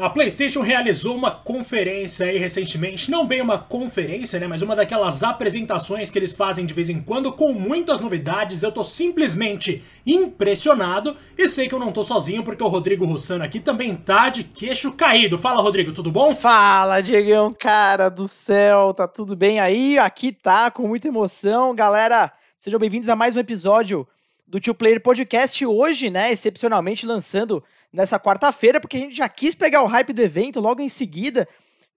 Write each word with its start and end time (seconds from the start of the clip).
A 0.00 0.08
PlayStation 0.08 0.62
realizou 0.62 1.14
uma 1.14 1.30
conferência 1.30 2.24
aí 2.24 2.38
recentemente, 2.38 3.10
não 3.10 3.26
bem 3.26 3.42
uma 3.42 3.58
conferência, 3.58 4.40
né, 4.40 4.46
mas 4.46 4.62
uma 4.62 4.74
daquelas 4.74 5.22
apresentações 5.22 6.10
que 6.10 6.18
eles 6.18 6.32
fazem 6.32 6.64
de 6.64 6.72
vez 6.72 6.88
em 6.88 7.02
quando 7.02 7.30
com 7.30 7.52
muitas 7.52 8.00
novidades. 8.00 8.62
Eu 8.62 8.72
tô 8.72 8.82
simplesmente 8.82 9.84
impressionado 10.06 11.14
e 11.36 11.46
sei 11.46 11.68
que 11.68 11.74
eu 11.74 11.78
não 11.78 11.92
tô 11.92 12.02
sozinho 12.02 12.42
porque 12.42 12.64
o 12.64 12.68
Rodrigo 12.68 13.04
Rossano 13.04 13.44
aqui 13.44 13.60
também 13.60 13.94
tá 13.94 14.30
de 14.30 14.42
queixo 14.42 14.90
caído. 14.92 15.36
Fala, 15.36 15.60
Rodrigo, 15.60 15.92
tudo 15.92 16.10
bom? 16.10 16.34
Fala, 16.34 17.02
Diegão, 17.02 17.52
cara 17.52 18.08
do 18.08 18.26
céu, 18.26 18.94
tá 18.94 19.06
tudo 19.06 19.36
bem 19.36 19.60
aí? 19.60 19.98
Aqui 19.98 20.32
tá, 20.32 20.70
com 20.70 20.88
muita 20.88 21.08
emoção. 21.08 21.74
Galera, 21.74 22.32
sejam 22.58 22.80
bem-vindos 22.80 23.10
a 23.10 23.16
mais 23.16 23.36
um 23.36 23.40
episódio 23.40 24.08
do 24.50 24.60
Two 24.60 24.74
Player 24.74 25.00
Podcast 25.00 25.64
hoje, 25.64 26.10
né, 26.10 26.32
excepcionalmente 26.32 27.06
lançando 27.06 27.62
nessa 27.92 28.18
quarta-feira, 28.18 28.80
porque 28.80 28.96
a 28.96 29.00
gente 29.00 29.16
já 29.16 29.28
quis 29.28 29.54
pegar 29.54 29.80
o 29.82 29.86
hype 29.86 30.12
do 30.12 30.20
evento 30.20 30.58
logo 30.58 30.82
em 30.82 30.88
seguida. 30.88 31.48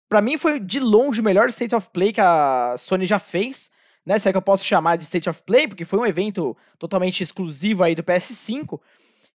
Para 0.08 0.22
mim 0.22 0.38
foi 0.38 0.60
de 0.60 0.80
longe 0.80 1.20
o 1.20 1.24
melhor 1.24 1.50
State 1.50 1.74
of 1.74 1.90
Play 1.92 2.14
que 2.14 2.22
a 2.22 2.76
Sony 2.78 3.08
já 3.08 3.18
fez, 3.18 3.72
né, 4.06 4.20
se 4.20 4.30
é 4.30 4.32
que 4.32 4.38
eu 4.38 4.42
posso 4.42 4.64
chamar 4.64 4.98
de 4.98 5.04
State 5.04 5.28
of 5.28 5.42
Play, 5.42 5.68
porque 5.68 5.84
foi 5.84 5.98
um 5.98 6.06
evento 6.06 6.56
totalmente 6.78 7.24
exclusivo 7.24 7.84
aí 7.84 7.96
do 7.96 8.04
PS5. 8.04 8.80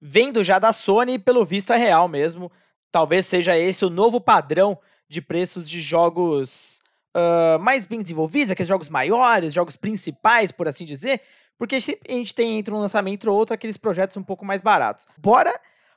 vendo 0.00 0.44
já 0.44 0.60
da 0.60 0.72
Sony, 0.72 1.18
pelo 1.18 1.44
visto 1.44 1.72
é 1.72 1.76
real 1.76 2.06
mesmo. 2.06 2.52
Talvez 2.92 3.26
seja 3.26 3.58
esse 3.58 3.84
o 3.84 3.90
novo 3.90 4.20
padrão 4.20 4.78
de 5.10 5.20
preços 5.20 5.68
de 5.68 5.80
jogos 5.80 6.80
uh, 7.16 7.58
mais 7.58 7.84
bem 7.84 8.00
desenvolvidos, 8.00 8.52
aqueles 8.52 8.68
jogos 8.68 8.88
maiores, 8.88 9.52
jogos 9.52 9.76
principais, 9.76 10.52
por 10.52 10.68
assim 10.68 10.84
dizer, 10.84 11.20
porque 11.58 11.74
a 11.74 11.80
gente 11.80 12.32
tem 12.32 12.56
entre 12.60 12.72
um 12.72 12.78
lançamento 12.78 13.28
ou 13.28 13.36
outro 13.36 13.52
aqueles 13.52 13.76
projetos 13.76 14.16
um 14.16 14.22
pouco 14.22 14.44
mais 14.44 14.62
baratos. 14.62 15.08
Bora 15.18 15.52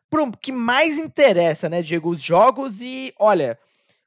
pro 0.10 0.32
que 0.32 0.52
mais 0.52 0.98
interessa, 0.98 1.70
né, 1.70 1.84
Diego? 1.84 2.10
Os 2.10 2.24
jogos 2.24 2.82
e, 2.82 3.14
olha, 3.20 3.60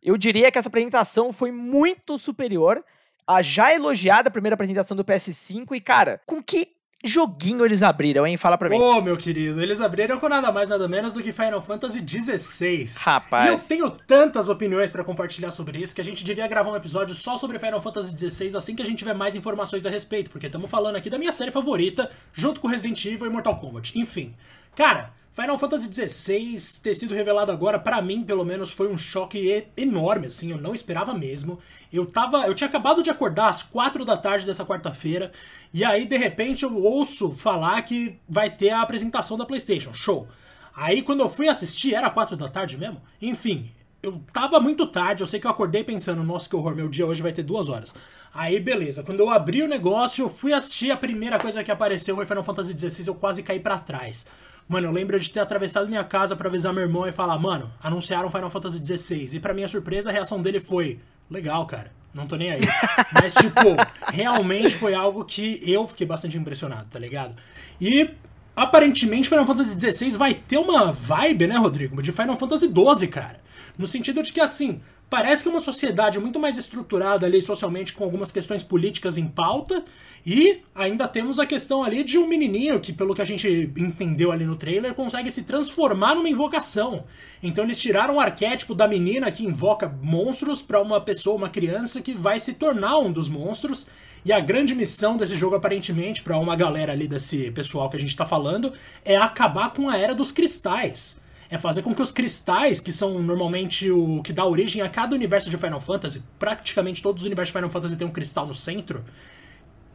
eu 0.03 0.19
diria 0.19 0.51
que 0.51 0.59
essa 0.59 0.69
apresentação 0.69 1.33
foi 1.33 1.53
muito 1.53 2.19
superior 2.19 2.85
à 3.25 3.43
já 3.43 3.73
elogiada 3.73 4.29
primeira 4.29 4.55
apresentação 4.55 4.97
do 4.97 5.05
PS5 5.05 5.77
e, 5.77 5.81
cara, 5.81 6.21
com 6.27 6.43
que 6.43 6.76
joguinho 7.07 7.65
eles 7.65 7.83
abriram, 7.83 8.27
hein? 8.27 8.37
Fala 8.37 8.57
pra 8.59 8.69
mim. 8.69 8.77
Ô, 8.77 8.97
oh, 8.97 9.03
meu 9.03 9.17
querido, 9.17 9.61
eles 9.63 9.81
abriram 9.81 10.19
com 10.19 10.29
nada 10.29 10.51
mais, 10.51 10.71
nada 10.71 10.89
menos 10.89 11.13
do 11.13 11.23
que 11.23 11.33
Final 11.33 11.61
Fantasy 11.61 12.05
XVI. 12.07 12.87
Rapaz. 13.01 13.71
E 13.71 13.75
eu 13.75 13.77
tenho 13.77 13.91
tantas 14.07 14.49
opiniões 14.49 14.93
para 14.93 15.05
compartilhar 15.05 15.51
sobre 15.51 15.79
isso 15.79 15.95
que 15.95 16.01
a 16.01 16.05
gente 16.05 16.25
devia 16.25 16.47
gravar 16.47 16.71
um 16.71 16.77
episódio 16.77 17.15
só 17.15 17.39
sobre 17.39 17.59
Final 17.59 17.81
Fantasy 17.81 18.17
XVI 18.17 18.57
assim 18.57 18.75
que 18.75 18.83
a 18.83 18.87
gente 18.87 18.99
tiver 18.99 19.15
mais 19.15 19.35
informações 19.35 19.87
a 19.87 19.91
respeito, 19.91 20.31
porque 20.31 20.47
estamos 20.47 20.71
falando 20.71 20.97
aqui 20.97 21.11
da 21.11 21.19
minha 21.19 21.33
série 21.33 21.51
favorita, 21.51 22.11
junto 22.33 22.61
com 22.61 22.69
Resident 22.69 23.05
Evil 23.05 23.27
e 23.27 23.31
Mortal 23.31 23.57
Kombat. 23.57 23.99
Enfim. 23.99 24.35
Cara, 24.75 25.13
Final 25.37 25.59
Fantasy 25.59 25.93
XVI 25.93 26.81
ter 26.83 26.95
sido 26.95 27.15
revelado 27.15 27.53
agora, 27.53 27.79
para 27.79 28.01
mim, 28.01 28.25
pelo 28.25 28.43
menos, 28.43 28.73
foi 28.73 28.91
um 28.91 28.97
choque 28.97 29.67
enorme, 29.77 30.29
assim, 30.29 30.51
eu 30.51 30.57
não 30.57 30.73
esperava 30.73 31.13
mesmo. 31.13 31.59
Eu 31.93 32.07
tava. 32.07 32.47
Eu 32.47 32.55
tinha 32.55 32.67
acabado 32.67 33.03
de 33.03 33.11
acordar 33.11 33.51
às 33.51 33.63
quatro 33.63 34.03
da 34.03 34.17
tarde 34.17 34.47
dessa 34.47 34.65
quarta-feira, 34.65 35.31
e 35.75 35.85
aí, 35.85 36.07
de 36.07 36.17
repente, 36.17 36.63
eu 36.63 36.75
ouço 36.83 37.33
falar 37.35 37.83
que 37.83 38.19
vai 38.27 38.49
ter 38.49 38.71
a 38.71 38.81
apresentação 38.81 39.37
da 39.37 39.45
PlayStation. 39.45 39.93
Show. 39.93 40.27
Aí, 40.75 41.03
quando 41.03 41.21
eu 41.21 41.29
fui 41.29 41.49
assistir, 41.49 41.95
era 41.95 42.09
quatro 42.09 42.35
da 42.35 42.49
tarde 42.49 42.79
mesmo? 42.79 43.03
Enfim, 43.21 43.71
eu 44.03 44.23
tava 44.33 44.59
muito 44.59 44.87
tarde, 44.87 45.23
eu 45.23 45.27
sei 45.27 45.39
que 45.39 45.47
eu 45.47 45.51
acordei 45.51 45.85
pensando, 45.85 46.25
nossa, 46.25 46.49
que 46.49 46.57
horror, 46.57 46.75
meu 46.75 46.89
dia 46.89 47.07
hoje 47.07 47.23
vai 47.23 47.33
ter 47.33 47.43
duas 47.43 47.69
horas. 47.69 47.95
Aí, 48.33 48.59
beleza, 48.59 49.03
quando 49.03 49.21
eu 49.21 49.29
abri 49.29 49.63
o 49.63 49.69
negócio, 49.69 50.25
eu 50.25 50.31
fui 50.31 50.55
assistir, 50.55 50.91
a 50.91 50.97
primeira 50.97 51.39
coisa 51.39 51.63
que 51.63 51.71
apareceu 51.71 52.17
foi 52.17 52.25
Final 52.25 52.43
Fantasy 52.43 52.73
XVI, 52.73 53.09
eu 53.09 53.15
quase 53.15 53.43
caí 53.43 53.61
para 53.61 53.79
trás. 53.79 54.25
Mano, 54.69 54.89
eu 54.89 54.93
lembro 54.93 55.19
de 55.19 55.31
ter 55.31 55.39
atravessado 55.39 55.89
minha 55.89 56.03
casa 56.03 56.35
para 56.35 56.49
avisar 56.49 56.73
meu 56.73 56.83
irmão 56.83 57.07
e 57.07 57.13
falar, 57.13 57.39
mano, 57.39 57.73
anunciaram 57.81 58.31
Final 58.31 58.51
Fantasy 58.51 58.85
XVI. 58.85 59.37
E 59.37 59.41
para 59.41 59.55
minha 59.55 59.69
surpresa, 59.69 60.11
a 60.11 60.13
reação 60.13 60.43
dele 60.43 60.59
foi, 60.59 60.99
legal, 61.31 61.65
cara, 61.67 61.93
não 62.13 62.27
tô 62.27 62.35
nem 62.35 62.51
aí. 62.51 62.61
Mas, 63.15 63.35
tipo, 63.35 63.77
realmente 64.13 64.75
foi 64.77 64.93
algo 64.93 65.25
que 65.25 65.61
eu 65.63 65.87
fiquei 65.87 66.07
bastante 66.07 66.37
impressionado, 66.37 66.87
tá 66.91 66.99
ligado? 66.99 67.37
E 67.81 68.11
aparentemente 68.57 69.29
Final 69.29 69.47
Fantasy 69.47 69.79
XVI 69.79 70.11
vai 70.19 70.35
ter 70.35 70.59
uma 70.59 70.91
vibe, 70.91 71.47
né, 71.47 71.57
Rodrigo? 71.57 72.03
De 72.03 72.11
Final 72.11 72.37
Fantasy 72.37 72.67
XII, 72.67 73.07
cara. 73.07 73.41
No 73.79 73.87
sentido 73.87 74.21
de 74.21 74.33
que, 74.33 74.41
assim, 74.41 74.81
parece 75.09 75.43
que 75.43 75.49
é 75.49 75.53
uma 75.53 75.61
sociedade 75.61 76.19
muito 76.19 76.39
mais 76.39 76.59
estruturada 76.59 77.27
ali 77.27 77.41
socialmente, 77.41 77.93
com 77.93 78.05
algumas 78.05 78.33
questões 78.33 78.65
políticas 78.65 79.17
em 79.17 79.27
pauta, 79.27 79.85
e 80.25 80.63
ainda 80.75 81.07
temos 81.07 81.39
a 81.39 81.47
questão 81.47 81.85
ali 81.85 82.03
de 82.03 82.19
um 82.19 82.27
menininho 82.27 82.81
que, 82.81 82.93
pelo 82.93 83.15
que 83.15 83.23
a 83.23 83.25
gente 83.25 83.73
entendeu 83.77 84.33
ali 84.33 84.45
no 84.45 84.57
trailer, 84.57 84.95
consegue 84.95 85.31
se 85.31 85.45
transformar 85.45 86.17
numa 86.17 86.29
invocação. 86.29 87.05
Então 87.41 87.63
eles 87.63 87.79
tiraram 87.79 88.17
o 88.17 88.21
arquétipo 88.21 88.75
da 88.75 88.89
menina 88.89 89.31
que 89.31 89.45
invoca 89.45 89.89
monstros 90.03 90.61
para 90.61 90.83
uma 90.83 91.01
pessoa, 91.01 91.37
uma 91.37 91.49
criança 91.49 92.01
que 92.01 92.13
vai 92.13 92.41
se 92.41 92.55
tornar 92.55 92.99
um 92.99 93.13
dos 93.13 93.29
monstros. 93.29 93.87
E 94.25 94.33
a 94.33 94.41
grande 94.41 94.75
missão 94.75 95.17
desse 95.17 95.37
jogo, 95.37 95.55
aparentemente, 95.55 96.21
para 96.21 96.37
uma 96.37 96.57
galera 96.57 96.93
ali 96.93 97.07
desse 97.07 97.53
pessoal 97.53 97.89
que 97.89 97.97
a 97.97 98.01
gente 98.01 98.17
tá 98.17 98.27
falando, 98.27 98.73
é 99.05 99.17
acabar 99.17 99.71
com 99.73 99.89
a 99.89 99.97
era 99.97 100.13
dos 100.13 100.33
cristais 100.33 101.25
é 101.51 101.59
fazer 101.59 101.83
com 101.83 101.95
que 101.95 102.03
os 102.03 102.13
cristais, 102.13 102.81
que 102.81 102.93
são 102.93 103.23
normalmente 103.23 103.91
o 103.91 104.23
que 104.23 104.33
dá 104.33 104.45
origem 104.45 104.83
a 104.83 104.89
cada 104.89 105.15
universo 105.15 105.51
de 105.51 105.57
Final 105.57 105.81
Fantasy, 105.81 106.23
praticamente 106.39 107.03
todos 107.03 107.23
os 107.23 107.27
universos 107.27 107.53
de 107.53 107.59
Final 107.59 107.71
Fantasy 107.71 107.97
têm 107.97 108.07
um 108.07 108.11
cristal 108.11 108.47
no 108.47 108.55
centro, 108.55 109.05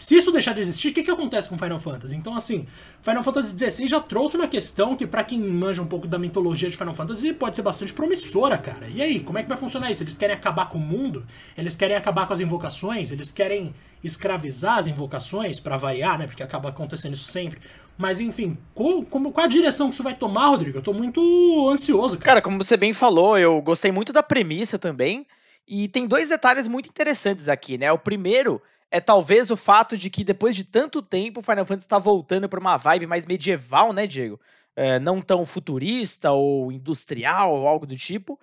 se 0.01 0.15
isso 0.15 0.31
deixar 0.31 0.53
de 0.53 0.61
existir, 0.61 0.87
o 0.87 0.93
que, 0.93 1.03
que 1.03 1.11
acontece 1.11 1.47
com 1.47 1.59
Final 1.59 1.77
Fantasy? 1.77 2.15
Então, 2.15 2.35
assim, 2.35 2.65
Final 3.03 3.21
Fantasy 3.21 3.55
XVI 3.55 3.87
já 3.87 3.99
trouxe 3.99 4.35
uma 4.35 4.47
questão 4.47 4.95
que, 4.95 5.05
para 5.05 5.23
quem 5.23 5.39
manja 5.39 5.79
um 5.79 5.85
pouco 5.85 6.07
da 6.07 6.17
mitologia 6.17 6.67
de 6.71 6.75
Final 6.75 6.95
Fantasy, 6.95 7.33
pode 7.33 7.55
ser 7.55 7.61
bastante 7.61 7.93
promissora, 7.93 8.57
cara. 8.57 8.87
E 8.87 8.99
aí, 8.99 9.19
como 9.19 9.37
é 9.37 9.43
que 9.43 9.47
vai 9.47 9.59
funcionar 9.59 9.91
isso? 9.91 10.01
Eles 10.01 10.17
querem 10.17 10.35
acabar 10.35 10.67
com 10.69 10.79
o 10.79 10.81
mundo? 10.81 11.23
Eles 11.55 11.75
querem 11.75 11.95
acabar 11.95 12.25
com 12.25 12.33
as 12.33 12.39
invocações? 12.39 13.11
Eles 13.11 13.31
querem 13.31 13.75
escravizar 14.03 14.79
as 14.79 14.87
invocações, 14.87 15.59
para 15.59 15.77
variar, 15.77 16.17
né? 16.17 16.25
Porque 16.25 16.41
acaba 16.41 16.69
acontecendo 16.69 17.13
isso 17.13 17.25
sempre. 17.25 17.59
Mas, 17.95 18.19
enfim, 18.19 18.57
qual, 18.73 19.03
como, 19.03 19.31
qual 19.31 19.45
a 19.45 19.47
direção 19.47 19.87
que 19.87 19.93
isso 19.93 20.01
vai 20.01 20.15
tomar, 20.15 20.47
Rodrigo? 20.47 20.79
Eu 20.79 20.81
tô 20.81 20.93
muito 20.93 21.69
ansioso, 21.69 22.17
cara. 22.17 22.25
Cara, 22.25 22.41
como 22.41 22.57
você 22.57 22.75
bem 22.75 22.91
falou, 22.91 23.37
eu 23.37 23.61
gostei 23.61 23.91
muito 23.91 24.11
da 24.11 24.23
premissa 24.23 24.79
também. 24.79 25.27
E 25.67 25.87
tem 25.87 26.07
dois 26.07 26.27
detalhes 26.27 26.67
muito 26.67 26.89
interessantes 26.89 27.47
aqui, 27.47 27.77
né? 27.77 27.91
O 27.91 27.99
primeiro 27.99 28.59
é 28.91 28.99
talvez 28.99 29.49
o 29.49 29.55
fato 29.55 29.97
de 29.97 30.09
que 30.09 30.21
depois 30.21 30.53
de 30.53 30.65
tanto 30.65 31.01
tempo 31.01 31.39
o 31.39 31.43
Final 31.43 31.65
Fantasy 31.65 31.85
está 31.85 31.97
voltando 31.97 32.49
para 32.49 32.59
uma 32.59 32.75
vibe 32.75 33.07
mais 33.07 33.25
medieval, 33.25 33.93
né, 33.93 34.05
Diego? 34.05 34.39
É, 34.75 34.99
não 34.99 35.21
tão 35.21 35.45
futurista 35.45 36.31
ou 36.31 36.71
industrial 36.71 37.55
ou 37.55 37.67
algo 37.67 37.85
do 37.85 37.95
tipo. 37.95 38.37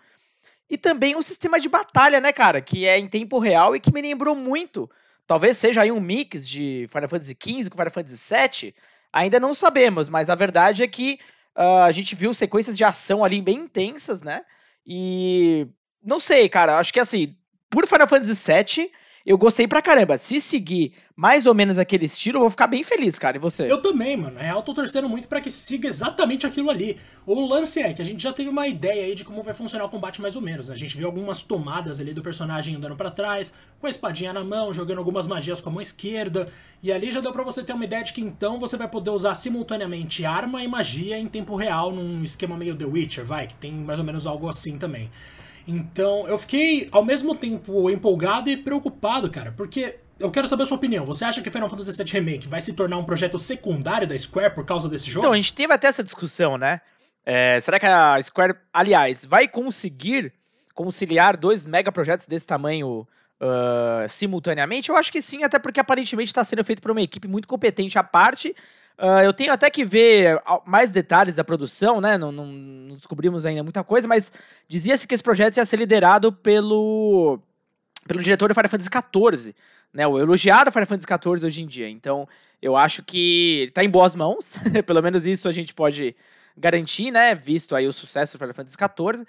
E 0.71 0.79
também 0.79 1.15
o 1.17 1.23
sistema 1.23 1.61
de 1.61 1.69
batalha, 1.69 2.21
né, 2.21 2.33
cara? 2.33 2.63
Que 2.63 2.87
é 2.87 2.99
em 2.99 3.07
tempo 3.07 3.39
real 3.39 3.77
e 3.77 3.81
que 3.81 3.93
me 3.93 4.01
lembrou 4.01 4.35
muito. 4.35 4.91
Talvez 5.27 5.59
seja 5.59 5.83
aí 5.83 5.93
um 5.93 6.01
mix 6.01 6.49
de 6.49 6.87
Final 6.89 7.09
Fantasy 7.09 7.37
XV 7.41 7.71
com 7.71 7.77
Final 7.77 7.93
Fantasy 7.93 8.35
VII. 8.35 8.75
Ainda 9.13 9.39
não 9.39 9.55
sabemos, 9.55 10.09
mas 10.09 10.31
a 10.31 10.35
verdade 10.35 10.83
é 10.83 10.89
que 10.89 11.19
uh, 11.57 11.85
a 11.85 11.93
gente 11.93 12.15
viu 12.15 12.33
sequências 12.33 12.77
de 12.77 12.85
ação 12.85 13.23
ali 13.23 13.43
bem 13.43 13.59
intensas, 13.59 14.23
né? 14.23 14.43
E 14.87 15.67
não 16.03 16.19
sei, 16.19 16.49
cara. 16.49 16.79
Acho 16.79 16.93
que 16.93 17.01
assim, 17.01 17.37
por 17.69 17.87
Final 17.87 18.07
Fantasy 18.07 18.35
VII 18.35 18.91
eu 19.29 19.37
gostei 19.37 19.69
pra 19.69 19.83
caramba. 19.83 20.17
Se 20.17 20.41
seguir 20.41 20.93
mais 21.15 21.45
ou 21.45 21.53
menos 21.53 21.79
aquele 21.79 22.07
estilo, 22.07 22.39
eu 22.39 22.41
vou 22.41 22.51
ficar 22.51 22.67
bem 22.67 22.83
feliz, 22.83 23.19
cara. 23.19 23.37
E 23.37 23.41
você? 23.41 23.71
Eu 23.71 23.83
também, 23.83 24.17
mano. 24.17 24.39
É, 24.39 24.53
eu 24.53 24.63
tô 24.63 24.73
torcendo 24.73 25.07
muito 25.07 25.29
para 25.29 25.39
que 25.39 25.51
siga 25.51 25.87
exatamente 25.87 26.47
aquilo 26.47 26.71
ali. 26.71 26.99
O 27.27 27.45
lance 27.45 27.79
é 27.79 27.93
que 27.93 28.01
a 28.01 28.05
gente 28.07 28.23
já 28.23 28.33
teve 28.33 28.49
uma 28.49 28.67
ideia 28.67 29.05
aí 29.05 29.15
de 29.15 29.27
como 29.27 29.43
vai 29.43 29.53
funcionar 29.53 29.85
o 29.85 29.91
combate 29.91 30.23
mais 30.23 30.35
ou 30.35 30.41
menos. 30.41 30.71
A 30.71 30.75
gente 30.75 30.97
viu 30.97 31.07
algumas 31.07 31.43
tomadas 31.43 32.01
ali 32.01 32.15
do 32.15 32.23
personagem 32.23 32.75
andando 32.75 32.97
para 32.97 33.11
trás, 33.11 33.53
com 33.79 33.87
a 33.87 33.91
espadinha 33.91 34.33
na 34.33 34.43
mão, 34.43 34.73
jogando 34.73 34.97
algumas 34.97 35.27
magias 35.27 35.61
com 35.61 35.69
a 35.69 35.73
mão 35.73 35.83
esquerda. 35.83 36.49
E 36.83 36.91
ali 36.91 37.11
já 37.11 37.21
deu 37.21 37.31
para 37.31 37.45
você 37.45 37.63
ter 37.63 37.75
uma 37.75 37.85
ideia 37.85 38.03
de 38.03 38.15
que 38.15 38.23
então 38.23 38.59
você 38.59 38.79
vai 38.79 38.89
poder 38.89 39.11
usar 39.11 39.35
simultaneamente 39.35 40.25
arma 40.25 40.65
e 40.65 40.69
magia 40.69 41.19
em 41.19 41.27
tempo 41.27 41.55
real, 41.55 41.93
num 41.93 42.23
esquema 42.23 42.57
meio 42.57 42.75
The 42.75 42.87
Witcher, 42.87 43.27
vai, 43.27 43.47
que 43.47 43.59
tem 43.59 43.73
mais 43.73 43.99
ou 43.99 44.05
menos 44.07 44.27
algo 44.27 44.49
assim 44.49 44.79
também. 44.79 45.11
Então, 45.69 46.27
eu 46.27 46.39
fiquei 46.39 46.89
ao 46.91 47.05
mesmo 47.05 47.35
tempo 47.35 47.91
empolgado 47.91 48.49
e 48.49 48.57
preocupado, 48.57 49.31
cara, 49.31 49.53
porque 49.53 49.97
eu 50.19 50.31
quero 50.31 50.49
saber 50.49 50.63
a 50.63 50.67
sua 50.67 50.79
opinião. 50.79 51.05
Você 51.05 51.27
acha 51.27 51.43
que 51.43 51.51
Final 51.51 51.69
Fantasy 51.69 51.93
VII 51.93 52.11
Remake 52.11 52.49
vai 52.49 52.63
se 52.63 52.73
tornar 52.73 52.97
um 52.97 53.05
projeto 53.05 53.39
secundário 53.39 54.09
da 54.09 54.19
Square 54.19 54.55
por 54.55 54.65
causa 54.65 54.89
desse 54.89 55.11
jogo? 55.11 55.27
Então, 55.27 55.35
a 55.35 55.37
gente 55.37 55.53
teve 55.53 55.71
até 55.71 55.87
essa 55.87 56.03
discussão, 56.03 56.57
né? 56.57 56.81
É, 57.23 57.61
será 57.61 57.79
que 57.79 57.85
a 57.85 58.19
Square, 58.23 58.55
aliás, 58.73 59.27
vai 59.27 59.47
conseguir 59.47 60.33
conciliar 60.75 61.37
dois 61.37 61.67
mega 61.67 61.93
projetos 61.93 62.27
desse 62.27 62.47
tamanho 62.47 63.07
uh, 63.39 64.09
simultaneamente? 64.09 64.89
Eu 64.89 64.97
acho 64.97 65.13
que 65.13 65.21
sim, 65.21 65.45
até 65.45 65.59
porque 65.59 65.81
aparentemente 65.81 66.31
está 66.31 66.43
sendo 66.43 66.65
feito 66.65 66.81
por 66.81 66.93
uma 66.93 67.03
equipe 67.03 67.29
muito 67.29 67.47
competente 67.47 67.99
à 67.99 68.03
parte 68.03 68.57
Uh, 68.99 69.23
eu 69.25 69.33
tenho 69.33 69.53
até 69.53 69.71
que 69.71 69.85
ver 69.85 70.43
mais 70.67 70.91
detalhes 70.91 71.37
da 71.37 71.45
produção, 71.45 72.01
né? 72.01 72.19
Não, 72.19 72.33
não, 72.33 72.47
não 72.47 72.97
descobrimos 72.97 73.47
ainda 73.47 73.63
muita 73.63 73.85
coisa, 73.85 74.09
mas 74.09 74.33
dizia-se 74.67 75.07
que 75.07 75.15
esse 75.15 75.23
projeto 75.23 75.57
ia 75.57 75.65
ser 75.65 75.77
liderado 75.77 76.33
pelo, 76.33 77.39
pelo 78.09 78.21
diretor 78.21 78.49
do 78.49 78.55
Final 78.55 78.69
Fantasy 78.69 78.91
XIV, 78.91 79.55
né? 79.93 80.05
O 80.05 80.19
elogiado 80.19 80.73
Final 80.73 80.87
Fantasy 80.87 81.07
XIV 81.07 81.47
hoje 81.47 81.63
em 81.63 81.67
dia. 81.67 81.89
Então, 81.89 82.29
eu 82.61 82.77
acho 82.77 83.05
que 83.05 83.67
está 83.69 83.85
em 83.85 83.89
boas 83.89 84.17
mãos, 84.17 84.59
pelo 84.85 85.01
menos 85.01 85.27
isso 85.27 85.49
a 85.49 85.53
gente 85.53 85.73
pode 85.73 86.17
garantir, 86.57 87.13
né? 87.13 87.37
Visto 87.37 87.77
aí 87.77 87.87
o 87.87 87.93
sucesso 87.93 88.37
do 88.37 88.41
Final 88.41 88.55
Fantasy 88.55 88.77
XIV. 88.77 89.23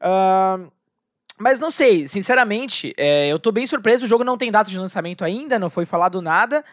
Uh, 0.00 0.70
mas 1.36 1.58
não 1.58 1.70
sei, 1.70 2.06
sinceramente, 2.06 2.94
é, 2.96 3.28
eu 3.28 3.36
estou 3.36 3.52
bem 3.52 3.66
surpreso. 3.66 4.04
O 4.04 4.08
jogo 4.08 4.22
não 4.22 4.38
tem 4.38 4.52
data 4.52 4.70
de 4.70 4.78
lançamento 4.78 5.24
ainda, 5.24 5.58
não 5.58 5.68
foi 5.68 5.84
falado 5.84 6.22
nada. 6.22 6.64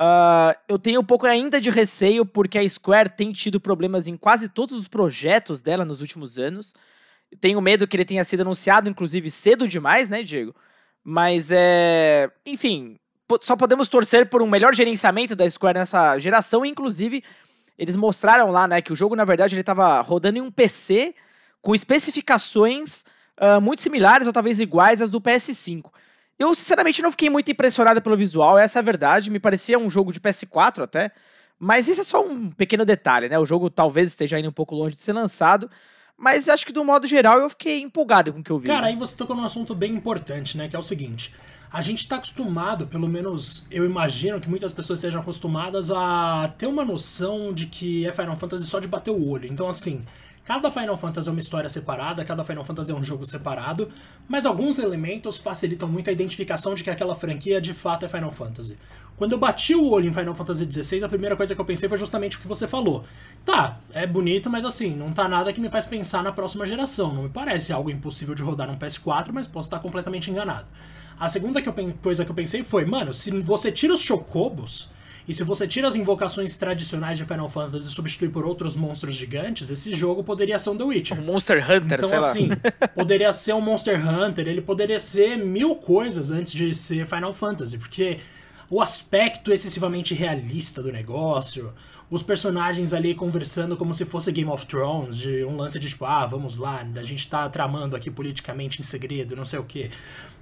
Uh, 0.00 0.54
eu 0.68 0.78
tenho 0.78 1.00
um 1.00 1.04
pouco 1.04 1.26
ainda 1.26 1.60
de 1.60 1.70
receio 1.70 2.24
porque 2.24 2.56
a 2.56 2.68
Square 2.68 3.16
tem 3.16 3.32
tido 3.32 3.60
problemas 3.60 4.06
em 4.06 4.16
quase 4.16 4.48
todos 4.48 4.78
os 4.78 4.86
projetos 4.86 5.60
dela 5.60 5.84
nos 5.84 6.00
últimos 6.00 6.38
anos. 6.38 6.74
Tenho 7.40 7.60
medo 7.60 7.86
que 7.86 7.96
ele 7.96 8.04
tenha 8.04 8.22
sido 8.22 8.40
anunciado, 8.40 8.88
inclusive, 8.88 9.30
cedo 9.30 9.66
demais, 9.66 10.08
né, 10.08 10.22
Diego? 10.22 10.54
Mas 11.02 11.50
é. 11.50 12.30
Enfim, 12.46 12.98
só 13.40 13.56
podemos 13.56 13.88
torcer 13.88 14.28
por 14.28 14.40
um 14.40 14.46
melhor 14.46 14.74
gerenciamento 14.74 15.34
da 15.34 15.48
Square 15.48 15.78
nessa 15.78 16.18
geração. 16.18 16.64
Inclusive, 16.64 17.24
eles 17.76 17.96
mostraram 17.96 18.50
lá, 18.50 18.68
né, 18.68 18.80
que 18.80 18.92
o 18.92 18.96
jogo, 18.96 19.16
na 19.16 19.24
verdade, 19.24 19.54
ele 19.54 19.60
estava 19.60 20.00
rodando 20.00 20.38
em 20.38 20.42
um 20.42 20.50
PC 20.50 21.14
com 21.60 21.74
especificações 21.74 23.04
uh, 23.40 23.60
muito 23.60 23.82
similares 23.82 24.26
ou 24.26 24.32
talvez 24.32 24.60
iguais 24.60 25.02
às 25.02 25.10
do 25.10 25.20
PS5. 25.20 25.90
Eu, 26.38 26.54
sinceramente, 26.54 27.02
não 27.02 27.10
fiquei 27.10 27.28
muito 27.28 27.50
impressionado 27.50 28.00
pelo 28.00 28.16
visual, 28.16 28.56
essa 28.56 28.78
é 28.78 28.80
a 28.80 28.84
verdade. 28.84 29.30
Me 29.30 29.40
parecia 29.40 29.78
um 29.78 29.90
jogo 29.90 30.12
de 30.12 30.20
PS4 30.20 30.84
até. 30.84 31.10
Mas 31.58 31.88
isso 31.88 32.00
é 32.00 32.04
só 32.04 32.24
um 32.24 32.50
pequeno 32.50 32.84
detalhe, 32.84 33.28
né? 33.28 33.38
O 33.38 33.44
jogo 33.44 33.68
talvez 33.68 34.10
esteja 34.10 34.38
indo 34.38 34.48
um 34.48 34.52
pouco 34.52 34.76
longe 34.76 34.94
de 34.94 35.02
ser 35.02 35.12
lançado. 35.12 35.68
Mas 36.16 36.48
acho 36.48 36.64
que, 36.64 36.72
do 36.72 36.84
modo 36.84 37.06
geral, 37.06 37.40
eu 37.40 37.50
fiquei 37.50 37.80
empolgado 37.80 38.32
com 38.32 38.40
o 38.40 38.42
que 38.44 38.50
eu 38.50 38.58
vi. 38.58 38.68
Cara, 38.68 38.86
aí 38.86 38.96
você 38.96 39.16
tocou 39.16 39.34
num 39.34 39.44
assunto 39.44 39.74
bem 39.74 39.92
importante, 39.94 40.56
né? 40.56 40.68
Que 40.68 40.76
é 40.76 40.78
o 40.78 40.82
seguinte. 40.82 41.34
A 41.70 41.80
gente 41.80 41.98
está 41.98 42.16
acostumado, 42.16 42.86
pelo 42.86 43.06
menos 43.06 43.66
eu 43.70 43.84
imagino 43.84 44.40
que 44.40 44.48
muitas 44.48 44.72
pessoas 44.72 45.00
estejam 45.00 45.20
acostumadas 45.20 45.90
a 45.90 46.52
ter 46.56 46.66
uma 46.66 46.84
noção 46.84 47.52
de 47.52 47.66
que 47.66 48.06
é 48.06 48.12
Final 48.12 48.36
Fantasy 48.36 48.64
só 48.64 48.80
de 48.80 48.88
bater 48.88 49.10
o 49.10 49.28
olho. 49.28 49.46
Então, 49.46 49.68
assim, 49.68 50.04
Cada 50.48 50.70
Final 50.70 50.96
Fantasy 50.96 51.28
é 51.28 51.30
uma 51.30 51.40
história 51.40 51.68
separada, 51.68 52.24
cada 52.24 52.42
Final 52.42 52.64
Fantasy 52.64 52.90
é 52.90 52.94
um 52.94 53.04
jogo 53.04 53.26
separado, 53.26 53.90
mas 54.26 54.46
alguns 54.46 54.78
elementos 54.78 55.36
facilitam 55.36 55.86
muito 55.86 56.08
a 56.08 56.12
identificação 56.14 56.74
de 56.74 56.82
que 56.82 56.88
aquela 56.88 57.14
franquia 57.14 57.60
de 57.60 57.74
fato 57.74 58.06
é 58.06 58.08
Final 58.08 58.30
Fantasy. 58.30 58.78
Quando 59.14 59.32
eu 59.32 59.38
bati 59.38 59.74
o 59.74 59.90
olho 59.90 60.08
em 60.08 60.12
Final 60.14 60.34
Fantasy 60.34 60.64
XVI, 60.64 61.04
a 61.04 61.08
primeira 61.10 61.36
coisa 61.36 61.54
que 61.54 61.60
eu 61.60 61.66
pensei 61.66 61.86
foi 61.86 61.98
justamente 61.98 62.38
o 62.38 62.40
que 62.40 62.48
você 62.48 62.66
falou. 62.66 63.04
Tá, 63.44 63.78
é 63.92 64.06
bonito, 64.06 64.48
mas 64.48 64.64
assim, 64.64 64.96
não 64.96 65.12
tá 65.12 65.28
nada 65.28 65.52
que 65.52 65.60
me 65.60 65.68
faz 65.68 65.84
pensar 65.84 66.22
na 66.22 66.32
próxima 66.32 66.64
geração. 66.64 67.12
Não 67.12 67.24
me 67.24 67.28
parece 67.28 67.70
algo 67.70 67.90
impossível 67.90 68.34
de 68.34 68.42
rodar 68.42 68.68
num 68.68 68.78
PS4, 68.78 69.28
mas 69.30 69.46
posso 69.46 69.68
estar 69.68 69.80
completamente 69.80 70.30
enganado. 70.30 70.66
A 71.20 71.28
segunda 71.28 71.60
coisa 72.00 72.24
que 72.24 72.30
eu 72.30 72.34
pensei 72.34 72.64
foi, 72.64 72.86
mano, 72.86 73.12
se 73.12 73.30
você 73.42 73.70
tira 73.70 73.92
os 73.92 74.00
chocobos, 74.00 74.88
e 75.28 75.34
se 75.34 75.44
você 75.44 75.68
tira 75.68 75.86
as 75.86 75.94
invocações 75.94 76.56
tradicionais 76.56 77.18
de 77.18 77.26
Final 77.26 77.50
Fantasy 77.50 77.86
e 77.86 77.90
substitui 77.90 78.30
por 78.30 78.46
outros 78.46 78.74
monstros 78.74 79.14
gigantes, 79.14 79.68
esse 79.68 79.92
jogo 79.94 80.24
poderia 80.24 80.58
ser 80.58 80.70
um 80.70 80.76
The 80.78 80.84
Witcher. 80.84 81.20
Um 81.20 81.24
Monster 81.24 81.58
Hunter, 81.70 81.98
então, 81.98 82.08
sei 82.08 82.18
assim, 82.18 82.48
lá. 82.48 82.88
poderia 82.96 83.30
ser 83.30 83.52
um 83.52 83.60
Monster 83.60 84.00
Hunter, 84.08 84.48
ele 84.48 84.62
poderia 84.62 84.98
ser 84.98 85.36
mil 85.36 85.76
coisas 85.76 86.30
antes 86.30 86.54
de 86.54 86.74
ser 86.74 87.06
Final 87.06 87.34
Fantasy, 87.34 87.76
porque 87.76 88.16
o 88.70 88.80
aspecto 88.80 89.52
excessivamente 89.52 90.14
realista 90.14 90.82
do 90.82 90.90
negócio, 90.90 91.74
os 92.10 92.22
personagens 92.22 92.92
ali 92.92 93.14
conversando 93.14 93.76
como 93.76 93.92
se 93.92 94.04
fosse 94.04 94.32
Game 94.32 94.50
of 94.50 94.64
Thrones, 94.66 95.18
de 95.18 95.44
um 95.44 95.56
lance 95.56 95.78
de 95.78 95.88
tipo, 95.88 96.04
ah, 96.06 96.24
vamos 96.24 96.56
lá, 96.56 96.86
a 96.96 97.02
gente 97.02 97.28
tá 97.28 97.48
tramando 97.48 97.94
aqui 97.94 98.10
politicamente 98.10 98.80
em 98.80 98.84
segredo, 98.84 99.36
não 99.36 99.44
sei 99.44 99.58
o 99.58 99.64
que. 99.64 99.90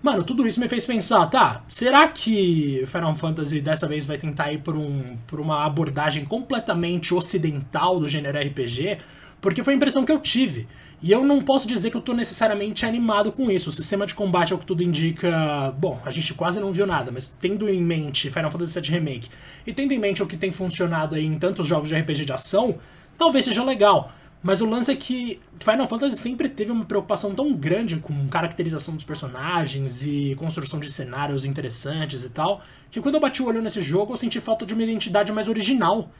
Mano, 0.00 0.22
tudo 0.22 0.46
isso 0.46 0.60
me 0.60 0.68
fez 0.68 0.86
pensar, 0.86 1.26
tá, 1.26 1.64
será 1.66 2.06
que 2.08 2.84
Final 2.86 3.14
Fantasy 3.16 3.60
dessa 3.60 3.88
vez 3.88 4.04
vai 4.04 4.16
tentar 4.16 4.52
ir 4.52 4.58
por, 4.58 4.76
um, 4.76 5.16
por 5.26 5.40
uma 5.40 5.64
abordagem 5.64 6.24
completamente 6.24 7.12
ocidental 7.12 7.98
do 7.98 8.06
gênero 8.06 8.38
RPG? 8.38 8.98
Porque 9.40 9.64
foi 9.64 9.72
a 9.74 9.76
impressão 9.76 10.04
que 10.04 10.12
eu 10.12 10.20
tive. 10.20 10.68
E 11.02 11.12
eu 11.12 11.22
não 11.22 11.42
posso 11.42 11.68
dizer 11.68 11.90
que 11.90 11.96
eu 11.96 12.00
tô 12.00 12.14
necessariamente 12.14 12.86
animado 12.86 13.30
com 13.30 13.50
isso. 13.50 13.68
O 13.68 13.72
sistema 13.72 14.06
de 14.06 14.14
combate 14.14 14.52
é 14.52 14.56
o 14.56 14.58
que 14.58 14.64
tudo 14.64 14.82
indica. 14.82 15.74
Bom, 15.78 16.00
a 16.04 16.10
gente 16.10 16.32
quase 16.32 16.58
não 16.58 16.72
viu 16.72 16.86
nada, 16.86 17.12
mas 17.12 17.26
tendo 17.40 17.68
em 17.68 17.82
mente 17.82 18.30
Final 18.30 18.50
Fantasy 18.50 18.80
VII 18.80 18.90
Remake 18.90 19.28
e 19.66 19.72
tendo 19.72 19.92
em 19.92 19.98
mente 19.98 20.22
o 20.22 20.26
que 20.26 20.36
tem 20.36 20.50
funcionado 20.50 21.14
aí 21.14 21.24
em 21.24 21.38
tantos 21.38 21.66
jogos 21.66 21.88
de 21.88 21.94
RPG 21.94 22.24
de 22.24 22.32
ação, 22.32 22.78
talvez 23.16 23.44
seja 23.44 23.62
legal. 23.62 24.10
Mas 24.42 24.60
o 24.60 24.66
lance 24.66 24.90
é 24.90 24.96
que 24.96 25.40
Final 25.58 25.86
Fantasy 25.86 26.16
sempre 26.16 26.48
teve 26.48 26.70
uma 26.70 26.84
preocupação 26.84 27.34
tão 27.34 27.52
grande 27.52 27.96
com 27.96 28.28
caracterização 28.28 28.94
dos 28.94 29.04
personagens 29.04 30.02
e 30.02 30.34
construção 30.36 30.78
de 30.78 30.90
cenários 30.90 31.44
interessantes 31.44 32.22
e 32.22 32.30
tal, 32.30 32.62
que 32.90 33.00
quando 33.00 33.16
eu 33.16 33.20
bati 33.20 33.42
o 33.42 33.46
olho 33.46 33.60
nesse 33.60 33.80
jogo 33.80 34.12
eu 34.12 34.16
senti 34.16 34.40
falta 34.40 34.64
de 34.64 34.72
uma 34.72 34.82
identidade 34.82 35.32
mais 35.32 35.48
original 35.48 36.10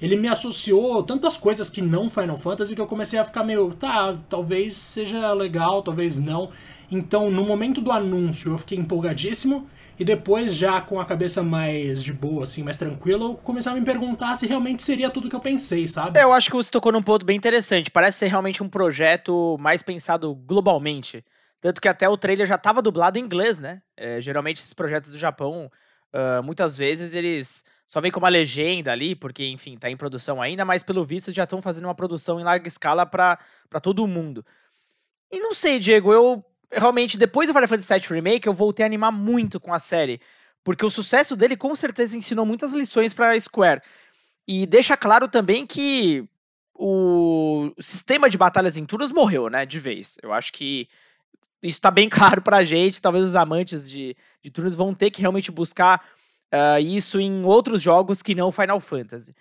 ele 0.00 0.16
me 0.16 0.28
associou 0.28 1.02
tantas 1.02 1.36
coisas 1.36 1.68
que 1.68 1.82
não 1.82 2.08
Final 2.08 2.36
Fantasy 2.36 2.74
que 2.74 2.80
eu 2.80 2.86
comecei 2.86 3.18
a 3.18 3.24
ficar 3.24 3.42
meio, 3.42 3.72
tá, 3.74 4.16
talvez 4.28 4.76
seja 4.76 5.32
legal, 5.32 5.82
talvez 5.82 6.18
não. 6.18 6.50
Então, 6.90 7.30
no 7.30 7.44
momento 7.44 7.80
do 7.80 7.92
anúncio, 7.92 8.52
eu 8.52 8.58
fiquei 8.58 8.78
empolgadíssimo. 8.78 9.68
E 9.98 10.04
depois, 10.04 10.54
já 10.54 10.80
com 10.80 11.00
a 11.00 11.04
cabeça 11.04 11.42
mais 11.42 12.02
de 12.02 12.12
boa, 12.12 12.44
assim, 12.44 12.62
mais 12.62 12.76
tranquila, 12.76 13.24
eu 13.24 13.34
comecei 13.34 13.72
a 13.72 13.74
me 13.74 13.84
perguntar 13.84 14.36
se 14.36 14.46
realmente 14.46 14.80
seria 14.82 15.10
tudo 15.10 15.28
que 15.28 15.34
eu 15.34 15.40
pensei, 15.40 15.88
sabe? 15.88 16.20
É, 16.20 16.22
eu 16.22 16.32
acho 16.32 16.48
que 16.48 16.54
você 16.54 16.70
tocou 16.70 16.92
num 16.92 17.02
ponto 17.02 17.26
bem 17.26 17.36
interessante. 17.36 17.90
Parece 17.90 18.18
ser 18.18 18.28
realmente 18.28 18.62
um 18.62 18.68
projeto 18.68 19.56
mais 19.58 19.82
pensado 19.82 20.32
globalmente. 20.36 21.24
Tanto 21.60 21.80
que 21.80 21.88
até 21.88 22.08
o 22.08 22.16
trailer 22.16 22.46
já 22.46 22.54
estava 22.54 22.80
dublado 22.80 23.18
em 23.18 23.22
inglês, 23.22 23.58
né? 23.58 23.82
É, 23.96 24.20
geralmente 24.20 24.58
esses 24.58 24.72
projetos 24.72 25.10
do 25.10 25.18
Japão, 25.18 25.68
uh, 26.12 26.42
muitas 26.42 26.76
vezes 26.76 27.14
eles 27.14 27.64
só 27.84 28.00
vem 28.00 28.10
com 28.10 28.20
uma 28.20 28.28
legenda 28.28 28.92
ali, 28.92 29.14
porque, 29.14 29.46
enfim, 29.46 29.76
tá 29.76 29.90
em 29.90 29.96
produção 29.96 30.42
ainda, 30.42 30.64
mas 30.64 30.82
pelo 30.82 31.04
visto 31.04 31.32
já 31.32 31.44
estão 31.44 31.60
fazendo 31.60 31.86
uma 31.86 31.94
produção 31.94 32.38
em 32.38 32.44
larga 32.44 32.68
escala 32.68 33.06
para 33.06 33.38
todo 33.82 34.06
mundo. 34.06 34.44
E 35.32 35.40
não 35.40 35.54
sei, 35.54 35.78
Diego, 35.78 36.12
eu 36.12 36.44
realmente, 36.70 37.16
depois 37.16 37.48
do 37.48 37.54
Final 37.54 37.68
Fantasy 37.68 37.94
VII 37.94 38.14
Remake, 38.16 38.46
eu 38.46 38.52
voltei 38.52 38.84
a 38.84 38.86
animar 38.86 39.10
muito 39.10 39.58
com 39.58 39.72
a 39.72 39.78
série, 39.78 40.20
porque 40.62 40.84
o 40.84 40.90
sucesso 40.90 41.34
dele 41.36 41.56
com 41.56 41.74
certeza 41.74 42.16
ensinou 42.16 42.44
muitas 42.44 42.72
lições 42.72 43.14
para 43.14 43.38
Square. 43.40 43.80
E 44.46 44.66
deixa 44.66 44.96
claro 44.96 45.28
também 45.28 45.66
que 45.66 46.28
o 46.74 47.72
sistema 47.80 48.30
de 48.30 48.38
batalhas 48.38 48.76
em 48.76 48.84
turnos 48.84 49.12
morreu, 49.12 49.50
né, 49.50 49.66
de 49.66 49.78
vez. 49.78 50.18
Eu 50.22 50.32
acho 50.32 50.52
que 50.52 50.88
isso 51.62 51.80
tá 51.80 51.90
bem 51.90 52.08
claro 52.10 52.42
pra 52.42 52.64
gente, 52.64 53.02
talvez 53.02 53.24
os 53.24 53.36
amantes 53.36 53.88
de, 53.90 54.16
de 54.42 54.50
turnos 54.50 54.74
vão 54.74 54.94
ter 54.94 55.10
que 55.10 55.20
realmente 55.20 55.50
buscar 55.50 56.04
uh, 56.52 56.80
isso 56.80 57.20
em 57.20 57.44
outros 57.44 57.82
jogos 57.82 58.22
que 58.22 58.34
não 58.34 58.52
Final 58.52 58.80
Fantasy. 58.80 59.34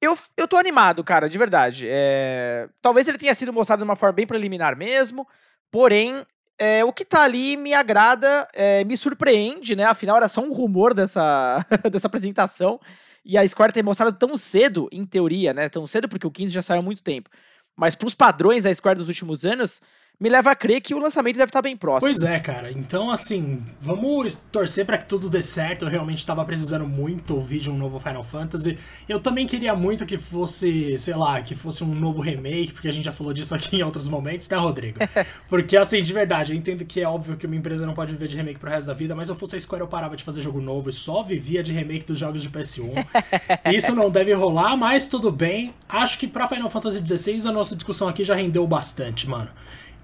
Eu, 0.00 0.18
eu 0.36 0.48
tô 0.48 0.56
animado, 0.56 1.04
cara, 1.04 1.28
de 1.28 1.38
verdade. 1.38 1.86
É... 1.88 2.68
Talvez 2.80 3.06
ele 3.08 3.18
tenha 3.18 3.34
sido 3.34 3.52
mostrado 3.52 3.80
de 3.80 3.84
uma 3.84 3.94
forma 3.94 4.14
bem 4.14 4.26
preliminar 4.26 4.76
mesmo, 4.76 5.28
porém, 5.70 6.26
é, 6.58 6.84
o 6.84 6.92
que 6.92 7.04
tá 7.04 7.22
ali 7.22 7.56
me 7.56 7.72
agrada, 7.72 8.48
é, 8.52 8.82
me 8.84 8.96
surpreende, 8.96 9.76
né? 9.76 9.84
Afinal, 9.84 10.16
era 10.16 10.28
só 10.28 10.40
um 10.40 10.52
rumor 10.52 10.92
dessa, 10.92 11.64
dessa 11.90 12.08
apresentação. 12.08 12.80
E 13.24 13.38
a 13.38 13.46
Square 13.46 13.72
ter 13.72 13.84
mostrado 13.84 14.16
tão 14.16 14.36
cedo, 14.36 14.88
em 14.90 15.06
teoria, 15.06 15.54
né? 15.54 15.68
Tão 15.68 15.86
cedo 15.86 16.08
porque 16.08 16.26
o 16.26 16.30
15 16.30 16.52
já 16.52 16.62
saiu 16.62 16.80
há 16.80 16.84
muito 16.84 17.02
tempo. 17.02 17.30
Mas 17.76 17.94
para 17.94 18.08
os 18.08 18.14
padrões 18.14 18.64
da 18.64 18.74
Square 18.74 18.98
dos 18.98 19.08
últimos 19.08 19.44
anos, 19.44 19.80
me 20.22 20.28
leva 20.28 20.52
a 20.52 20.54
crer 20.54 20.80
que 20.80 20.94
o 20.94 21.00
lançamento 21.00 21.34
deve 21.34 21.48
estar 21.48 21.60
bem 21.60 21.76
próximo. 21.76 22.08
Pois 22.08 22.22
é, 22.22 22.38
cara. 22.38 22.70
Então, 22.70 23.10
assim, 23.10 23.60
vamos 23.80 24.38
torcer 24.52 24.86
para 24.86 24.96
que 24.96 25.06
tudo 25.06 25.28
dê 25.28 25.42
certo. 25.42 25.84
Eu 25.84 25.88
realmente 25.88 26.18
estava 26.18 26.44
precisando 26.44 26.86
muito 26.86 27.34
ouvir 27.34 27.58
de 27.58 27.68
um 27.68 27.76
novo 27.76 27.98
Final 27.98 28.22
Fantasy. 28.22 28.78
Eu 29.08 29.18
também 29.18 29.48
queria 29.48 29.74
muito 29.74 30.06
que 30.06 30.16
fosse, 30.16 30.96
sei 30.96 31.16
lá, 31.16 31.42
que 31.42 31.56
fosse 31.56 31.82
um 31.82 31.92
novo 31.92 32.20
remake, 32.20 32.72
porque 32.72 32.86
a 32.86 32.92
gente 32.92 33.04
já 33.06 33.10
falou 33.10 33.32
disso 33.32 33.52
aqui 33.52 33.74
em 33.78 33.82
outros 33.82 34.06
momentos, 34.06 34.48
né, 34.48 34.56
Rodrigo? 34.56 35.00
Porque, 35.48 35.76
assim, 35.76 36.00
de 36.00 36.12
verdade, 36.12 36.52
eu 36.52 36.56
entendo 36.56 36.84
que 36.84 37.00
é 37.00 37.08
óbvio 37.08 37.36
que 37.36 37.44
uma 37.44 37.56
empresa 37.56 37.84
não 37.84 37.92
pode 37.92 38.12
viver 38.12 38.28
de 38.28 38.36
remake 38.36 38.60
pro 38.60 38.70
resto 38.70 38.86
da 38.86 38.94
vida, 38.94 39.16
mas 39.16 39.26
se 39.26 39.32
eu 39.32 39.36
fosse 39.36 39.56
a 39.56 39.60
Square, 39.60 39.82
eu 39.82 39.88
parava 39.88 40.14
de 40.14 40.22
fazer 40.22 40.40
jogo 40.40 40.60
novo 40.60 40.88
e 40.88 40.92
só 40.92 41.24
vivia 41.24 41.64
de 41.64 41.72
remake 41.72 42.06
dos 42.06 42.18
jogos 42.18 42.42
de 42.42 42.48
PS1. 42.48 42.92
Isso 43.74 43.92
não 43.92 44.08
deve 44.08 44.32
rolar, 44.32 44.76
mas 44.76 45.08
tudo 45.08 45.32
bem. 45.32 45.74
Acho 45.88 46.16
que 46.16 46.28
pra 46.28 46.46
Final 46.46 46.70
Fantasy 46.70 47.00
XVI 47.04 47.48
a 47.48 47.52
nossa 47.52 47.74
discussão 47.74 48.06
aqui 48.06 48.22
já 48.22 48.36
rendeu 48.36 48.64
bastante, 48.68 49.28
mano. 49.28 49.50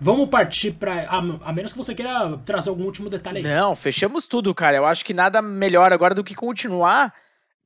Vamos 0.00 0.28
partir 0.28 0.72
para 0.72 1.02
a, 1.02 1.18
a, 1.18 1.52
menos 1.52 1.72
que 1.72 1.78
você 1.78 1.94
queira 1.94 2.38
trazer 2.44 2.70
algum 2.70 2.84
último 2.84 3.10
detalhe 3.10 3.38
aí. 3.38 3.44
Não, 3.44 3.74
fechamos 3.74 4.26
tudo, 4.26 4.54
cara. 4.54 4.76
Eu 4.76 4.86
acho 4.86 5.04
que 5.04 5.12
nada 5.12 5.42
melhor 5.42 5.92
agora 5.92 6.14
do 6.14 6.22
que 6.22 6.34
continuar 6.34 7.12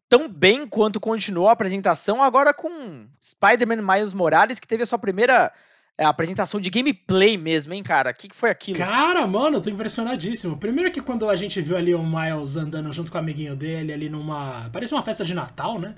tão 0.08 0.28
bem 0.28 0.66
quanto 0.66 1.00
continuou 1.00 1.48
a 1.48 1.52
apresentação 1.52 2.22
agora 2.22 2.52
com 2.52 3.06
Spider-Man 3.22 3.82
Miles 3.82 4.12
Morales, 4.12 4.60
que 4.60 4.68
teve 4.68 4.82
a 4.82 4.86
sua 4.86 4.98
primeira 4.98 5.52
é, 5.96 6.04
apresentação 6.04 6.58
de 6.58 6.70
gameplay 6.70 7.36
mesmo, 7.36 7.74
hein, 7.74 7.82
cara? 7.82 8.10
O 8.10 8.14
que, 8.14 8.28
que 8.28 8.34
foi 8.34 8.50
aquilo? 8.50 8.78
Cara, 8.78 9.26
mano, 9.26 9.58
eu 9.58 9.60
tô 9.60 9.70
impressionadíssimo. 9.70 10.56
Primeiro 10.56 10.90
que 10.90 11.00
quando 11.00 11.28
a 11.28 11.36
gente 11.36 11.60
viu 11.60 11.76
ali 11.76 11.94
o 11.94 12.02
Miles 12.02 12.56
andando 12.56 12.90
junto 12.92 13.10
com 13.10 13.18
o 13.18 13.20
amiguinho 13.20 13.54
dele, 13.54 13.92
ali 13.92 14.08
numa. 14.08 14.70
Parece 14.72 14.94
uma 14.94 15.02
festa 15.02 15.24
de 15.24 15.34
Natal, 15.34 15.78
né? 15.78 15.94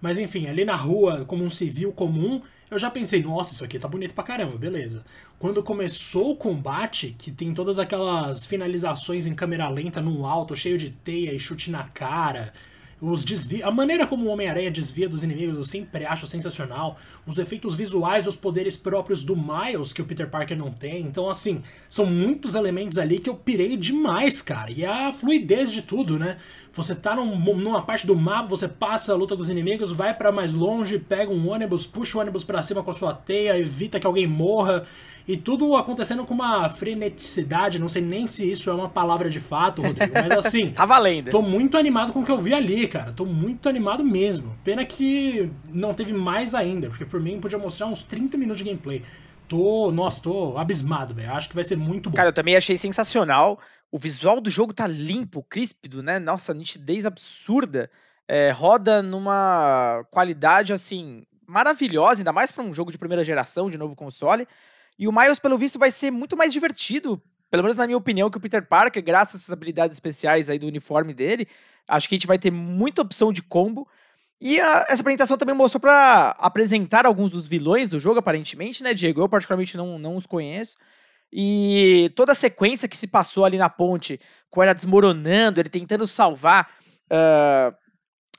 Mas 0.00 0.18
enfim, 0.18 0.46
ali 0.46 0.64
na 0.64 0.74
rua, 0.74 1.24
como 1.24 1.44
um 1.44 1.50
civil 1.50 1.92
comum, 1.92 2.42
eu 2.70 2.78
já 2.78 2.90
pensei, 2.90 3.22
nossa, 3.22 3.52
isso 3.52 3.64
aqui 3.64 3.78
tá 3.78 3.86
bonito 3.86 4.14
pra 4.14 4.24
caramba, 4.24 4.56
beleza. 4.56 5.04
Quando 5.38 5.62
começou 5.62 6.32
o 6.32 6.36
combate, 6.36 7.14
que 7.16 7.30
tem 7.30 7.54
todas 7.54 7.78
aquelas 7.78 8.44
finalizações 8.44 9.26
em 9.26 9.34
câmera 9.34 9.68
lenta 9.68 10.00
no 10.00 10.26
alto, 10.26 10.56
cheio 10.56 10.76
de 10.76 10.90
teia 10.90 11.32
e 11.32 11.38
chute 11.38 11.70
na 11.70 11.84
cara, 11.84 12.52
os 13.00 13.22
desvi... 13.22 13.62
A 13.62 13.70
maneira 13.70 14.06
como 14.06 14.26
o 14.26 14.28
Homem-Aranha 14.28 14.70
desvia 14.70 15.08
dos 15.08 15.22
inimigos 15.22 15.56
eu 15.56 15.64
sempre 15.64 16.06
acho 16.06 16.26
sensacional. 16.26 16.96
Os 17.26 17.38
efeitos 17.38 17.74
visuais, 17.74 18.26
os 18.26 18.36
poderes 18.36 18.76
próprios 18.76 19.22
do 19.22 19.36
Miles, 19.36 19.92
que 19.92 20.00
o 20.00 20.04
Peter 20.04 20.28
Parker 20.28 20.56
não 20.56 20.70
tem. 20.70 21.02
Então, 21.02 21.28
assim, 21.28 21.62
são 21.88 22.06
muitos 22.06 22.54
elementos 22.54 22.96
ali 22.98 23.18
que 23.18 23.28
eu 23.28 23.34
pirei 23.34 23.76
demais, 23.76 24.40
cara. 24.40 24.70
E 24.70 24.84
a 24.84 25.12
fluidez 25.12 25.70
de 25.70 25.82
tudo, 25.82 26.18
né? 26.18 26.38
Você 26.72 26.94
tá 26.94 27.14
num, 27.14 27.38
numa 27.56 27.82
parte 27.82 28.06
do 28.06 28.14
mapa, 28.14 28.48
você 28.48 28.68
passa 28.68 29.12
a 29.12 29.16
luta 29.16 29.36
dos 29.36 29.50
inimigos, 29.50 29.92
vai 29.92 30.14
para 30.14 30.32
mais 30.32 30.54
longe, 30.54 30.98
pega 30.98 31.30
um 31.30 31.50
ônibus, 31.50 31.86
puxa 31.86 32.18
o 32.18 32.20
ônibus 32.20 32.44
para 32.44 32.62
cima 32.62 32.82
com 32.82 32.90
a 32.90 32.94
sua 32.94 33.14
teia, 33.14 33.58
evita 33.58 34.00
que 34.00 34.06
alguém 34.06 34.26
morra. 34.26 34.86
E 35.28 35.36
tudo 35.36 35.74
acontecendo 35.74 36.24
com 36.24 36.34
uma 36.34 36.68
freneticidade, 36.70 37.80
não 37.80 37.88
sei 37.88 38.00
nem 38.00 38.28
se 38.28 38.48
isso 38.48 38.70
é 38.70 38.72
uma 38.72 38.88
palavra 38.88 39.28
de 39.28 39.40
fato, 39.40 39.82
Rodrigo, 39.82 40.12
mas 40.14 40.30
assim. 40.38 40.70
tá 40.70 40.86
valendo. 40.86 41.30
Tô 41.32 41.42
muito 41.42 41.76
animado 41.76 42.12
com 42.12 42.20
o 42.20 42.24
que 42.24 42.30
eu 42.30 42.40
vi 42.40 42.54
ali, 42.54 42.86
cara. 42.86 43.12
Tô 43.12 43.24
muito 43.24 43.68
animado 43.68 44.04
mesmo. 44.04 44.56
Pena 44.62 44.84
que 44.84 45.50
não 45.68 45.92
teve 45.94 46.12
mais 46.12 46.54
ainda, 46.54 46.88
porque 46.88 47.04
por 47.04 47.20
mim 47.20 47.40
podia 47.40 47.58
mostrar 47.58 47.86
uns 47.88 48.04
30 48.04 48.38
minutos 48.38 48.58
de 48.58 48.64
gameplay. 48.64 49.02
Tô, 49.48 49.90
nossa, 49.90 50.22
tô 50.22 50.56
abismado, 50.56 51.12
velho. 51.12 51.32
Acho 51.32 51.48
que 51.48 51.54
vai 51.54 51.64
ser 51.64 51.76
muito 51.76 52.08
bom. 52.08 52.16
Cara, 52.16 52.28
eu 52.28 52.34
também 52.34 52.56
achei 52.56 52.76
sensacional. 52.76 53.58
O 53.90 53.98
visual 53.98 54.40
do 54.40 54.50
jogo 54.50 54.72
tá 54.72 54.86
limpo, 54.86 55.42
críspido, 55.42 56.02
né? 56.04 56.20
Nossa, 56.20 56.54
nitidez 56.54 57.04
absurda. 57.04 57.90
É, 58.28 58.52
roda 58.52 59.02
numa 59.02 60.04
qualidade, 60.10 60.72
assim, 60.72 61.24
maravilhosa, 61.46 62.20
ainda 62.20 62.32
mais 62.32 62.50
para 62.50 62.64
um 62.64 62.74
jogo 62.74 62.90
de 62.90 62.98
primeira 62.98 63.24
geração, 63.24 63.70
de 63.70 63.78
novo 63.78 63.94
console. 63.94 64.46
E 64.98 65.06
o 65.06 65.12
Miles, 65.12 65.38
pelo 65.38 65.58
visto, 65.58 65.78
vai 65.78 65.90
ser 65.90 66.10
muito 66.10 66.36
mais 66.36 66.52
divertido, 66.52 67.20
pelo 67.50 67.62
menos 67.62 67.76
na 67.76 67.86
minha 67.86 67.98
opinião, 67.98 68.30
que 68.30 68.38
o 68.38 68.40
Peter 68.40 68.66
Parker, 68.66 69.02
graças 69.02 69.34
a 69.34 69.38
essas 69.38 69.52
habilidades 69.52 69.96
especiais 69.96 70.48
aí 70.48 70.58
do 70.58 70.66
uniforme 70.66 71.12
dele. 71.12 71.46
Acho 71.86 72.08
que 72.08 72.14
a 72.14 72.18
gente 72.18 72.26
vai 72.26 72.38
ter 72.38 72.50
muita 72.50 73.02
opção 73.02 73.32
de 73.32 73.42
combo. 73.42 73.86
E 74.40 74.60
a, 74.60 74.86
essa 74.88 75.00
apresentação 75.00 75.36
também 75.36 75.54
mostrou 75.54 75.80
para 75.80 76.30
apresentar 76.38 77.06
alguns 77.06 77.32
dos 77.32 77.46
vilões 77.46 77.90
do 77.90 78.00
jogo, 78.00 78.18
aparentemente, 78.18 78.82
né, 78.82 78.92
Diego? 78.92 79.20
Eu, 79.20 79.28
particularmente, 79.28 79.76
não, 79.76 79.98
não 79.98 80.16
os 80.16 80.26
conheço. 80.26 80.76
E 81.32 82.10
toda 82.14 82.32
a 82.32 82.34
sequência 82.34 82.88
que 82.88 82.96
se 82.96 83.06
passou 83.06 83.44
ali 83.44 83.58
na 83.58 83.68
ponte, 83.68 84.20
com 84.50 84.62
ela 84.62 84.74
desmoronando, 84.74 85.60
ele 85.60 85.68
tentando 85.68 86.06
salvar 86.06 86.70
uh, 87.10 87.74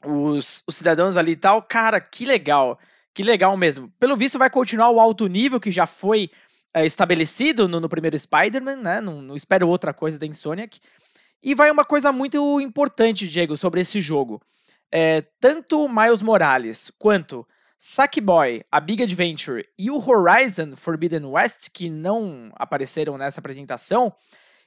os, 0.05 0.63
os, 0.67 0.75
cidadãos 0.75 1.17
ali 1.17 1.31
e 1.31 1.35
tal, 1.35 1.61
cara, 1.61 1.99
que 1.99 2.25
legal. 2.25 2.79
Que 3.13 3.23
legal 3.23 3.57
mesmo. 3.57 3.91
Pelo 3.99 4.15
visto, 4.15 4.37
vai 4.37 4.49
continuar 4.49 4.89
o 4.91 4.99
alto 4.99 5.27
nível 5.27 5.59
que 5.59 5.71
já 5.71 5.87
foi 5.87 6.29
uh, 6.75 6.79
estabelecido 6.79 7.67
no, 7.67 7.79
no, 7.79 7.89
primeiro 7.89 8.17
Spider-Man, 8.17 8.77
né? 8.77 9.01
Não, 9.01 9.21
não, 9.21 9.35
espero 9.35 9.67
outra 9.67 9.93
coisa 9.93 10.17
da 10.17 10.25
Insomniac. 10.25 10.79
E 11.41 11.53
vai 11.53 11.69
uma 11.71 11.85
coisa 11.85 12.11
muito 12.11 12.59
importante, 12.59 13.27
Diego, 13.27 13.55
sobre 13.55 13.81
esse 13.81 14.01
jogo. 14.01 14.41
É, 14.91 15.21
tanto 15.39 15.87
Miles 15.87 16.21
Morales 16.21 16.91
quanto 16.97 17.47
Sackboy, 17.77 18.63
a 18.71 18.79
Big 18.79 19.03
Adventure 19.03 19.67
e 19.77 19.91
o 19.91 19.97
Horizon 19.97 20.75
Forbidden 20.75 21.25
West, 21.25 21.69
que 21.73 21.89
não 21.89 22.51
apareceram 22.55 23.17
nessa 23.17 23.39
apresentação, 23.39 24.13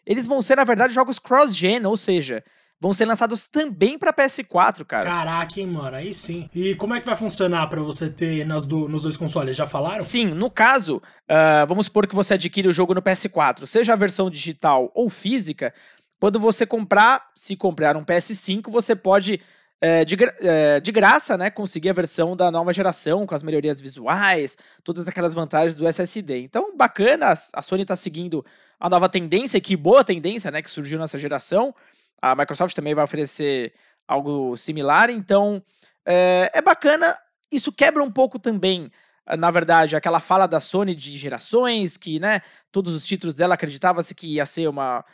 eles 0.07 0.27
vão 0.27 0.41
ser, 0.41 0.57
na 0.57 0.65
verdade, 0.65 0.95
jogos 0.95 1.19
cross-gen, 1.19 1.85
ou 1.87 1.97
seja, 1.97 2.45
vão 2.81 2.93
ser 2.95 3.05
lançados 3.05 3.47
também 3.47 3.99
para 3.99 4.13
PS4, 4.13 4.85
cara. 4.85 5.05
Caraca, 5.05 5.61
hein, 5.61 5.67
mano, 5.67 5.97
aí 5.97 6.15
sim. 6.15 6.49
E 6.55 6.75
como 6.75 6.95
é 6.95 7.01
que 7.01 7.07
vai 7.07 7.17
funcionar 7.17 7.67
para 7.67 7.83
você 7.83 8.09
ter 8.09 8.47
nas 8.47 8.65
do, 8.65 8.89
nos 8.89 9.03
dois 9.03 9.17
consoles? 9.17 9.57
Já 9.57 9.67
falaram? 9.67 10.01
Sim, 10.01 10.27
no 10.27 10.51
caso, 10.51 10.97
uh, 10.97 11.67
vamos 11.69 11.87
supor 11.87 12.07
que 12.07 12.15
você 12.15 12.35
adquire 12.35 12.69
o 12.69 12.73
jogo 12.73 12.95
no 12.95 13.03
PS4, 13.03 13.67
seja 13.67 13.93
a 13.93 13.97
versão 13.97 14.31
digital 14.31 14.91
ou 14.95 15.11
física, 15.11 15.75
quando 16.19 16.41
você 16.41 16.67
comprar, 16.67 17.29
se 17.35 17.57
comprar 17.57 17.97
um 17.97 18.05
PS5, 18.05 18.71
você 18.71 18.95
pode 18.97 19.41
é, 19.81 20.05
de, 20.05 20.15
é, 20.41 20.79
de 20.79 20.93
graça, 20.93 21.39
né, 21.39 21.49
conseguir 21.51 21.89
a 21.89 21.95
versão 21.95 22.37
da 22.37 22.51
nova 22.51 22.73
geração, 22.73 23.27
com 23.27 23.35
as 23.35 23.43
melhorias 23.43 23.81
visuais, 23.81 24.59
todas 24.85 25.09
aquelas 25.09 25.33
vantagens 25.33 25.77
do 25.77 25.89
SSD. 25.89 26.41
Então, 26.41 26.77
bacana, 26.77 27.29
a 27.31 27.63
Sony 27.63 27.83
está 27.83 27.97
seguindo 27.97 28.45
a 28.79 28.91
nova 28.91 29.09
tendência, 29.09 29.61
que 29.61 29.75
boa 29.77 30.05
tendência, 30.05 30.51
né, 30.51 30.61
que 30.61 30.69
surgiu 30.69 30.99
nessa 30.99 31.19
geração. 31.19 31.75
A 32.21 32.35
Microsoft 32.35 32.75
também 32.75 32.95
vai 32.95 33.05
oferecer 33.05 33.73
algo 34.07 34.57
similar, 34.57 35.11
então 35.11 35.63
é, 36.07 36.51
é 36.55 36.63
bacana. 36.63 37.17
Isso 37.51 37.73
quebra 37.73 38.03
um 38.03 38.11
pouco 38.11 38.39
também 38.39 38.91
na 39.39 39.51
verdade, 39.51 39.97
aquela 39.97 40.21
fala 40.21 40.47
da 40.47 40.61
Sony 40.61 40.95
de 40.95 41.17
gerações, 41.17 41.97
que, 41.97 42.19
né, 42.19 42.41
todos 42.73 42.95
os 42.95 43.07
títulos 43.07 43.37
dela 43.37 43.55
acreditava-se 43.55 44.15
que 44.15 44.35
ia 44.35 44.47
ser 44.47 44.69
uma 44.69 45.05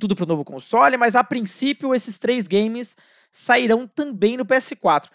tudo 0.00 0.14
para 0.14 0.24
o 0.24 0.28
novo 0.28 0.44
console, 0.44 0.96
mas 0.96 1.14
a 1.14 1.22
princípio 1.22 1.94
esses 1.94 2.18
três 2.18 2.46
games 2.46 2.96
sairão 3.30 3.86
também 3.86 4.36
no 4.36 4.46
PS4. 4.46 5.10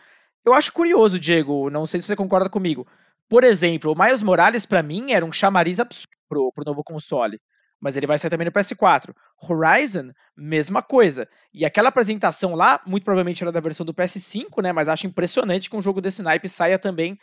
Eu 0.46 0.54
acho 0.54 0.72
curioso, 0.72 1.20
Diego, 1.20 1.70
não 1.70 1.88
sei 1.88 2.00
se 2.00 2.08
você 2.08 2.16
concorda 2.16 2.50
comigo. 2.50 2.88
Por 3.28 3.44
exemplo, 3.44 3.92
o 3.92 3.98
Miles 3.98 4.22
Morales, 4.22 4.66
para 4.66 4.84
mim, 4.84 5.14
era 5.14 5.26
um 5.26 5.32
chamariz 5.32 5.80
absurdo 5.80 6.10
pro, 6.30 6.52
pro 6.54 6.66
novo 6.66 6.84
console. 6.84 7.40
Mas 7.82 7.98
ele 7.98 8.06
vai 8.06 8.18
sair 8.18 8.30
também 8.30 8.46
no 8.46 8.52
PS4. 8.52 9.14
Horizon, 9.50 10.12
mesma 10.38 10.84
coisa. 10.84 11.28
E 11.52 11.66
aquela 11.66 11.90
apresentação 11.90 12.54
lá, 12.54 12.80
muito 12.86 13.04
provavelmente 13.04 13.44
era 13.44 13.52
da 13.52 13.60
versão 13.60 13.86
do 13.86 13.94
PS5, 13.94 14.62
né? 14.62 14.72
Mas 14.72 14.88
acho 14.88 15.08
impressionante 15.08 15.70
que 15.70 15.76
um 15.76 15.82
jogo 15.82 16.00
desse 16.00 16.22
naipe 16.22 16.48
saia 16.48 16.78
também 16.78 17.18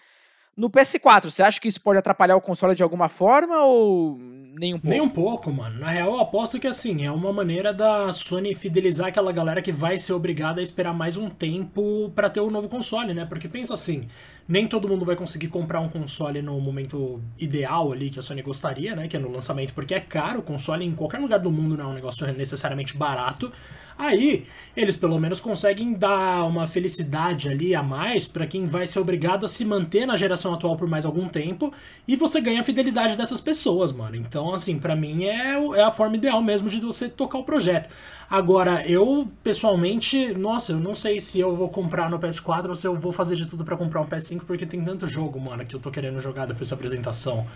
no 0.58 0.68
PS4, 0.68 1.30
você 1.30 1.40
acha 1.40 1.60
que 1.60 1.68
isso 1.68 1.80
pode 1.80 2.00
atrapalhar 2.00 2.34
o 2.34 2.40
console 2.40 2.74
de 2.74 2.82
alguma 2.82 3.08
forma 3.08 3.62
ou 3.62 4.18
nem 4.18 4.74
um 4.74 4.78
pouco? 4.80 4.88
Nem 4.88 5.00
um 5.00 5.08
pouco, 5.08 5.52
mano. 5.52 5.78
Na 5.78 5.88
real, 5.88 6.14
eu 6.14 6.20
aposto 6.20 6.58
que 6.58 6.66
assim, 6.66 7.06
é 7.06 7.12
uma 7.12 7.32
maneira 7.32 7.72
da 7.72 8.10
Sony 8.10 8.56
fidelizar 8.56 9.06
aquela 9.06 9.30
galera 9.30 9.62
que 9.62 9.70
vai 9.70 9.96
ser 9.96 10.14
obrigada 10.14 10.60
a 10.60 10.62
esperar 10.64 10.92
mais 10.92 11.16
um 11.16 11.30
tempo 11.30 12.10
para 12.12 12.28
ter 12.28 12.40
o 12.40 12.50
novo 12.50 12.68
console, 12.68 13.14
né? 13.14 13.24
Porque 13.24 13.46
pensa 13.46 13.72
assim, 13.72 14.00
nem 14.48 14.66
todo 14.66 14.88
mundo 14.88 15.04
vai 15.04 15.14
conseguir 15.14 15.48
comprar 15.48 15.78
um 15.80 15.90
console 15.90 16.40
no 16.40 16.58
momento 16.58 17.20
ideal 17.38 17.92
ali 17.92 18.08
que 18.08 18.18
a 18.18 18.22
Sony 18.22 18.40
gostaria, 18.40 18.96
né? 18.96 19.06
Que 19.06 19.16
é 19.16 19.20
no 19.20 19.30
lançamento, 19.30 19.74
porque 19.74 19.94
é 19.94 20.00
caro. 20.00 20.38
O 20.38 20.42
console 20.42 20.86
em 20.86 20.94
qualquer 20.94 21.20
lugar 21.20 21.38
do 21.38 21.52
mundo 21.52 21.76
não 21.76 21.84
é 21.84 21.88
um 21.88 21.94
negócio 21.94 22.26
necessariamente 22.32 22.96
barato. 22.96 23.52
Aí, 23.98 24.46
eles 24.76 24.96
pelo 24.96 25.18
menos 25.18 25.40
conseguem 25.40 25.92
dar 25.92 26.44
uma 26.44 26.68
felicidade 26.68 27.48
ali 27.48 27.74
a 27.74 27.82
mais 27.82 28.28
para 28.28 28.46
quem 28.46 28.64
vai 28.64 28.86
ser 28.86 29.00
obrigado 29.00 29.44
a 29.44 29.48
se 29.48 29.64
manter 29.64 30.06
na 30.06 30.14
geração 30.14 30.54
atual 30.54 30.76
por 30.76 30.88
mais 30.88 31.04
algum 31.04 31.28
tempo 31.28 31.72
e 32.06 32.14
você 32.14 32.40
ganha 32.40 32.60
a 32.60 32.64
fidelidade 32.64 33.16
dessas 33.16 33.40
pessoas, 33.40 33.90
mano. 33.90 34.14
Então, 34.14 34.54
assim, 34.54 34.78
para 34.78 34.94
mim 34.94 35.24
é, 35.24 35.58
é 35.76 35.82
a 35.82 35.90
forma 35.90 36.16
ideal 36.16 36.40
mesmo 36.40 36.70
de 36.70 36.80
você 36.80 37.08
tocar 37.08 37.38
o 37.38 37.44
projeto. 37.44 37.90
Agora, 38.30 38.86
eu 38.86 39.26
pessoalmente, 39.42 40.32
nossa, 40.32 40.72
eu 40.72 40.78
não 40.78 40.94
sei 40.94 41.18
se 41.18 41.40
eu 41.40 41.56
vou 41.56 41.68
comprar 41.68 42.08
no 42.08 42.20
PS4 42.20 42.68
ou 42.68 42.74
se 42.76 42.86
eu 42.86 42.94
vou 42.94 43.10
fazer 43.10 43.34
de 43.34 43.46
tudo 43.46 43.64
para 43.64 43.76
comprar 43.76 44.00
um 44.00 44.06
PS5 44.06 44.37
porque 44.44 44.66
tem 44.66 44.82
tanto 44.82 45.06
jogo, 45.06 45.40
mano, 45.40 45.64
que 45.64 45.74
eu 45.74 45.80
tô 45.80 45.90
querendo 45.90 46.20
jogar 46.20 46.46
depois 46.46 46.60
dessa 46.60 46.74
apresentação. 46.74 47.46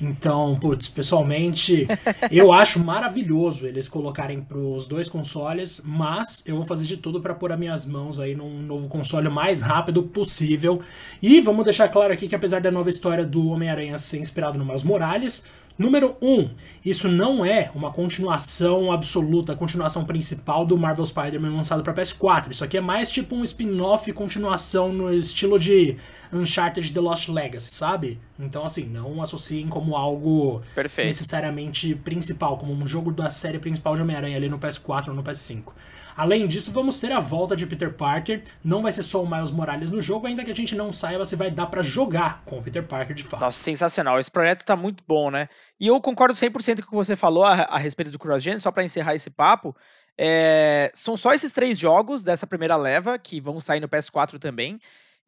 Então, 0.00 0.58
putz, 0.60 0.88
pessoalmente, 0.88 1.86
eu 2.30 2.52
acho 2.52 2.78
maravilhoso 2.78 3.66
eles 3.66 3.88
colocarem 3.88 4.40
pros 4.40 4.86
dois 4.86 5.08
consoles 5.08 5.80
mas 5.84 6.42
eu 6.46 6.56
vou 6.56 6.64
fazer 6.64 6.84
de 6.84 6.96
tudo 6.96 7.20
para 7.20 7.34
pôr 7.34 7.52
as 7.52 7.58
minhas 7.58 7.86
mãos 7.86 8.18
aí 8.18 8.34
num 8.34 8.62
novo 8.62 8.88
console 8.88 9.28
o 9.28 9.30
mais 9.30 9.60
rápido 9.60 10.02
possível. 10.02 10.80
E 11.20 11.40
vamos 11.40 11.64
deixar 11.64 11.88
claro 11.88 12.12
aqui 12.12 12.28
que 12.28 12.34
apesar 12.34 12.60
da 12.60 12.70
nova 12.70 12.90
história 12.90 13.24
do 13.24 13.48
Homem-Aranha 13.48 13.98
ser 13.98 14.18
inspirado 14.18 14.58
no 14.58 14.64
Miles 14.64 14.82
Morales, 14.82 15.44
Número 15.78 16.16
1, 16.20 16.40
um, 16.40 16.50
isso 16.84 17.08
não 17.08 17.44
é 17.44 17.70
uma 17.74 17.90
continuação 17.90 18.92
absoluta, 18.92 19.56
continuação 19.56 20.04
principal 20.04 20.66
do 20.66 20.76
Marvel 20.76 21.04
Spider-Man 21.04 21.56
lançado 21.56 21.82
para 21.82 21.94
PS4. 21.94 22.50
Isso 22.50 22.64
aqui 22.64 22.76
é 22.76 22.80
mais 22.80 23.10
tipo 23.10 23.34
um 23.34 23.42
spin-off 23.42 24.12
continuação 24.12 24.92
no 24.92 25.12
estilo 25.12 25.58
de 25.58 25.96
Uncharted 26.32 26.92
The 26.92 27.00
Lost 27.00 27.28
Legacy, 27.28 27.70
sabe? 27.70 28.18
Então, 28.38 28.64
assim, 28.64 28.84
não 28.84 29.20
associem 29.22 29.68
como 29.68 29.96
algo 29.96 30.62
Perfeito. 30.74 31.06
necessariamente 31.06 31.94
principal, 31.94 32.56
como 32.56 32.72
um 32.72 32.86
jogo 32.86 33.12
da 33.12 33.30
série 33.30 33.58
principal 33.58 33.94
de 33.96 34.02
Homem-Aranha 34.02 34.36
ali 34.36 34.48
no 34.48 34.58
PS4 34.58 35.08
ou 35.08 35.14
no 35.14 35.22
PS5. 35.22 35.72
Além 36.16 36.46
disso, 36.46 36.70
vamos 36.72 37.00
ter 37.00 37.12
a 37.12 37.20
volta 37.20 37.56
de 37.56 37.66
Peter 37.66 37.92
Parker. 37.92 38.44
Não 38.62 38.82
vai 38.82 38.92
ser 38.92 39.02
só 39.02 39.22
o 39.22 39.28
Miles 39.28 39.50
Morales 39.50 39.90
no 39.90 40.00
jogo, 40.00 40.26
ainda 40.26 40.44
que 40.44 40.50
a 40.50 40.54
gente 40.54 40.74
não 40.74 40.92
saiba 40.92 41.24
se 41.24 41.36
vai 41.36 41.50
dar 41.50 41.66
para 41.66 41.82
jogar 41.82 42.42
com 42.44 42.58
o 42.58 42.62
Peter 42.62 42.86
Parker 42.86 43.14
de 43.14 43.24
fato. 43.24 43.40
Nossa, 43.40 43.58
sensacional. 43.62 44.18
Esse 44.18 44.30
projeto 44.30 44.64
tá 44.64 44.76
muito 44.76 45.02
bom, 45.06 45.30
né? 45.30 45.48
E 45.80 45.86
eu 45.86 46.00
concordo 46.00 46.34
100% 46.34 46.80
com 46.80 46.82
o 46.82 46.90
que 46.90 46.94
você 46.94 47.16
falou 47.16 47.44
a, 47.44 47.62
a 47.62 47.78
respeito 47.78 48.10
do 48.10 48.18
CrossGen, 48.18 48.58
só 48.58 48.70
para 48.70 48.84
encerrar 48.84 49.14
esse 49.14 49.30
papo. 49.30 49.74
É, 50.16 50.90
são 50.94 51.16
só 51.16 51.32
esses 51.32 51.52
três 51.52 51.78
jogos 51.78 52.22
dessa 52.22 52.46
primeira 52.46 52.76
leva 52.76 53.18
que 53.18 53.40
vão 53.40 53.60
sair 53.60 53.80
no 53.80 53.88
PS4 53.88 54.38
também. 54.38 54.78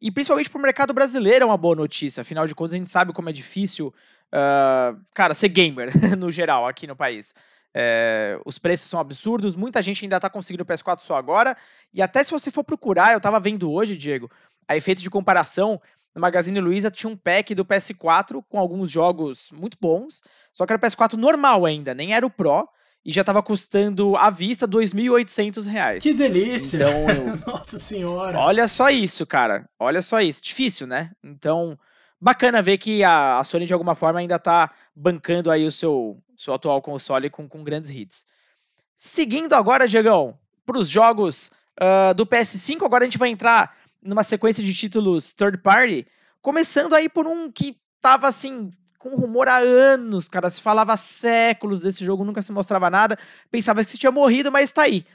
E 0.01 0.11
principalmente 0.11 0.49
para 0.49 0.59
o 0.59 0.61
mercado 0.61 0.93
brasileiro 0.93 1.43
é 1.43 1.45
uma 1.45 1.57
boa 1.57 1.75
notícia. 1.75 2.21
Afinal 2.21 2.45
de 2.45 2.53
contas, 2.53 2.73
a 2.73 2.77
gente 2.77 2.91
sabe 2.91 3.13
como 3.13 3.29
é 3.29 3.33
difícil, 3.33 3.87
uh, 4.33 4.99
cara, 5.13 5.33
ser 5.33 5.49
gamer 5.49 5.89
no 6.19 6.31
geral 6.31 6.67
aqui 6.67 6.85
no 6.85 6.95
país. 6.95 7.33
É, 7.77 8.39
os 8.45 8.57
preços 8.57 8.89
são 8.89 9.01
absurdos, 9.01 9.53
muita 9.53 9.81
gente 9.81 10.05
ainda 10.05 10.15
está 10.15 10.29
conseguindo 10.29 10.63
o 10.63 10.65
PS4 10.65 10.99
só 10.99 11.17
agora. 11.17 11.57
E 11.93 12.01
até 12.01 12.23
se 12.23 12.31
você 12.31 12.49
for 12.49 12.63
procurar, 12.63 13.11
eu 13.11 13.17
estava 13.17 13.37
vendo 13.37 13.69
hoje, 13.69 13.97
Diego, 13.97 14.31
a 14.65 14.77
efeito 14.77 15.01
de 15.01 15.09
comparação, 15.09 15.81
no 16.15 16.21
Magazine 16.21 16.61
Luiza 16.61 16.89
tinha 16.89 17.11
um 17.11 17.17
pack 17.17 17.53
do 17.53 17.65
PS4 17.65 18.41
com 18.47 18.57
alguns 18.57 18.89
jogos 18.89 19.51
muito 19.51 19.77
bons, 19.81 20.23
só 20.53 20.65
que 20.65 20.71
era 20.71 20.77
o 20.77 20.81
PS4 20.81 21.13
normal 21.15 21.65
ainda, 21.65 21.93
nem 21.93 22.13
era 22.13 22.25
o 22.25 22.29
Pro, 22.29 22.65
e 23.03 23.11
já 23.11 23.21
estava 23.21 23.43
custando 23.43 24.15
à 24.15 24.29
vista 24.29 24.65
R$ 24.65 24.71
2.800. 24.71 26.01
Que 26.01 26.13
delícia! 26.13 26.77
Então, 26.77 27.09
eu... 27.09 27.35
Nossa 27.45 27.77
senhora! 27.77 28.39
Olha 28.39 28.69
só 28.69 28.89
isso, 28.89 29.27
cara. 29.27 29.69
Olha 29.77 30.01
só 30.01 30.21
isso. 30.21 30.41
Difícil, 30.41 30.87
né? 30.87 31.11
Então, 31.21 31.77
bacana 32.19 32.61
ver 32.61 32.77
que 32.77 33.03
a, 33.03 33.39
a 33.39 33.43
Sony 33.43 33.65
de 33.65 33.73
alguma 33.73 33.95
forma 33.95 34.19
ainda 34.19 34.35
está 34.35 34.71
bancando 34.95 35.51
aí 35.51 35.65
o 35.65 35.71
seu, 35.71 36.17
seu 36.37 36.53
atual 36.53 36.81
console 36.81 37.29
com, 37.29 37.47
com 37.47 37.63
grandes 37.63 37.91
hits. 37.91 38.25
Seguindo 38.95 39.53
agora, 39.53 39.87
Diegão, 39.87 40.37
para 40.65 40.79
os 40.79 40.89
jogos 40.89 41.51
uh, 41.79 42.13
do 42.13 42.25
PS5, 42.25 42.83
agora 42.83 43.03
a 43.03 43.07
gente 43.07 43.17
vai 43.17 43.29
entrar 43.29 43.75
numa 44.01 44.23
sequência 44.23 44.63
de 44.63 44.73
títulos 44.73 45.33
third 45.33 45.57
party, 45.59 46.05
começando 46.41 46.93
aí 46.93 47.09
por 47.09 47.27
um 47.27 47.51
que 47.51 47.77
tava 47.99 48.27
assim 48.27 48.71
com 48.99 49.15
rumor 49.15 49.47
há 49.47 49.57
anos, 49.57 50.27
cara, 50.27 50.49
se 50.49 50.61
falava 50.61 50.97
séculos 50.97 51.81
desse 51.81 52.03
jogo, 52.03 52.23
nunca 52.23 52.41
se 52.41 52.51
mostrava 52.51 52.89
nada, 52.89 53.19
pensava 53.51 53.83
que 53.83 53.97
tinha 53.99 54.11
morrido, 54.11 54.51
mas 54.51 54.65
está 54.65 54.83
aí. 54.83 55.05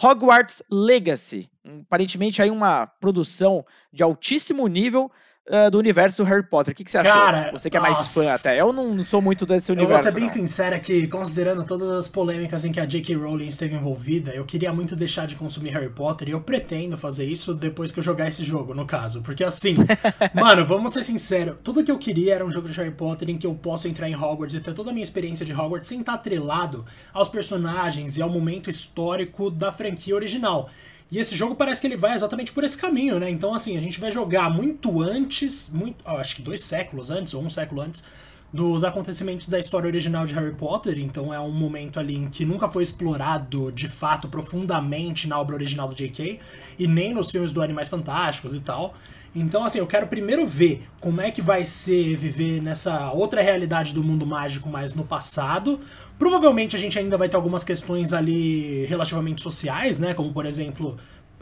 Hogwarts 0.00 0.62
Legacy, 0.70 1.50
aparentemente 1.82 2.40
aí 2.40 2.50
uma 2.50 2.86
produção 2.86 3.66
de 3.92 4.04
altíssimo 4.04 4.66
nível 4.68 5.10
uh, 5.48 5.70
do 5.70 5.78
universo 5.78 6.22
Harry 6.24 6.42
Potter. 6.42 6.72
O 6.72 6.74
que, 6.74 6.84
que 6.84 6.90
você 6.90 6.98
achou? 6.98 7.12
Cara, 7.12 7.50
você 7.52 7.70
que 7.70 7.76
é 7.76 7.80
mais 7.80 8.12
fã 8.14 8.32
até. 8.32 8.60
Eu 8.60 8.72
não, 8.72 8.94
não 8.94 9.04
sou 9.04 9.20
muito 9.20 9.46
desse 9.46 9.72
universo. 9.72 9.92
Eu 9.92 10.02
vou 10.02 10.10
ser 10.10 10.14
bem 10.14 10.22
não. 10.22 10.28
sincera 10.28 10.78
que, 10.78 11.06
considerando 11.08 11.64
todas 11.64 11.90
as 11.90 12.08
polêmicas 12.08 12.64
em 12.64 12.72
que 12.72 12.80
a 12.80 12.84
J.K. 12.84 13.14
Rowling 13.16 13.48
esteve 13.48 13.74
envolvida, 13.74 14.32
eu 14.32 14.44
queria 14.44 14.72
muito 14.72 14.94
deixar 14.94 15.26
de 15.26 15.36
consumir 15.36 15.70
Harry 15.70 15.90
Potter 15.90 16.28
e 16.28 16.32
eu 16.32 16.40
pretendo 16.40 16.96
fazer 16.96 17.24
isso 17.24 17.54
depois 17.54 17.92
que 17.92 17.98
eu 17.98 18.02
jogar 18.02 18.28
esse 18.28 18.44
jogo, 18.44 18.74
no 18.74 18.86
caso. 18.86 19.22
Porque 19.22 19.44
assim, 19.44 19.74
mano, 20.34 20.64
vamos 20.64 20.92
ser 20.92 21.02
sinceros, 21.02 21.56
tudo 21.62 21.84
que 21.84 21.90
eu 21.90 21.98
queria 21.98 22.34
era 22.34 22.44
um 22.44 22.50
jogo 22.50 22.68
de 22.68 22.76
Harry 22.78 22.90
Potter 22.90 23.30
em 23.30 23.38
que 23.38 23.46
eu 23.46 23.54
possa 23.54 23.88
entrar 23.88 24.08
em 24.08 24.14
Hogwarts 24.14 24.54
e 24.54 24.60
ter 24.60 24.74
toda 24.74 24.90
a 24.90 24.92
minha 24.92 25.02
experiência 25.04 25.44
de 25.44 25.52
Hogwarts 25.52 25.88
sem 25.88 26.00
estar 26.00 26.14
atrelado 26.14 26.84
aos 27.12 27.28
personagens 27.28 28.16
e 28.16 28.22
ao 28.22 28.28
momento 28.28 28.70
histórico 28.70 29.50
da 29.50 29.72
franquia 29.72 30.14
original. 30.14 30.70
E 31.10 31.18
esse 31.18 31.34
jogo 31.34 31.56
parece 31.56 31.80
que 31.80 31.86
ele 31.86 31.96
vai 31.96 32.14
exatamente 32.14 32.52
por 32.52 32.62
esse 32.62 32.78
caminho, 32.78 33.18
né? 33.18 33.28
Então, 33.28 33.52
assim, 33.52 33.76
a 33.76 33.80
gente 33.80 33.98
vai 33.98 34.12
jogar 34.12 34.48
muito 34.48 35.02
antes, 35.02 35.68
muito, 35.68 35.96
acho 36.06 36.36
que 36.36 36.42
dois 36.42 36.60
séculos 36.60 37.10
antes, 37.10 37.34
ou 37.34 37.42
um 37.42 37.50
século 37.50 37.80
antes, 37.80 38.04
dos 38.52 38.84
acontecimentos 38.84 39.48
da 39.48 39.58
história 39.58 39.86
original 39.88 40.24
de 40.24 40.34
Harry 40.34 40.54
Potter. 40.54 40.98
Então, 40.98 41.34
é 41.34 41.40
um 41.40 41.50
momento 41.50 41.98
ali 41.98 42.16
em 42.16 42.28
que 42.28 42.44
nunca 42.44 42.68
foi 42.68 42.84
explorado 42.84 43.72
de 43.72 43.88
fato 43.88 44.28
profundamente 44.28 45.26
na 45.26 45.38
obra 45.38 45.56
original 45.56 45.88
do 45.88 45.94
J.K. 45.94 46.38
e 46.78 46.86
nem 46.86 47.12
nos 47.12 47.30
filmes 47.30 47.50
do 47.50 47.60
Animais 47.60 47.88
Fantásticos 47.88 48.54
e 48.54 48.60
tal. 48.60 48.94
Então, 49.34 49.64
assim, 49.64 49.78
eu 49.78 49.86
quero 49.86 50.08
primeiro 50.08 50.44
ver 50.44 50.88
como 51.00 51.20
é 51.20 51.30
que 51.30 51.40
vai 51.40 51.64
ser 51.64 52.16
viver 52.16 52.60
nessa 52.60 53.12
outra 53.12 53.40
realidade 53.42 53.94
do 53.94 54.02
mundo 54.02 54.26
mágico, 54.26 54.68
mas 54.68 54.92
no 54.92 55.04
passado. 55.04 55.80
Provavelmente 56.18 56.74
a 56.74 56.78
gente 56.78 56.98
ainda 56.98 57.16
vai 57.16 57.28
ter 57.28 57.36
algumas 57.36 57.62
questões 57.62 58.12
ali 58.12 58.84
relativamente 58.86 59.40
sociais, 59.40 59.98
né? 59.98 60.14
Como, 60.14 60.32
por 60.32 60.46
exemplo, 60.46 60.96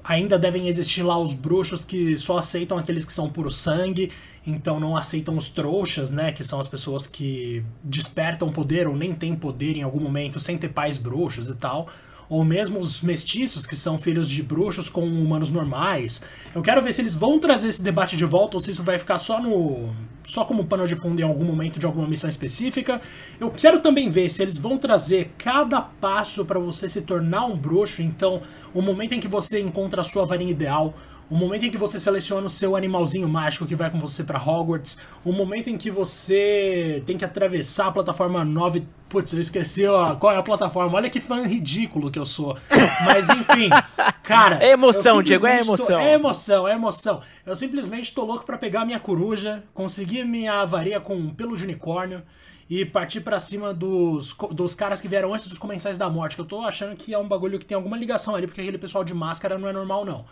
ainda 0.05 0.39
devem 0.39 0.69
existir 0.69 1.03
lá 1.03 1.19
os 1.19 1.33
bruxos 1.33 1.83
que 1.85 2.15
só 2.17 2.39
aceitam 2.39 2.77
aqueles 2.77 3.07
que 3.07 3.13
são 3.13 3.31
puro 3.31 3.51
sangue, 3.51 4.13
então 4.47 4.79
não 4.79 4.95
aceitam 4.95 5.35
os 5.35 5.49
trouxas, 5.49 6.11
né? 6.11 6.31
Que 6.31 6.45
são 6.45 6.61
as 6.61 6.69
pessoas 6.69 7.07
que 7.07 7.65
despertam 7.83 8.53
poder 8.53 8.87
ou 8.87 8.95
nem 8.95 9.15
têm 9.15 9.35
poder 9.35 9.77
em 9.77 9.83
algum 9.83 10.01
momento 10.01 10.39
sem 10.39 10.59
ter 10.59 10.69
pais 10.69 10.99
bruxos 10.99 11.49
e 11.49 11.55
tal 11.55 11.89
ou 12.29 12.45
mesmo 12.45 12.79
os 12.79 13.01
mestiços, 13.01 13.67
que 13.67 13.75
são 13.75 13.97
filhos 13.97 14.29
de 14.29 14.43
bruxos 14.43 14.89
com 14.89 15.03
humanos 15.07 15.51
normais. 15.51 16.23
Eu 16.55 16.63
quero 16.63 16.83
ver 16.83 16.93
se 16.93 17.01
eles 17.01 17.17
vão 17.17 17.39
trazer 17.39 17.69
esse 17.69 17.83
debate 17.83 18.17
de 18.17 18.25
volta 18.25 18.57
ou 18.57 18.63
se 18.63 18.71
isso 18.71 18.83
vai 18.83 18.99
ficar 18.99 19.19
só 19.19 19.41
no 19.41 19.91
só 20.25 20.45
como 20.45 20.67
pano 20.67 20.87
de 20.87 20.95
fundo 20.95 21.19
em 21.21 21.25
algum 21.25 21.45
momento 21.45 21.79
de 21.79 21.87
alguma 21.87 22.07
missão 22.07 22.29
específica. 22.29 23.01
Eu 23.41 23.51
quero 23.51 23.81
também 23.81 24.11
ver 24.11 24.29
se 24.29 24.43
eles 24.43 24.59
vão 24.59 24.77
trazer 24.77 25.31
cada 25.39 25.81
passo 25.81 26.45
para 26.45 26.59
você 26.59 26.87
se 26.87 27.01
tornar 27.01 27.47
um 27.47 27.57
bruxo, 27.57 28.03
então 28.03 28.43
o 28.75 28.83
momento 28.83 29.15
em 29.15 29.21
que 29.21 29.29
você 29.29 29.59
encontra 29.59 30.03
a 30.03 30.05
sua 30.05 30.27
varinha 30.27 30.51
ideal, 30.51 30.95
o 31.31 31.37
momento 31.37 31.67
em 31.67 31.71
que 31.71 31.77
você 31.77 32.01
seleciona 32.01 32.47
o 32.47 32.51
seu 32.51 32.75
animalzinho 32.75 33.29
mágico 33.29 33.67
que 33.67 33.75
vai 33.75 33.91
com 33.91 33.99
você 33.99 34.25
para 34.25 34.39
Hogwarts, 34.39 34.97
o 35.25 35.33
momento 35.33 35.69
em 35.69 35.77
que 35.77 35.91
você 35.91 37.03
tem 37.05 37.19
que 37.19 37.25
atravessar 37.25 37.89
a 37.89 37.93
plataforma 37.93 38.45
9. 38.45 38.87
Putz, 39.09 39.33
eu 39.33 39.41
esqueci 39.41 39.87
ó, 39.87 40.15
qual 40.17 40.33
é 40.33 40.37
a 40.37 40.43
plataforma. 40.43 40.97
Olha 40.97 41.11
que 41.11 41.21
fã 41.21 41.47
ridículo 41.47 42.11
que 42.11 42.19
eu 42.19 42.27
sou. 42.27 42.57
Mas 43.05 43.29
enfim, 43.29 43.69
cara. 44.23 44.59
É 44.63 44.71
emoção, 44.71 45.23
Diego, 45.23 45.47
é 45.47 45.61
emoção. 45.61 45.87
Tô, 45.87 45.99
é 45.99 46.15
emoção, 46.15 46.69
é 46.69 46.73
emoção. 46.75 47.21
Eu 47.45 47.57
simplesmente 47.57 48.15
tô 48.15 48.25
louco 48.25 48.45
para 48.45 48.57
pegar 48.57 48.85
minha 48.85 49.01
coruja, 49.01 49.63
conseguir 49.75 50.25
minha 50.25 50.65
varia 50.65 51.01
com 51.01 51.15
um 51.15 51.31
pelo 51.31 51.57
de 51.57 51.65
unicórnio 51.65 52.23
e 52.69 52.85
partir 52.85 53.21
para 53.21 53.41
cima 53.41 53.73
dos, 53.73 54.37
dos 54.53 54.75
caras 54.75 55.01
que 55.01 55.09
vieram 55.09 55.33
antes 55.33 55.47
dos 55.47 55.59
comensais 55.59 55.97
da 55.97 56.09
morte. 56.11 56.37
Que 56.37 56.43
eu 56.43 56.47
tô 56.47 56.61
achando 56.61 56.97
que 56.97 57.15
é 57.15 57.19
um 57.19 57.27
bagulho 57.27 57.59
que 57.59 57.65
tem 57.67 57.75
alguma 57.75 57.97
ligação 57.97 58.35
ali, 58.35 58.47
porque 58.47 58.61
aquele 58.61 58.79
pessoal 58.79 59.03
de 59.03 59.15
máscara 59.15 59.59
não 59.59 59.69
é 59.69 59.73
normal, 59.73 60.05
não. 60.05 60.25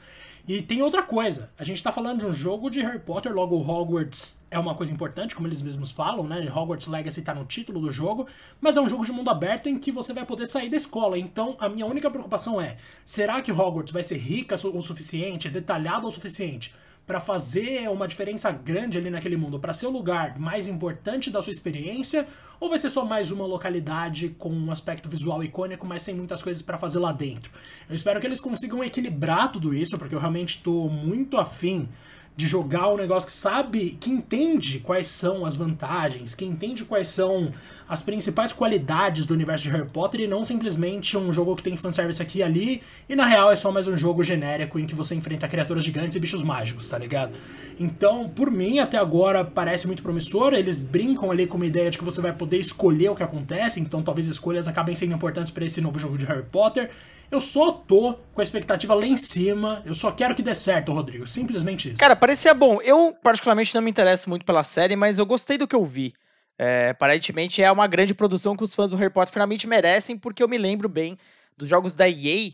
E 0.49 0.63
tem 0.63 0.81
outra 0.81 1.03
coisa, 1.03 1.51
a 1.59 1.65
gente 1.65 1.83
tá 1.83 1.91
falando 1.91 2.21
de 2.21 2.27
um 2.27 2.33
jogo 2.33 2.71
de 2.71 2.81
Harry 2.81 3.01
Potter, 3.01 3.33
logo 3.33 3.57
Hogwarts 3.57 4.41
é 4.49 4.57
uma 4.57 4.77
coisa 4.77 4.93
importante, 4.93 5.35
como 5.35 5.49
eles 5.49 5.61
mesmos 5.61 5.91
falam, 5.91 6.25
né? 6.25 6.49
Hogwarts 6.55 6.87
Legacy 6.87 7.21
tá 7.23 7.35
no 7.35 7.45
título 7.45 7.81
do 7.81 7.91
jogo, 7.91 8.29
mas 8.61 8.77
é 8.77 8.81
um 8.81 8.89
jogo 8.89 9.05
de 9.05 9.11
mundo 9.11 9.29
aberto 9.29 9.69
em 9.69 9.77
que 9.77 9.91
você 9.91 10.13
vai 10.13 10.25
poder 10.25 10.47
sair 10.47 10.69
da 10.69 10.77
escola. 10.77 11.19
Então, 11.19 11.57
a 11.59 11.69
minha 11.69 11.85
única 11.85 12.09
preocupação 12.09 12.61
é: 12.61 12.77
será 13.05 13.43
que 13.43 13.51
Hogwarts 13.51 13.93
vai 13.93 14.05
ser 14.05 14.19
rica 14.19 14.55
o 14.55 14.81
suficiente, 14.81 15.49
detalhada 15.49 16.07
o 16.07 16.11
suficiente 16.13 16.73
para 17.07 17.21
fazer 17.21 17.89
uma 17.89 18.09
diferença 18.09 18.51
grande 18.51 18.99
ali 18.99 19.11
naquele 19.11 19.37
mundo, 19.37 19.61
para 19.61 19.73
ser 19.73 19.87
o 19.87 19.91
lugar 19.91 20.39
mais 20.39 20.67
importante 20.67 21.31
da 21.31 21.41
sua 21.41 21.53
experiência, 21.53 22.27
ou 22.59 22.69
vai 22.69 22.81
ser 22.81 22.91
só 22.91 23.05
mais 23.05 23.31
uma 23.31 23.47
localidade 23.47 24.31
com 24.31 24.51
um 24.51 24.73
aspecto 24.73 25.09
visual 25.09 25.43
icônico, 25.45 25.87
mas 25.87 26.03
sem 26.03 26.15
muitas 26.15 26.43
coisas 26.43 26.63
para 26.63 26.77
fazer 26.77 26.99
lá 26.99 27.13
dentro? 27.13 27.53
Eu 27.89 27.95
espero 27.95 28.19
que 28.21 28.27
eles 28.27 28.41
consigam 28.41 28.83
equilibrar 28.83 29.53
tudo 29.53 29.73
isso, 29.73 29.97
porque 29.97 30.15
eu 30.15 30.19
realmente 30.19 30.57
estou 30.57 30.91
muito 30.91 31.37
afim 31.37 31.89
de 32.37 32.47
jogar 32.47 32.89
um 32.93 32.99
negócio 32.99 33.27
que 33.27 33.33
sabe, 33.33 33.97
que 33.99 34.11
entende 34.11 34.79
quais 34.81 35.07
são 35.07 35.47
as 35.47 35.57
vantagens, 35.57 36.35
que 36.35 36.45
entende 36.45 36.85
quais 36.85 37.09
são 37.09 37.51
as 37.89 38.03
principais 38.03 38.53
qualidades 38.53 39.25
do 39.25 39.33
universo 39.33 39.65
de 39.65 39.71
Harry 39.71 39.89
Potter 39.89 40.21
e 40.21 40.27
não 40.27 40.45
simplesmente 40.45 41.17
um 41.17 41.33
jogo 41.33 41.57
que 41.57 41.63
tem 41.63 41.77
fanservice 41.79 42.21
aqui 42.21 42.41
e 42.41 42.43
ali 42.43 42.83
e 43.09 43.17
na 43.17 43.25
real 43.25 43.51
é 43.51 43.57
só 43.57 43.73
mais 43.73 43.89
um 43.89 43.97
jogo 43.97 44.23
genérico 44.23 44.79
em 44.79 44.85
que 44.85 44.95
você 44.95 45.15
enfrenta 45.15 45.49
criaturas 45.49 45.83
gigantes 45.83 46.15
e 46.15 46.21
bichos 46.21 46.43
mágicos, 46.43 46.87
tá 46.89 46.99
ligado? 46.99 47.33
Então, 47.81 48.29
por 48.29 48.51
mim, 48.51 48.81
até 48.81 48.99
agora 48.99 49.43
parece 49.43 49.87
muito 49.87 50.03
promissor. 50.03 50.53
Eles 50.53 50.83
brincam 50.83 51.31
ali 51.31 51.47
com 51.47 51.57
uma 51.57 51.67
ideia 51.67 51.91
de 51.91 51.97
que 51.97 52.05
você 52.05 52.21
vai 52.21 52.35
poder 52.35 52.59
escolher 52.59 53.09
o 53.09 53.15
que 53.15 53.23
acontece, 53.23 53.81
então 53.81 54.03
talvez 54.03 54.27
escolhas 54.27 54.69
acabem 54.69 54.95
sendo 54.95 55.15
importantes 55.15 55.51
para 55.51 55.65
esse 55.65 55.81
novo 55.81 55.99
jogo 55.99 56.19
de 56.19 56.27
Harry 56.27 56.45
Potter. 56.45 56.91
Eu 57.31 57.41
só 57.41 57.73
tô 57.73 58.15
com 58.33 58.41
a 58.41 58.43
expectativa 58.43 58.95
lá 58.95 59.05
em 59.05 59.17
cima. 59.17 59.83
Eu 59.85 59.95
só 59.95 60.13
quero 60.13 60.35
que 60.35 60.43
dê 60.43 60.55
certo, 60.55 60.93
Rodrigo. 60.93 61.27
Simplesmente 61.27 61.89
isso. 61.89 61.99
Cara, 61.99 62.15
parecia 62.27 62.53
bom. 62.53 62.81
Eu, 62.83 63.17
particularmente, 63.23 63.73
não 63.73 63.81
me 63.81 63.91
interesso 63.91 64.29
muito 64.29 64.45
pela 64.45 64.65
série, 64.65 64.97
mas 64.97 65.17
eu 65.17 65.25
gostei 65.25 65.57
do 65.57 65.67
que 65.67 65.77
eu 65.77 65.85
vi. 65.87 66.13
É, 66.59 66.89
aparentemente 66.91 67.63
é 67.63 67.71
uma 67.71 67.87
grande 67.87 68.15
produção 68.15 68.57
que 68.57 68.65
os 68.65 68.75
fãs 68.75 68.91
do 68.91 68.97
Harry 68.97 69.13
Potter 69.13 69.33
finalmente 69.33 69.69
merecem, 69.69 70.19
porque 70.19 70.43
eu 70.43 70.49
me 70.49 70.59
lembro 70.59 70.89
bem 70.89 71.17
dos 71.57 71.69
jogos 71.69 71.95
da 71.95 72.09
EA 72.09 72.51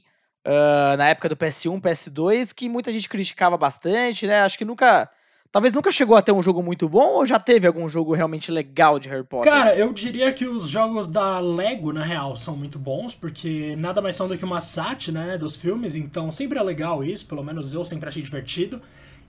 uh, 0.47 0.97
na 0.99 1.09
época 1.09 1.27
do 1.27 1.37
PS1, 1.37 1.81
PS2, 1.81 2.53
que 2.55 2.69
muita 2.69 2.93
gente 2.93 3.09
criticava 3.09 3.57
bastante, 3.57 4.27
né? 4.27 4.43
Acho 4.43 4.59
que 4.59 4.65
nunca 4.65 5.09
talvez 5.51 5.73
nunca 5.73 5.91
chegou 5.91 6.17
a 6.17 6.23
ter 6.23 6.33
um 6.33 6.43
jogo 6.43 6.63
muito 6.63 6.87
bom 6.87 7.15
ou 7.15 7.25
já 7.25 7.41
teve 7.41 7.67
algum 7.67 7.89
jogo 7.89 8.13
realmente 8.13 8.53
legal 8.53 8.99
de 8.99 9.09
Harry 9.09 9.25
Potter? 9.25 9.51
Cara, 9.51 9.75
eu 9.75 9.91
diria 9.95 10.33
que 10.35 10.47
os 10.47 10.69
jogos 10.69 11.09
da 11.09 11.41
Lego, 11.41 11.95
na 11.95 12.05
real, 12.05 12.37
são 12.37 12.55
muito 12.55 12.79
bons, 12.79 13.15
porque 13.15 13.75
nada 13.77 14.03
mais 14.03 14.17
são 14.17 14.29
do 14.29 14.37
que 14.37 14.45
uma 14.45 14.61
sátira, 14.61 15.25
né, 15.25 15.39
dos 15.39 15.57
filmes, 15.57 15.95
então 15.95 16.31
sempre 16.31 16.59
é 16.59 16.63
legal 16.63 17.03
isso, 17.03 17.25
pelo 17.25 17.43
menos 17.43 17.73
eu 17.73 17.85
sempre 17.87 18.11
achei 18.11 18.23
divertido. 18.23 18.83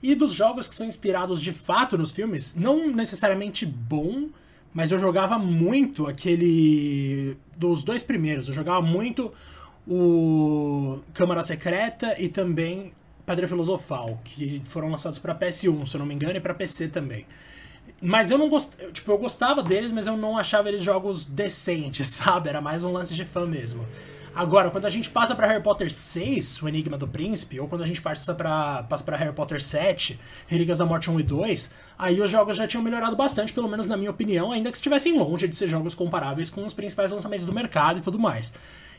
E 0.04 0.14
dos 0.16 0.34
jogos 0.34 0.68
que 0.68 0.76
são 0.76 0.86
inspirados 0.86 1.42
de 1.42 1.54
fato 1.54 1.98
nos 1.98 2.12
filmes, 2.12 2.54
não 2.56 2.92
necessariamente 2.92 3.66
bom, 3.66 4.28
mas 4.74 4.92
eu 4.92 5.00
jogava 5.00 5.40
muito 5.40 6.08
aquele. 6.08 7.38
Dos 7.56 7.84
dois 7.84 8.04
primeiros. 8.04 8.50
Eu 8.50 8.54
jogava 8.54 8.82
muito 8.82 9.32
o 9.88 11.00
Câmara 11.14 11.42
Secreta 11.42 12.22
e 12.22 12.28
também 12.28 12.92
Pedra 13.26 13.48
Filosofal, 13.48 14.20
que 14.26 14.62
foram 14.66 14.90
lançados 14.90 15.20
para 15.20 15.34
PS1, 15.34 15.86
se 15.86 15.96
eu 15.96 16.00
não 16.00 16.06
me 16.06 16.14
engano, 16.14 16.36
e 16.36 16.42
para 16.42 16.54
PC 16.54 16.90
também. 16.90 17.26
Mas 18.02 18.30
eu 18.30 18.38
não 18.38 18.50
gostava, 18.50 18.92
tipo, 18.92 19.10
eu 19.10 19.18
gostava 19.18 19.64
deles, 19.64 19.92
mas 19.92 20.06
eu 20.06 20.18
não 20.18 20.38
achava 20.38 20.68
eles 20.68 20.84
jogos 20.84 21.24
decentes, 21.24 22.08
sabe? 22.12 22.50
Era 22.50 22.60
mais 22.60 22.84
um 22.84 22.92
lance 22.92 23.16
de 23.16 23.24
fã 23.24 23.46
mesmo. 23.46 23.88
Agora, 24.36 24.72
quando 24.72 24.86
a 24.86 24.90
gente 24.90 25.12
passa 25.12 25.36
para 25.36 25.46
Harry 25.46 25.62
Potter 25.62 25.92
6, 25.92 26.64
O 26.64 26.68
Enigma 26.68 26.98
do 26.98 27.08
Príncipe, 27.08 27.60
ou 27.60 27.68
quando 27.68 27.84
a 27.84 27.88
gente 27.88 28.02
passa 28.02 28.34
para 28.34 28.82
passa 28.84 29.04
pra 29.04 29.16
Harry 29.16 29.34
Potter 29.34 29.62
7, 29.62 30.20
Relíquias 30.48 30.80
da 30.80 30.86
Morte 30.86 31.12
1 31.12 31.20
e 31.20 31.24
2, 31.24 31.70
aí 32.00 32.20
os 32.20 32.32
jogos 32.32 32.58
já 32.58 32.66
tinham 32.66 32.84
melhorado 32.84 33.16
bastante, 33.16 33.54
pelo 33.54 33.70
menos 33.70 33.86
na 33.86 33.96
minha 33.96 34.10
opinião, 34.10 34.52
ainda 34.52 34.72
que 34.72 34.78
estivessem 34.78 35.16
longe 35.18 35.48
de 35.48 35.56
ser 35.56 35.68
jogos 35.68 35.94
comparáveis 35.94 36.50
com 36.50 36.66
os 36.66 36.74
principais 36.74 37.12
lançamentos 37.12 37.46
do 37.46 37.54
mercado 37.54 38.00
e 38.00 38.02
tudo 38.02 38.18
mais. 38.18 38.52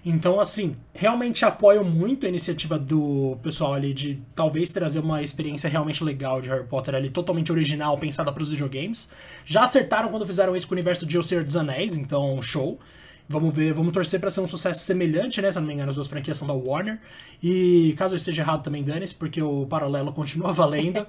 Então, 0.07 0.39
assim, 0.39 0.77
realmente 0.93 1.45
apoio 1.45 1.83
muito 1.83 2.27
a 2.27 2.29
iniciativa 2.29 2.79
do 2.79 3.37
pessoal 3.43 3.73
ali 3.73 3.93
de 3.95 4.23
talvez 4.37 4.71
trazer 4.71 5.01
uma 5.01 5.23
experiência 5.23 5.69
realmente 5.69 6.05
legal 6.05 6.41
de 6.43 6.49
Harry 6.49 6.67
Potter 6.67 6.95
ali, 6.95 7.11
totalmente 7.11 7.51
original, 7.51 7.99
pensada 7.99 8.31
para 8.31 8.43
os 8.43 8.51
videogames. 8.51 9.09
Já 9.47 9.65
acertaram 9.65 10.11
quando 10.11 10.27
fizeram 10.27 10.55
isso 10.55 10.69
com 10.69 10.75
o 10.75 10.77
universo 10.77 11.07
de 11.07 11.19
O 11.19 11.23
Senhor 11.23 11.43
dos 11.43 11.57
Anéis, 11.57 11.97
então 11.97 12.41
show. 12.43 12.79
Vamos 13.27 13.55
ver, 13.55 13.73
vamos 13.73 13.95
torcer 13.95 14.21
para 14.21 14.31
ser 14.31 14.41
um 14.41 14.47
sucesso 14.47 14.85
semelhante, 14.85 15.41
né? 15.41 15.51
Se 15.51 15.59
não 15.59 15.67
me 15.67 15.73
engano, 15.73 15.89
as 15.89 15.95
duas 15.95 16.07
franquias 16.07 16.37
são 16.37 16.47
da 16.47 16.53
Warner. 16.53 17.01
E 17.43 17.95
caso 17.97 18.15
eu 18.15 18.17
esteja 18.17 18.43
errado 18.43 18.63
também, 18.63 18.83
dane-se, 18.83 19.15
porque 19.15 19.41
o 19.41 19.65
paralelo 19.65 20.13
continua 20.13 20.53
valendo. 20.55 21.07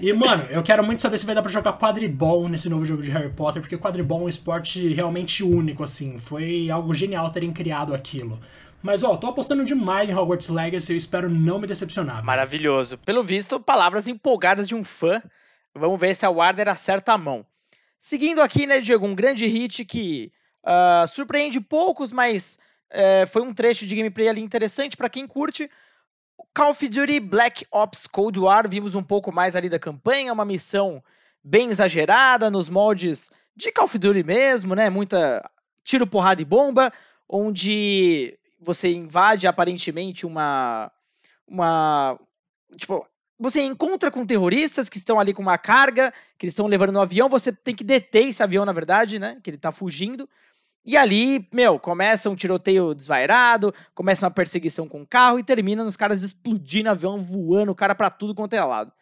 e, 0.00 0.12
mano, 0.12 0.44
eu 0.48 0.62
quero 0.62 0.84
muito 0.84 1.02
saber 1.02 1.18
se 1.18 1.26
vai 1.26 1.34
dar 1.34 1.42
pra 1.42 1.50
jogar 1.50 1.72
quadribol 1.72 2.48
nesse 2.48 2.68
novo 2.68 2.84
jogo 2.84 3.02
de 3.02 3.10
Harry 3.10 3.30
Potter, 3.30 3.60
porque 3.60 3.76
quadribol 3.76 4.20
é 4.20 4.24
um 4.24 4.28
esporte 4.28 4.92
realmente 4.94 5.42
único, 5.42 5.82
assim. 5.82 6.18
Foi 6.18 6.70
algo 6.70 6.94
genial 6.94 7.30
terem 7.30 7.52
criado 7.52 7.92
aquilo. 7.92 8.38
Mas, 8.80 9.02
ó, 9.02 9.16
tô 9.16 9.26
apostando 9.26 9.64
demais 9.64 10.08
em 10.08 10.14
Hogwarts 10.14 10.48
Legacy 10.48 10.92
eu 10.92 10.96
espero 10.96 11.28
não 11.28 11.58
me 11.58 11.66
decepcionar. 11.66 12.24
Maravilhoso. 12.24 12.96
Pelo 12.98 13.24
visto, 13.24 13.58
palavras 13.58 14.06
empolgadas 14.06 14.68
de 14.68 14.76
um 14.76 14.84
fã. 14.84 15.20
Vamos 15.74 15.98
ver 15.98 16.14
se 16.14 16.24
a 16.24 16.30
Warner 16.30 16.68
acerta 16.68 17.12
a 17.12 17.18
mão. 17.18 17.44
Seguindo 17.98 18.40
aqui, 18.40 18.66
né, 18.66 18.78
Diego, 18.78 19.04
um 19.04 19.16
grande 19.16 19.46
hit 19.46 19.84
que 19.84 20.30
Uh, 20.66 21.06
surpreende 21.06 21.60
poucos, 21.60 22.12
mas 22.12 22.58
uh, 22.90 23.26
foi 23.28 23.42
um 23.42 23.54
trecho 23.54 23.86
de 23.86 23.94
gameplay 23.94 24.28
ali 24.28 24.40
interessante 24.40 24.96
para 24.96 25.08
quem 25.08 25.26
curte. 25.26 25.70
Call 26.52 26.70
of 26.70 26.88
Duty 26.88 27.20
Black 27.20 27.64
Ops 27.70 28.06
Cold 28.08 28.40
War, 28.40 28.68
vimos 28.68 28.94
um 28.96 29.02
pouco 29.02 29.30
mais 29.30 29.54
ali 29.54 29.68
da 29.68 29.78
campanha, 29.78 30.32
uma 30.32 30.44
missão 30.44 31.02
bem 31.42 31.70
exagerada 31.70 32.50
nos 32.50 32.68
moldes 32.68 33.30
de 33.54 33.70
Call 33.70 33.84
of 33.84 33.96
Duty 33.96 34.24
mesmo, 34.24 34.74
né? 34.74 34.90
Muita 34.90 35.48
tiro, 35.84 36.06
porrada 36.06 36.42
e 36.42 36.44
bomba, 36.44 36.92
onde 37.28 38.36
você 38.60 38.92
invade 38.92 39.46
aparentemente 39.46 40.26
uma 40.26 40.90
uma 41.46 42.18
tipo 42.76 43.06
você 43.38 43.62
encontra 43.62 44.10
com 44.10 44.26
terroristas 44.26 44.88
que 44.88 44.96
estão 44.96 45.20
ali 45.20 45.32
com 45.32 45.42
uma 45.42 45.58
carga, 45.58 46.12
que 46.38 46.46
eles 46.46 46.54
estão 46.54 46.66
levando 46.66 46.92
no 46.92 47.00
avião, 47.00 47.28
você 47.28 47.52
tem 47.52 47.74
que 47.74 47.84
deter 47.84 48.28
esse 48.28 48.42
avião, 48.42 48.64
na 48.64 48.72
verdade, 48.72 49.18
né? 49.18 49.38
Que 49.42 49.50
ele 49.50 49.58
está 49.58 49.70
fugindo. 49.70 50.28
E 50.86 50.96
ali, 50.96 51.48
meu, 51.52 51.80
começa 51.80 52.30
um 52.30 52.36
tiroteio 52.36 52.94
desvairado, 52.94 53.74
começa 53.92 54.24
uma 54.24 54.30
perseguição 54.30 54.86
com 54.86 55.02
o 55.02 55.06
carro 55.06 55.38
e 55.38 55.42
termina 55.42 55.82
nos 55.82 55.96
caras 55.96 56.22
explodindo 56.22 56.88
avião, 56.88 57.18
voando, 57.18 57.72
o 57.72 57.74
cara 57.74 57.92
pra 57.92 58.08
tudo 58.08 58.34
quanto 58.34 58.54
é 58.54 58.62
lado. 58.62 58.92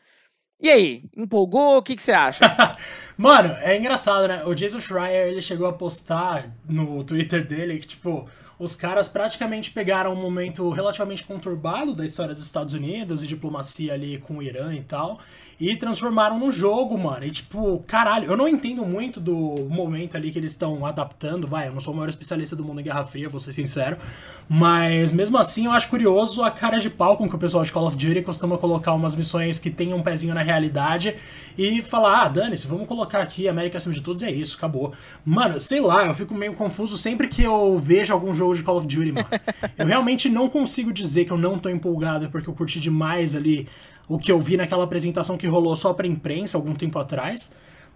E 0.62 0.70
aí, 0.70 1.04
empolgou? 1.14 1.76
O 1.76 1.82
que, 1.82 1.94
que 1.94 2.02
você 2.02 2.12
acha? 2.12 2.44
Mano, 3.18 3.50
é 3.58 3.76
engraçado, 3.76 4.26
né? 4.26 4.42
O 4.46 4.54
Jason 4.54 4.80
Schreier, 4.80 5.28
ele 5.28 5.42
chegou 5.42 5.66
a 5.66 5.72
postar 5.74 6.56
no 6.66 7.04
Twitter 7.04 7.46
dele 7.46 7.78
que, 7.78 7.88
tipo, 7.88 8.26
os 8.58 8.74
caras 8.74 9.06
praticamente 9.06 9.70
pegaram 9.70 10.14
um 10.14 10.20
momento 10.20 10.70
relativamente 10.70 11.24
conturbado 11.24 11.94
da 11.94 12.04
história 12.04 12.32
dos 12.32 12.44
Estados 12.44 12.72
Unidos 12.72 13.22
e 13.22 13.26
diplomacia 13.26 13.92
ali 13.92 14.18
com 14.18 14.38
o 14.38 14.42
Irã 14.42 14.72
e 14.74 14.82
tal, 14.82 15.20
e 15.58 15.76
transformaram 15.76 16.38
no 16.38 16.50
jogo, 16.50 16.96
mano. 16.98 17.24
E 17.24 17.30
tipo, 17.30 17.82
caralho, 17.86 18.26
eu 18.26 18.36
não 18.36 18.48
entendo 18.48 18.84
muito 18.84 19.20
do 19.20 19.66
momento 19.70 20.16
ali 20.16 20.30
que 20.30 20.38
eles 20.38 20.52
estão 20.52 20.84
adaptando, 20.84 21.46
vai, 21.46 21.68
eu 21.68 21.72
não 21.72 21.80
sou 21.80 21.92
o 21.92 21.96
maior 21.96 22.08
especialista 22.08 22.56
do 22.56 22.64
mundo 22.64 22.80
em 22.80 22.84
Guerra 22.84 23.04
Fria, 23.04 23.28
vou 23.28 23.40
ser 23.40 23.52
sincero, 23.52 23.96
mas 24.48 25.12
mesmo 25.12 25.38
assim 25.38 25.66
eu 25.66 25.72
acho 25.72 25.88
curioso 25.88 26.42
a 26.42 26.50
cara 26.50 26.78
de 26.78 26.90
pau 26.90 27.16
com 27.16 27.28
que 27.28 27.34
o 27.34 27.38
pessoal 27.38 27.64
de 27.64 27.72
Call 27.72 27.86
of 27.86 27.96
Duty 27.96 28.22
costuma 28.22 28.58
colocar 28.58 28.92
umas 28.92 29.14
missões 29.14 29.58
que 29.58 29.70
tenham 29.70 29.98
um 29.98 30.02
pezinho 30.02 30.34
na 30.34 30.42
realidade 30.42 31.16
e 31.56 31.82
falar, 31.82 32.22
ah, 32.22 32.28
dane-se, 32.28 32.66
vamos 32.66 32.88
colocar 32.88 33.20
aqui 33.20 33.48
América 33.48 33.78
acima 33.78 33.94
de 33.94 34.00
todos 34.00 34.22
e 34.22 34.26
é 34.26 34.30
isso, 34.30 34.56
acabou. 34.56 34.92
Mano, 35.24 35.60
sei 35.60 35.80
lá, 35.80 36.06
eu 36.06 36.14
fico 36.14 36.34
meio 36.34 36.54
confuso 36.54 36.96
sempre 36.96 37.28
que 37.28 37.42
eu 37.42 37.78
vejo 37.78 38.12
algum 38.12 38.34
jogo 38.34 38.54
de 38.54 38.62
Call 38.62 38.78
of 38.78 38.86
Duty, 38.86 39.12
mano. 39.12 39.28
eu 39.78 39.86
realmente 39.86 40.28
não 40.28 40.48
consigo 40.48 40.92
dizer 40.92 41.24
que 41.24 41.32
eu 41.32 41.38
não 41.38 41.58
tô 41.58 41.68
empolgado 41.68 42.28
porque 42.30 42.48
eu 42.48 42.54
curti 42.54 42.80
demais 42.80 43.34
ali 43.34 43.68
o 44.08 44.18
que 44.18 44.30
eu 44.30 44.38
vi 44.38 44.56
naquela 44.56 44.84
apresentação 44.84 45.36
que 45.36 45.46
rolou 45.46 45.74
só 45.74 45.92
pra 45.92 46.06
imprensa 46.06 46.56
algum 46.56 46.74
tempo 46.74 46.98
atrás. 46.98 47.50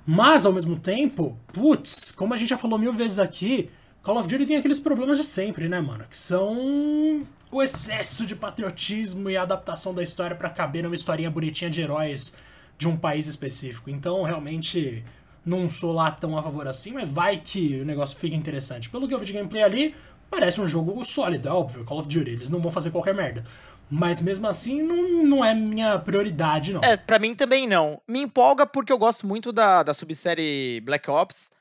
Mas, 0.06 0.46
ao 0.46 0.52
mesmo 0.52 0.78
tempo, 0.78 1.36
putz, 1.52 2.10
como 2.10 2.32
a 2.32 2.36
gente 2.36 2.48
já 2.48 2.58
falou 2.58 2.78
mil 2.78 2.92
vezes 2.92 3.18
aqui, 3.18 3.70
Call 4.02 4.18
of 4.18 4.28
Duty 4.28 4.46
tem 4.46 4.56
aqueles 4.56 4.80
problemas 4.80 5.18
de 5.18 5.24
sempre, 5.24 5.68
né, 5.68 5.80
mano? 5.80 6.04
Que 6.08 6.16
são 6.16 7.26
o 7.50 7.62
excesso 7.62 8.24
de 8.24 8.34
patriotismo 8.34 9.28
e 9.28 9.36
a 9.36 9.42
adaptação 9.42 9.92
da 9.92 10.02
história 10.02 10.34
para 10.34 10.48
caber 10.50 10.82
numa 10.82 10.94
historinha 10.94 11.30
bonitinha 11.30 11.70
de 11.70 11.80
heróis 11.80 12.32
de 12.78 12.88
um 12.88 12.96
país 12.96 13.26
específico. 13.26 13.90
Então, 13.90 14.22
realmente, 14.22 15.04
não 15.44 15.68
sou 15.68 15.92
lá 15.92 16.10
tão 16.10 16.38
a 16.38 16.42
favor 16.42 16.68
assim, 16.68 16.92
mas 16.92 17.08
vai 17.08 17.38
que 17.38 17.80
o 17.80 17.84
negócio 17.84 18.18
fica 18.18 18.36
interessante. 18.36 18.88
Pelo 18.88 19.08
que 19.08 19.14
eu 19.14 19.18
vi 19.18 19.26
de 19.26 19.32
gameplay 19.32 19.62
ali, 19.62 19.94
parece 20.30 20.60
um 20.60 20.66
jogo 20.66 21.02
sólido, 21.04 21.48
é 21.48 21.50
óbvio, 21.50 21.84
Call 21.84 21.98
of 21.98 22.08
Duty, 22.08 22.30
eles 22.30 22.50
não 22.50 22.60
vão 22.60 22.70
fazer 22.70 22.90
qualquer 22.90 23.14
merda. 23.14 23.44
Mas 23.90 24.20
mesmo 24.20 24.46
assim, 24.46 24.82
não, 24.82 25.24
não 25.24 25.44
é 25.44 25.54
minha 25.54 25.98
prioridade, 25.98 26.72
não. 26.72 26.82
É, 26.82 26.96
pra 26.96 27.18
mim 27.18 27.34
também 27.34 27.66
não. 27.66 28.00
Me 28.06 28.20
empolga 28.20 28.66
porque 28.66 28.92
eu 28.92 28.98
gosto 28.98 29.26
muito 29.26 29.50
da, 29.50 29.82
da 29.82 29.94
subsérie 29.94 30.80
Black 30.82 31.10
Ops. 31.10 31.52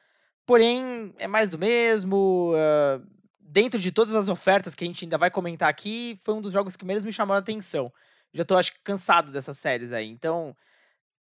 Porém, 0.45 1.13
é 1.17 1.27
mais 1.27 1.49
do 1.49 1.57
mesmo. 1.57 2.53
Uh, 2.53 3.01
dentro 3.39 3.79
de 3.79 3.91
todas 3.91 4.13
as 4.13 4.27
ofertas 4.27 4.75
que 4.75 4.83
a 4.83 4.87
gente 4.87 5.05
ainda 5.05 5.17
vai 5.17 5.31
comentar 5.31 5.69
aqui, 5.69 6.17
foi 6.21 6.33
um 6.33 6.41
dos 6.41 6.51
jogos 6.51 6.75
que 6.75 6.85
menos 6.85 7.05
me 7.05 7.13
chamou 7.13 7.33
a 7.33 7.39
atenção. 7.39 7.91
Já 8.33 8.43
tô, 8.43 8.57
acho 8.57 8.73
cansado 8.83 9.31
dessas 9.31 9.57
séries 9.57 9.93
aí. 9.93 10.07
Então, 10.07 10.55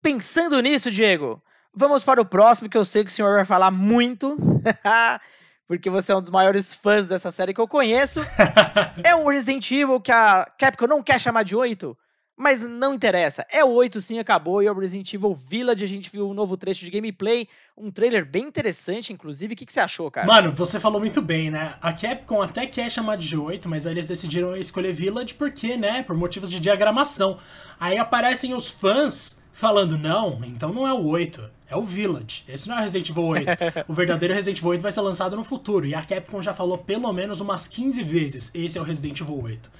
pensando 0.02 0.60
nisso, 0.60 0.90
Diego, 0.90 1.40
vamos 1.72 2.02
para 2.02 2.20
o 2.20 2.26
próximo, 2.26 2.68
que 2.68 2.76
eu 2.76 2.84
sei 2.84 3.04
que 3.04 3.10
o 3.10 3.12
senhor 3.12 3.36
vai 3.36 3.44
falar 3.44 3.70
muito. 3.70 4.36
porque 5.70 5.88
você 5.88 6.10
é 6.10 6.16
um 6.16 6.20
dos 6.20 6.30
maiores 6.30 6.74
fãs 6.74 7.06
dessa 7.06 7.30
série 7.30 7.54
que 7.54 7.60
eu 7.60 7.68
conheço. 7.68 8.20
é 9.06 9.14
um 9.14 9.28
Resident 9.28 9.70
Evil 9.70 10.00
que 10.00 10.10
a 10.10 10.44
Capcom 10.58 10.88
não 10.88 11.00
quer 11.00 11.20
chamar 11.20 11.44
de 11.44 11.54
8, 11.54 11.96
mas 12.36 12.68
não 12.68 12.92
interessa. 12.92 13.46
É 13.48 13.64
o 13.64 13.68
8 13.68 14.00
sim, 14.00 14.18
acabou, 14.18 14.60
e 14.60 14.66
é 14.66 14.72
o 14.72 14.76
Resident 14.76 15.14
Evil 15.14 15.32
Village. 15.32 15.84
A 15.84 15.86
gente 15.86 16.10
viu 16.10 16.28
um 16.28 16.34
novo 16.34 16.56
trecho 16.56 16.84
de 16.84 16.90
gameplay, 16.90 17.46
um 17.78 17.88
trailer 17.88 18.28
bem 18.28 18.46
interessante, 18.46 19.12
inclusive. 19.12 19.54
O 19.54 19.56
que, 19.56 19.64
que 19.64 19.72
você 19.72 19.78
achou, 19.78 20.10
cara? 20.10 20.26
Mano, 20.26 20.52
você 20.52 20.80
falou 20.80 20.98
muito 20.98 21.22
bem, 21.22 21.52
né? 21.52 21.74
A 21.80 21.92
Capcom 21.92 22.42
até 22.42 22.66
quer 22.66 22.90
chamar 22.90 23.16
de 23.16 23.38
8, 23.38 23.68
mas 23.68 23.86
aí 23.86 23.92
eles 23.92 24.06
decidiram 24.06 24.56
escolher 24.56 24.92
Village 24.92 25.34
porque, 25.34 25.76
né, 25.76 26.02
por 26.02 26.16
motivos 26.16 26.50
de 26.50 26.58
diagramação. 26.58 27.38
Aí 27.78 27.96
aparecem 27.96 28.54
os 28.54 28.68
fãs 28.68 29.38
falando, 29.52 29.96
não, 29.96 30.40
então 30.44 30.72
não 30.72 30.84
é 30.84 30.92
o 30.92 31.06
8 31.06 31.59
é 31.70 31.76
o 31.76 31.82
Village. 31.82 32.44
Esse 32.48 32.68
não 32.68 32.76
é 32.76 32.82
Resident 32.82 33.08
Evil 33.08 33.24
8. 33.24 33.46
o 33.88 33.94
verdadeiro 33.94 34.34
Resident 34.34 34.58
Evil 34.58 34.70
8 34.70 34.82
vai 34.82 34.92
ser 34.92 35.00
lançado 35.00 35.36
no 35.36 35.44
futuro. 35.44 35.86
E 35.86 35.94
a 35.94 36.02
Capcom 36.02 36.42
já 36.42 36.52
falou 36.52 36.76
pelo 36.76 37.10
menos 37.12 37.40
umas 37.40 37.68
15 37.68 38.02
vezes: 38.02 38.50
esse 38.52 38.76
é 38.76 38.80
o 38.80 38.84
Resident 38.84 39.20
Evil 39.20 39.40
8. 39.40 39.70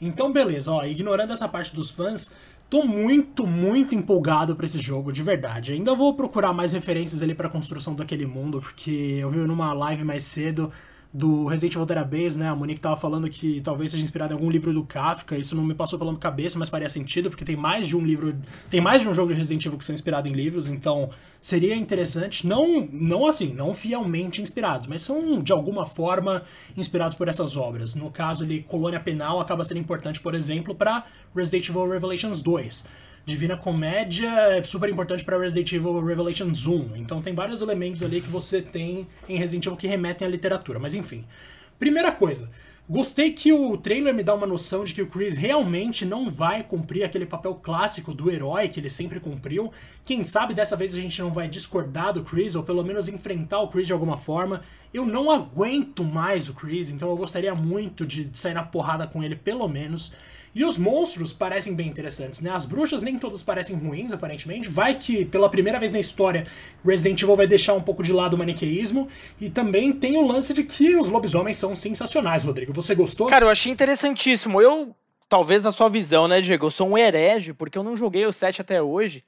Então, 0.00 0.32
beleza, 0.32 0.70
ó, 0.70 0.84
ignorando 0.84 1.32
essa 1.32 1.48
parte 1.48 1.74
dos 1.74 1.90
fãs, 1.90 2.32
tô 2.70 2.84
muito, 2.84 3.46
muito 3.46 3.94
empolgado 3.94 4.56
para 4.56 4.64
esse 4.64 4.80
jogo, 4.80 5.12
de 5.12 5.22
verdade. 5.22 5.72
Ainda 5.72 5.94
vou 5.94 6.14
procurar 6.14 6.52
mais 6.52 6.72
referências 6.72 7.22
ali 7.22 7.34
para 7.34 7.48
construção 7.48 7.94
daquele 7.94 8.26
mundo, 8.26 8.60
porque 8.60 9.18
eu 9.20 9.30
vi 9.30 9.38
numa 9.38 9.72
live 9.72 10.04
mais 10.04 10.22
cedo 10.24 10.72
do 11.12 11.44
Resident 11.46 11.74
Evil 11.74 11.84
Database, 11.84 12.38
né? 12.38 12.48
A 12.48 12.56
Monique 12.56 12.80
tava 12.80 12.96
falando 12.96 13.28
que 13.28 13.60
talvez 13.60 13.90
seja 13.90 14.02
inspirado 14.02 14.32
em 14.32 14.36
algum 14.36 14.48
livro 14.48 14.72
do 14.72 14.82
Kafka. 14.82 15.36
Isso 15.36 15.54
não 15.54 15.62
me 15.62 15.74
passou 15.74 15.98
pela 15.98 16.16
cabeça, 16.16 16.58
mas 16.58 16.70
faria 16.70 16.88
sentido, 16.88 17.28
porque 17.28 17.44
tem 17.44 17.54
mais 17.54 17.86
de 17.86 17.94
um 17.96 18.00
livro. 18.00 18.34
Tem 18.70 18.80
mais 18.80 19.02
de 19.02 19.08
um 19.08 19.14
jogo 19.14 19.28
de 19.28 19.34
Resident 19.34 19.66
Evil 19.66 19.78
que 19.78 19.84
são 19.84 19.94
inspirados 19.94 20.30
em 20.30 20.34
livros, 20.34 20.70
então 20.70 21.10
seria 21.38 21.76
interessante. 21.76 22.46
Não, 22.46 22.88
não 22.90 23.26
assim, 23.26 23.52
não 23.52 23.74
fielmente 23.74 24.40
inspirados, 24.40 24.86
mas 24.86 25.02
são 25.02 25.42
de 25.42 25.52
alguma 25.52 25.84
forma 25.84 26.42
inspirados 26.76 27.16
por 27.16 27.28
essas 27.28 27.56
obras. 27.56 27.94
No 27.94 28.10
caso 28.10 28.44
ali, 28.44 28.62
Colônia 28.62 29.00
Penal 29.00 29.38
acaba 29.38 29.64
sendo 29.64 29.80
importante, 29.80 30.18
por 30.18 30.34
exemplo, 30.34 30.74
para 30.74 31.04
Resident 31.36 31.68
Evil 31.68 31.90
Revelations 31.90 32.40
2 32.40 32.84
Divina 33.24 33.56
Comédia 33.56 34.28
é 34.28 34.62
super 34.62 34.88
importante 34.88 35.24
para 35.24 35.38
Resident 35.38 35.72
Evil 35.72 36.04
Revelations 36.04 36.66
1. 36.66 36.96
Então 36.96 37.22
tem 37.22 37.34
vários 37.34 37.60
elementos 37.60 38.02
ali 38.02 38.20
que 38.20 38.28
você 38.28 38.60
tem 38.60 39.06
em 39.28 39.36
Resident 39.36 39.66
Evil 39.66 39.78
que 39.78 39.86
remetem 39.86 40.26
à 40.26 40.30
literatura. 40.30 40.78
Mas 40.78 40.94
enfim. 40.94 41.24
Primeira 41.78 42.12
coisa, 42.12 42.48
Gostei 42.88 43.32
que 43.32 43.52
o 43.52 43.76
trailer 43.76 44.12
me 44.12 44.24
dá 44.24 44.34
uma 44.34 44.46
noção 44.46 44.82
de 44.82 44.92
que 44.92 45.00
o 45.00 45.06
Chris 45.06 45.36
realmente 45.36 46.04
não 46.04 46.30
vai 46.30 46.64
cumprir 46.64 47.04
aquele 47.04 47.24
papel 47.24 47.54
clássico 47.54 48.12
do 48.12 48.28
herói 48.28 48.68
que 48.68 48.80
ele 48.80 48.90
sempre 48.90 49.20
cumpriu. 49.20 49.72
Quem 50.04 50.24
sabe 50.24 50.52
dessa 50.52 50.74
vez 50.74 50.92
a 50.92 51.00
gente 51.00 51.22
não 51.22 51.32
vai 51.32 51.46
discordar 51.46 52.12
do 52.12 52.24
Chris, 52.24 52.56
ou 52.56 52.64
pelo 52.64 52.82
menos 52.82 53.06
enfrentar 53.06 53.60
o 53.60 53.68
Chris 53.68 53.86
de 53.86 53.92
alguma 53.92 54.18
forma. 54.18 54.62
Eu 54.92 55.06
não 55.06 55.30
aguento 55.30 56.02
mais 56.02 56.48
o 56.48 56.54
Chris, 56.54 56.90
então 56.90 57.08
eu 57.08 57.16
gostaria 57.16 57.54
muito 57.54 58.04
de 58.04 58.28
sair 58.34 58.54
na 58.54 58.64
porrada 58.64 59.06
com 59.06 59.22
ele, 59.22 59.36
pelo 59.36 59.68
menos. 59.68 60.12
E 60.54 60.64
os 60.64 60.76
monstros 60.76 61.32
parecem 61.32 61.74
bem 61.74 61.88
interessantes, 61.88 62.40
né? 62.40 62.50
As 62.50 62.66
bruxas 62.66 63.02
nem 63.02 63.18
todas 63.18 63.42
parecem 63.42 63.74
ruins, 63.74 64.12
aparentemente. 64.12 64.68
Vai 64.68 64.94
que, 64.94 65.24
pela 65.24 65.48
primeira 65.48 65.78
vez 65.78 65.92
na 65.92 65.98
história, 65.98 66.46
Resident 66.84 67.22
Evil 67.22 67.36
vai 67.36 67.46
deixar 67.46 67.72
um 67.72 67.80
pouco 67.80 68.02
de 68.02 68.12
lado 68.12 68.34
o 68.34 68.38
maniqueísmo. 68.38 69.08
E 69.40 69.48
também 69.48 69.92
tem 69.92 70.16
o 70.18 70.26
lance 70.26 70.52
de 70.52 70.62
que 70.62 70.94
os 70.94 71.08
lobisomens 71.08 71.56
são 71.56 71.74
sensacionais, 71.74 72.44
Rodrigo. 72.44 72.72
Você 72.74 72.94
gostou? 72.94 73.28
Cara, 73.28 73.46
eu 73.46 73.50
achei 73.50 73.72
interessantíssimo. 73.72 74.60
Eu, 74.60 74.94
talvez 75.26 75.64
na 75.64 75.72
sua 75.72 75.88
visão, 75.88 76.28
né, 76.28 76.42
Diego? 76.42 76.66
Eu 76.66 76.70
sou 76.70 76.86
um 76.86 76.98
herege, 76.98 77.54
porque 77.54 77.78
eu 77.78 77.82
não 77.82 77.96
joguei 77.96 78.26
o 78.26 78.32
7 78.32 78.60
até 78.60 78.82
hoje. 78.82 79.24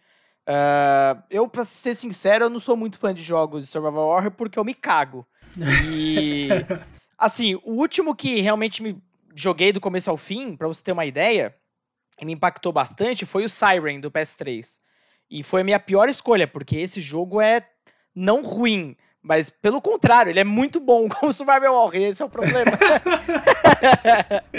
Uh, 0.47 1.23
eu, 1.31 1.49
pra 1.49 1.65
ser 1.65 1.95
sincero, 1.95 2.45
eu 2.45 2.51
não 2.51 2.61
sou 2.61 2.77
muito 2.77 2.99
fã 2.99 3.15
de 3.15 3.23
jogos 3.23 3.65
de 3.65 3.71
Survival 3.71 4.09
Horror 4.09 4.31
porque 4.31 4.59
eu 4.59 4.65
me 4.65 4.75
cago. 4.75 5.27
E. 5.59 6.49
assim, 7.19 7.55
o 7.65 7.73
último 7.73 8.15
que 8.15 8.43
realmente 8.43 8.83
me 8.83 8.99
joguei 9.35 9.73
do 9.73 9.81
começo 9.81 10.09
ao 10.11 10.17
fim, 10.17 10.57
para 10.57 10.69
você 10.69 10.83
ter 10.83 10.93
uma 10.93 11.05
ideia, 11.05 11.55
e 12.21 12.25
me 12.25 12.33
impactou 12.33 12.73
bastante, 12.73 13.27
foi 13.27 13.45
o 13.45 13.49
Siren 13.49 14.01
do 14.01 14.11
PS3. 14.11 14.79
E 15.31 15.43
foi 15.43 15.63
a 15.63 15.65
minha 15.65 15.81
pior 15.81 16.09
escolha, 16.09 16.47
porque 16.47 16.77
esse 16.77 17.01
jogo 17.01 17.41
é 17.41 17.67
não 18.15 18.43
ruim, 18.43 18.97
mas 19.21 19.51
pelo 19.51 19.83
contrário, 19.83 20.31
ele 20.31 20.39
é 20.39 20.45
muito 20.45 20.79
bom 20.79 21.09
como 21.11 21.33
Survival 21.33 21.75
Horror, 21.75 21.97
esse 21.97 22.23
é 22.23 22.25
o 22.25 22.31
problema. 22.31 22.71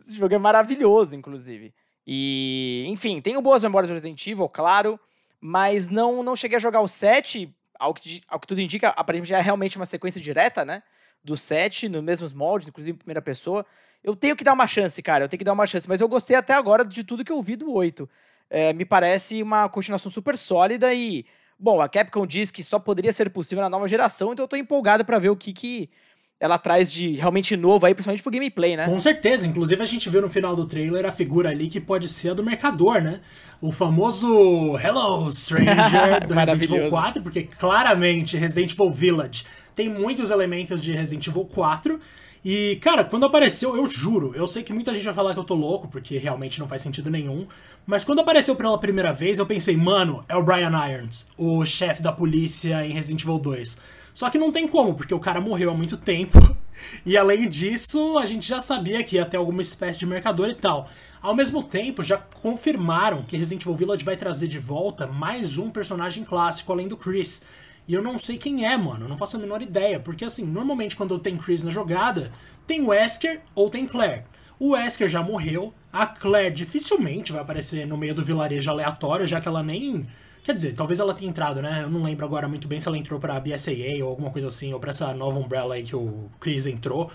esse 0.00 0.16
jogo 0.16 0.34
é 0.34 0.38
maravilhoso, 0.38 1.14
inclusive. 1.14 1.74
E, 2.06 2.86
enfim, 2.88 3.20
tenho 3.20 3.42
boas 3.42 3.62
memórias 3.62 3.90
do 3.90 3.94
Resident 3.94 4.26
Evil, 4.26 4.48
claro, 4.48 4.98
mas 5.38 5.90
não, 5.90 6.22
não 6.22 6.34
cheguei 6.34 6.56
a 6.56 6.60
jogar 6.60 6.80
o 6.80 6.88
7, 6.88 7.54
ao 7.78 7.92
que, 7.92 8.22
ao 8.26 8.40
que 8.40 8.46
tudo 8.46 8.62
indica, 8.62 8.88
aparentemente 8.88 9.34
é 9.34 9.40
realmente 9.40 9.76
uma 9.76 9.84
sequência 9.84 10.20
direta, 10.20 10.64
né? 10.64 10.82
Do 11.22 11.36
7, 11.36 11.88
nos 11.88 12.02
mesmos 12.02 12.32
moldes, 12.32 12.68
inclusive 12.68 12.94
em 12.94 12.98
primeira 12.98 13.20
pessoa 13.20 13.66
eu 14.08 14.16
tenho 14.16 14.34
que 14.34 14.42
dar 14.42 14.54
uma 14.54 14.66
chance, 14.66 15.02
cara. 15.02 15.24
Eu 15.24 15.28
tenho 15.28 15.38
que 15.38 15.44
dar 15.44 15.52
uma 15.52 15.66
chance. 15.66 15.86
Mas 15.86 16.00
eu 16.00 16.08
gostei 16.08 16.34
até 16.34 16.54
agora 16.54 16.84
de 16.84 17.04
tudo 17.04 17.24
que 17.24 17.32
eu 17.32 17.42
vi 17.42 17.56
do 17.56 17.70
8. 17.70 18.08
É, 18.48 18.72
me 18.72 18.84
parece 18.84 19.42
uma 19.42 19.68
continuação 19.68 20.10
super 20.10 20.36
sólida 20.36 20.92
e. 20.94 21.26
Bom, 21.58 21.80
a 21.80 21.88
Capcom 21.88 22.24
diz 22.24 22.50
que 22.50 22.62
só 22.62 22.78
poderia 22.78 23.12
ser 23.12 23.28
possível 23.30 23.62
na 23.62 23.68
nova 23.68 23.88
geração, 23.88 24.32
então 24.32 24.44
eu 24.44 24.48
tô 24.48 24.54
empolgado 24.54 25.04
para 25.04 25.18
ver 25.18 25.28
o 25.28 25.34
que, 25.34 25.52
que 25.52 25.90
ela 26.38 26.56
traz 26.56 26.92
de 26.92 27.14
realmente 27.16 27.56
novo 27.56 27.84
aí, 27.84 27.92
principalmente 27.92 28.22
pro 28.22 28.30
gameplay, 28.30 28.76
né? 28.76 28.86
Com 28.86 29.00
certeza. 29.00 29.44
Inclusive, 29.44 29.82
a 29.82 29.84
gente 29.84 30.08
viu 30.08 30.22
no 30.22 30.30
final 30.30 30.54
do 30.54 30.64
trailer 30.64 31.04
a 31.04 31.10
figura 31.10 31.50
ali 31.50 31.68
que 31.68 31.80
pode 31.80 32.08
ser 32.08 32.30
a 32.30 32.34
do 32.34 32.44
Mercador, 32.44 33.02
né? 33.02 33.20
O 33.60 33.72
famoso 33.72 34.78
Hello 34.78 35.30
Stranger 35.32 36.24
do 36.28 36.34
Resident 36.34 36.62
Evil 36.62 36.88
4, 36.88 37.22
porque 37.22 37.42
claramente 37.42 38.36
Resident 38.36 38.72
Evil 38.72 38.90
Village 38.90 39.44
tem 39.74 39.88
muitos 39.88 40.30
elementos 40.30 40.80
de 40.80 40.92
Resident 40.92 41.26
Evil 41.26 41.44
4. 41.44 42.00
E, 42.44 42.76
cara, 42.76 43.04
quando 43.04 43.26
apareceu, 43.26 43.76
eu 43.76 43.86
juro, 43.86 44.32
eu 44.34 44.46
sei 44.46 44.62
que 44.62 44.72
muita 44.72 44.94
gente 44.94 45.04
vai 45.04 45.14
falar 45.14 45.34
que 45.34 45.40
eu 45.40 45.44
tô 45.44 45.54
louco, 45.54 45.88
porque 45.88 46.18
realmente 46.18 46.60
não 46.60 46.68
faz 46.68 46.82
sentido 46.82 47.10
nenhum. 47.10 47.46
Mas 47.86 48.04
quando 48.04 48.20
apareceu 48.20 48.54
pela 48.54 48.78
primeira 48.78 49.12
vez, 49.12 49.38
eu 49.38 49.46
pensei, 49.46 49.76
mano, 49.76 50.24
é 50.28 50.36
o 50.36 50.42
Brian 50.42 50.72
Irons, 50.88 51.26
o 51.36 51.64
chefe 51.64 52.02
da 52.02 52.12
polícia 52.12 52.86
em 52.86 52.92
Resident 52.92 53.22
Evil 53.22 53.38
2. 53.38 53.78
Só 54.14 54.30
que 54.30 54.38
não 54.38 54.50
tem 54.50 54.66
como, 54.66 54.94
porque 54.94 55.14
o 55.14 55.20
cara 55.20 55.40
morreu 55.40 55.70
há 55.70 55.74
muito 55.74 55.96
tempo. 55.96 56.38
E 57.04 57.18
além 57.18 57.48
disso, 57.48 58.16
a 58.18 58.24
gente 58.24 58.46
já 58.46 58.60
sabia 58.60 59.02
que 59.02 59.16
ia 59.16 59.26
ter 59.26 59.36
alguma 59.36 59.60
espécie 59.60 59.98
de 59.98 60.06
mercador 60.06 60.48
e 60.48 60.54
tal. 60.54 60.88
Ao 61.20 61.34
mesmo 61.34 61.64
tempo, 61.64 62.04
já 62.04 62.16
confirmaram 62.16 63.24
que 63.24 63.36
Resident 63.36 63.62
Evil 63.62 63.74
Village 63.74 64.04
vai 64.04 64.16
trazer 64.16 64.46
de 64.46 64.60
volta 64.60 65.04
mais 65.04 65.58
um 65.58 65.70
personagem 65.70 66.22
clássico 66.22 66.72
além 66.72 66.86
do 66.86 66.96
Chris. 66.96 67.42
E 67.88 67.94
eu 67.94 68.02
não 68.02 68.18
sei 68.18 68.36
quem 68.36 68.66
é, 68.66 68.76
mano. 68.76 69.06
Eu 69.06 69.08
não 69.08 69.16
faço 69.16 69.38
a 69.38 69.40
menor 69.40 69.62
ideia. 69.62 69.98
Porque, 69.98 70.24
assim, 70.24 70.44
normalmente 70.44 70.94
quando 70.94 71.18
tem 71.18 71.38
Chris 71.38 71.62
na 71.62 71.70
jogada, 71.70 72.30
tem 72.66 72.82
Wesker 72.82 73.40
ou 73.54 73.70
tem 73.70 73.86
Claire. 73.86 74.24
O 74.60 74.72
Wesker 74.72 75.08
já 75.08 75.22
morreu. 75.22 75.72
A 75.90 76.06
Claire 76.06 76.54
dificilmente 76.54 77.32
vai 77.32 77.40
aparecer 77.40 77.86
no 77.86 77.96
meio 77.96 78.14
do 78.14 78.22
vilarejo 78.22 78.70
aleatório, 78.70 79.26
já 79.26 79.40
que 79.40 79.48
ela 79.48 79.62
nem. 79.62 80.06
Quer 80.42 80.54
dizer, 80.54 80.74
talvez 80.74 81.00
ela 81.00 81.14
tenha 81.14 81.30
entrado, 81.30 81.62
né? 81.62 81.80
Eu 81.82 81.90
não 81.90 82.02
lembro 82.02 82.26
agora 82.26 82.46
muito 82.46 82.68
bem 82.68 82.78
se 82.78 82.86
ela 82.86 82.98
entrou 82.98 83.18
pra 83.18 83.40
BSAA 83.40 84.02
ou 84.02 84.10
alguma 84.10 84.30
coisa 84.30 84.48
assim, 84.48 84.72
ou 84.74 84.78
pra 84.78 84.90
essa 84.90 85.14
nova 85.14 85.38
Umbrella 85.38 85.74
aí 85.74 85.82
que 85.82 85.96
o 85.96 86.30
Chris 86.38 86.66
entrou. 86.66 87.10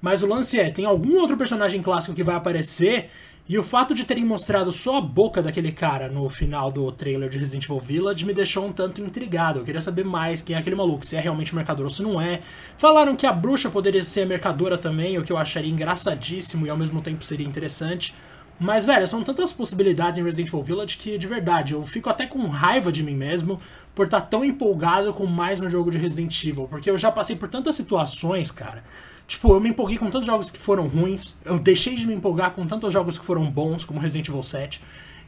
Mas 0.00 0.22
o 0.22 0.26
lance 0.26 0.58
é, 0.58 0.70
tem 0.70 0.84
algum 0.84 1.16
outro 1.20 1.36
personagem 1.36 1.82
clássico 1.82 2.14
que 2.14 2.24
vai 2.24 2.34
aparecer 2.34 3.10
e 3.48 3.58
o 3.58 3.62
fato 3.62 3.92
de 3.92 4.04
terem 4.04 4.24
mostrado 4.24 4.70
só 4.70 4.98
a 4.98 5.00
boca 5.00 5.42
daquele 5.42 5.72
cara 5.72 6.08
no 6.08 6.28
final 6.28 6.70
do 6.70 6.90
trailer 6.92 7.28
de 7.28 7.38
Resident 7.38 7.64
Evil 7.64 7.80
Village 7.80 8.24
me 8.24 8.32
deixou 8.32 8.64
um 8.64 8.72
tanto 8.72 9.00
intrigado. 9.00 9.58
Eu 9.58 9.64
queria 9.64 9.80
saber 9.80 10.04
mais 10.04 10.40
quem 10.40 10.54
é 10.54 10.58
aquele 10.58 10.76
maluco, 10.76 11.04
se 11.04 11.16
é 11.16 11.20
realmente 11.20 11.54
mercador 11.54 11.84
ou 11.84 11.90
se 11.90 12.02
não 12.02 12.20
é. 12.20 12.40
Falaram 12.78 13.16
que 13.16 13.26
a 13.26 13.32
bruxa 13.32 13.68
poderia 13.68 14.02
ser 14.04 14.26
mercadora 14.26 14.78
também, 14.78 15.18
o 15.18 15.24
que 15.24 15.32
eu 15.32 15.36
acharia 15.36 15.70
engraçadíssimo 15.70 16.66
e 16.66 16.70
ao 16.70 16.76
mesmo 16.76 17.02
tempo 17.02 17.24
seria 17.24 17.46
interessante. 17.46 18.14
Mas, 18.60 18.84
velho, 18.84 19.08
são 19.08 19.24
tantas 19.24 19.52
possibilidades 19.52 20.18
em 20.18 20.22
Resident 20.22 20.46
Evil 20.46 20.62
Village 20.62 20.96
que, 20.96 21.18
de 21.18 21.26
verdade, 21.26 21.72
eu 21.72 21.84
fico 21.84 22.08
até 22.08 22.26
com 22.28 22.46
raiva 22.46 22.92
de 22.92 23.02
mim 23.02 23.16
mesmo 23.16 23.60
por 23.92 24.04
estar 24.04 24.20
tão 24.20 24.44
empolgado 24.44 25.12
com 25.12 25.26
mais 25.26 25.60
um 25.60 25.68
jogo 25.68 25.90
de 25.90 25.98
Resident 25.98 26.44
Evil. 26.44 26.68
Porque 26.68 26.88
eu 26.88 26.96
já 26.96 27.10
passei 27.10 27.34
por 27.34 27.48
tantas 27.48 27.74
situações, 27.74 28.52
cara, 28.52 28.84
Tipo, 29.32 29.54
eu 29.54 29.60
me 29.60 29.70
empolguei 29.70 29.96
com 29.96 30.10
tantos 30.10 30.26
jogos 30.26 30.50
que 30.50 30.58
foram 30.58 30.86
ruins, 30.86 31.34
eu 31.42 31.58
deixei 31.58 31.94
de 31.94 32.06
me 32.06 32.12
empolgar 32.12 32.50
com 32.50 32.66
tantos 32.66 32.92
jogos 32.92 33.16
que 33.16 33.24
foram 33.24 33.50
bons, 33.50 33.82
como 33.82 33.98
Resident 33.98 34.28
Evil 34.28 34.42
7. 34.42 34.78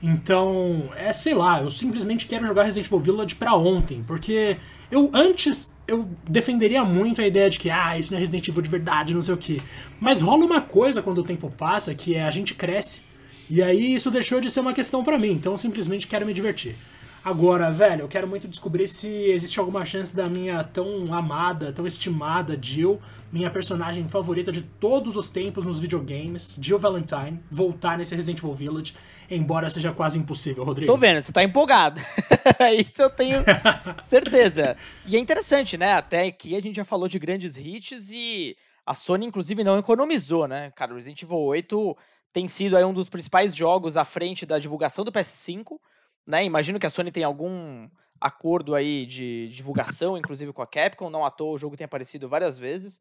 Então, 0.02 0.90
é, 0.94 1.10
sei 1.10 1.32
lá, 1.32 1.62
eu 1.62 1.70
simplesmente 1.70 2.26
quero 2.26 2.46
jogar 2.46 2.64
Resident 2.64 2.86
Evil 2.86 2.98
Village 3.00 3.34
pra 3.34 3.54
ontem, 3.54 4.04
porque 4.06 4.58
eu 4.90 5.10
antes 5.14 5.72
eu 5.88 6.06
defenderia 6.28 6.84
muito 6.84 7.22
a 7.22 7.26
ideia 7.26 7.48
de 7.48 7.58
que, 7.58 7.70
ah, 7.70 7.98
isso 7.98 8.10
não 8.10 8.18
é 8.18 8.20
Resident 8.20 8.46
Evil 8.46 8.60
de 8.60 8.68
verdade, 8.68 9.14
não 9.14 9.22
sei 9.22 9.32
o 9.32 9.38
que. 9.38 9.62
Mas 9.98 10.20
rola 10.20 10.44
uma 10.44 10.60
coisa 10.60 11.00
quando 11.00 11.22
o 11.22 11.24
tempo 11.24 11.50
passa, 11.56 11.94
que 11.94 12.14
é 12.14 12.24
a 12.24 12.30
gente 12.30 12.52
cresce, 12.52 13.00
e 13.48 13.62
aí 13.62 13.94
isso 13.94 14.10
deixou 14.10 14.38
de 14.38 14.50
ser 14.50 14.60
uma 14.60 14.74
questão 14.74 15.02
para 15.02 15.18
mim, 15.18 15.32
então 15.32 15.52
eu 15.52 15.58
simplesmente 15.58 16.06
quero 16.06 16.26
me 16.26 16.34
divertir. 16.34 16.76
Agora, 17.24 17.70
velho, 17.70 18.02
eu 18.02 18.08
quero 18.08 18.28
muito 18.28 18.46
descobrir 18.46 18.86
se 18.86 19.08
existe 19.08 19.58
alguma 19.58 19.86
chance 19.86 20.14
da 20.14 20.28
minha 20.28 20.62
tão 20.62 21.14
amada, 21.14 21.72
tão 21.72 21.86
estimada 21.86 22.58
Jill, 22.60 23.00
minha 23.32 23.50
personagem 23.50 24.06
favorita 24.06 24.52
de 24.52 24.60
todos 24.60 25.16
os 25.16 25.30
tempos 25.30 25.64
nos 25.64 25.78
videogames, 25.78 26.54
Jill 26.60 26.78
Valentine, 26.78 27.42
voltar 27.50 27.96
nesse 27.96 28.14
Resident 28.14 28.40
Evil 28.40 28.52
Village, 28.52 28.94
embora 29.30 29.70
seja 29.70 29.90
quase 29.90 30.18
impossível, 30.18 30.64
Rodrigo. 30.64 30.92
Tô 30.92 30.98
vendo, 30.98 31.22
você 31.22 31.32
tá 31.32 31.42
empolgado. 31.42 31.98
Isso 32.78 33.00
eu 33.00 33.08
tenho 33.08 33.42
certeza. 33.98 34.76
E 35.06 35.16
é 35.16 35.18
interessante, 35.18 35.78
né? 35.78 35.94
Até 35.94 36.30
que 36.30 36.54
a 36.54 36.60
gente 36.60 36.76
já 36.76 36.84
falou 36.84 37.08
de 37.08 37.18
grandes 37.18 37.56
hits 37.56 38.10
e 38.12 38.54
a 38.84 38.92
Sony, 38.92 39.24
inclusive, 39.24 39.64
não 39.64 39.78
economizou, 39.78 40.46
né? 40.46 40.70
Cara, 40.72 40.92
o 40.92 40.96
Resident 40.96 41.22
Evil 41.22 41.38
8 41.38 41.96
tem 42.34 42.46
sido 42.46 42.76
aí 42.76 42.84
um 42.84 42.92
dos 42.92 43.08
principais 43.08 43.56
jogos 43.56 43.96
à 43.96 44.04
frente 44.04 44.44
da 44.44 44.58
divulgação 44.58 45.06
do 45.06 45.10
PS5 45.10 45.78
né? 46.26 46.44
Imagino 46.44 46.78
que 46.78 46.86
a 46.86 46.90
Sony 46.90 47.10
tem 47.10 47.24
algum 47.24 47.88
acordo 48.20 48.74
aí 48.74 49.04
de 49.04 49.48
divulgação, 49.48 50.16
inclusive 50.16 50.52
com 50.52 50.62
a 50.62 50.66
Capcom, 50.66 51.10
não 51.10 51.24
à 51.24 51.30
toa 51.30 51.54
o 51.54 51.58
jogo 51.58 51.76
tem 51.76 51.84
aparecido 51.84 52.28
várias 52.28 52.58
vezes. 52.58 53.00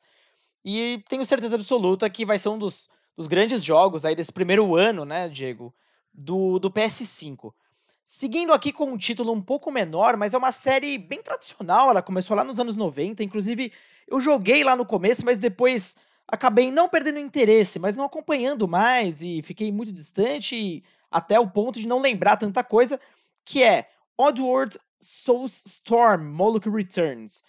E 0.65 1.03
tenho 1.09 1.25
certeza 1.25 1.55
absoluta 1.55 2.09
que 2.09 2.25
vai 2.25 2.37
ser 2.37 2.49
um 2.49 2.57
dos, 2.57 2.89
dos 3.15 3.27
grandes 3.27 3.63
jogos 3.63 4.05
aí 4.05 4.15
desse 4.15 4.31
primeiro 4.31 4.75
ano, 4.75 5.05
né, 5.05 5.29
Diego, 5.29 5.73
do, 6.13 6.59
do 6.59 6.71
PS5. 6.71 7.53
Seguindo 8.05 8.51
aqui 8.51 8.73
com 8.73 8.85
um 8.85 8.97
título 8.97 9.31
um 9.31 9.41
pouco 9.41 9.71
menor, 9.71 10.17
mas 10.17 10.33
é 10.33 10.37
uma 10.37 10.51
série 10.51 10.97
bem 10.97 11.21
tradicional, 11.21 11.89
ela 11.89 12.01
começou 12.01 12.35
lá 12.35 12.43
nos 12.43 12.59
anos 12.59 12.75
90, 12.75 13.23
inclusive 13.23 13.71
eu 14.07 14.19
joguei 14.19 14.63
lá 14.63 14.75
no 14.75 14.85
começo, 14.85 15.23
mas 15.25 15.39
depois 15.39 15.95
acabei 16.27 16.69
não 16.69 16.89
perdendo 16.89 17.19
interesse, 17.19 17.79
mas 17.79 17.95
não 17.95 18.03
acompanhando 18.03 18.67
mais 18.67 19.21
e 19.21 19.41
fiquei 19.41 19.71
muito 19.71 19.91
distante 19.91 20.83
até 21.09 21.39
o 21.39 21.49
ponto 21.49 21.79
de 21.79 21.87
não 21.87 22.01
lembrar 22.01 22.37
tanta 22.37 22.63
coisa, 22.63 22.99
que 23.45 23.63
é 23.63 23.87
Oddworld 24.17 24.77
Soulstorm 24.99 26.23
Moloch 26.23 26.69
Returns. 26.69 27.43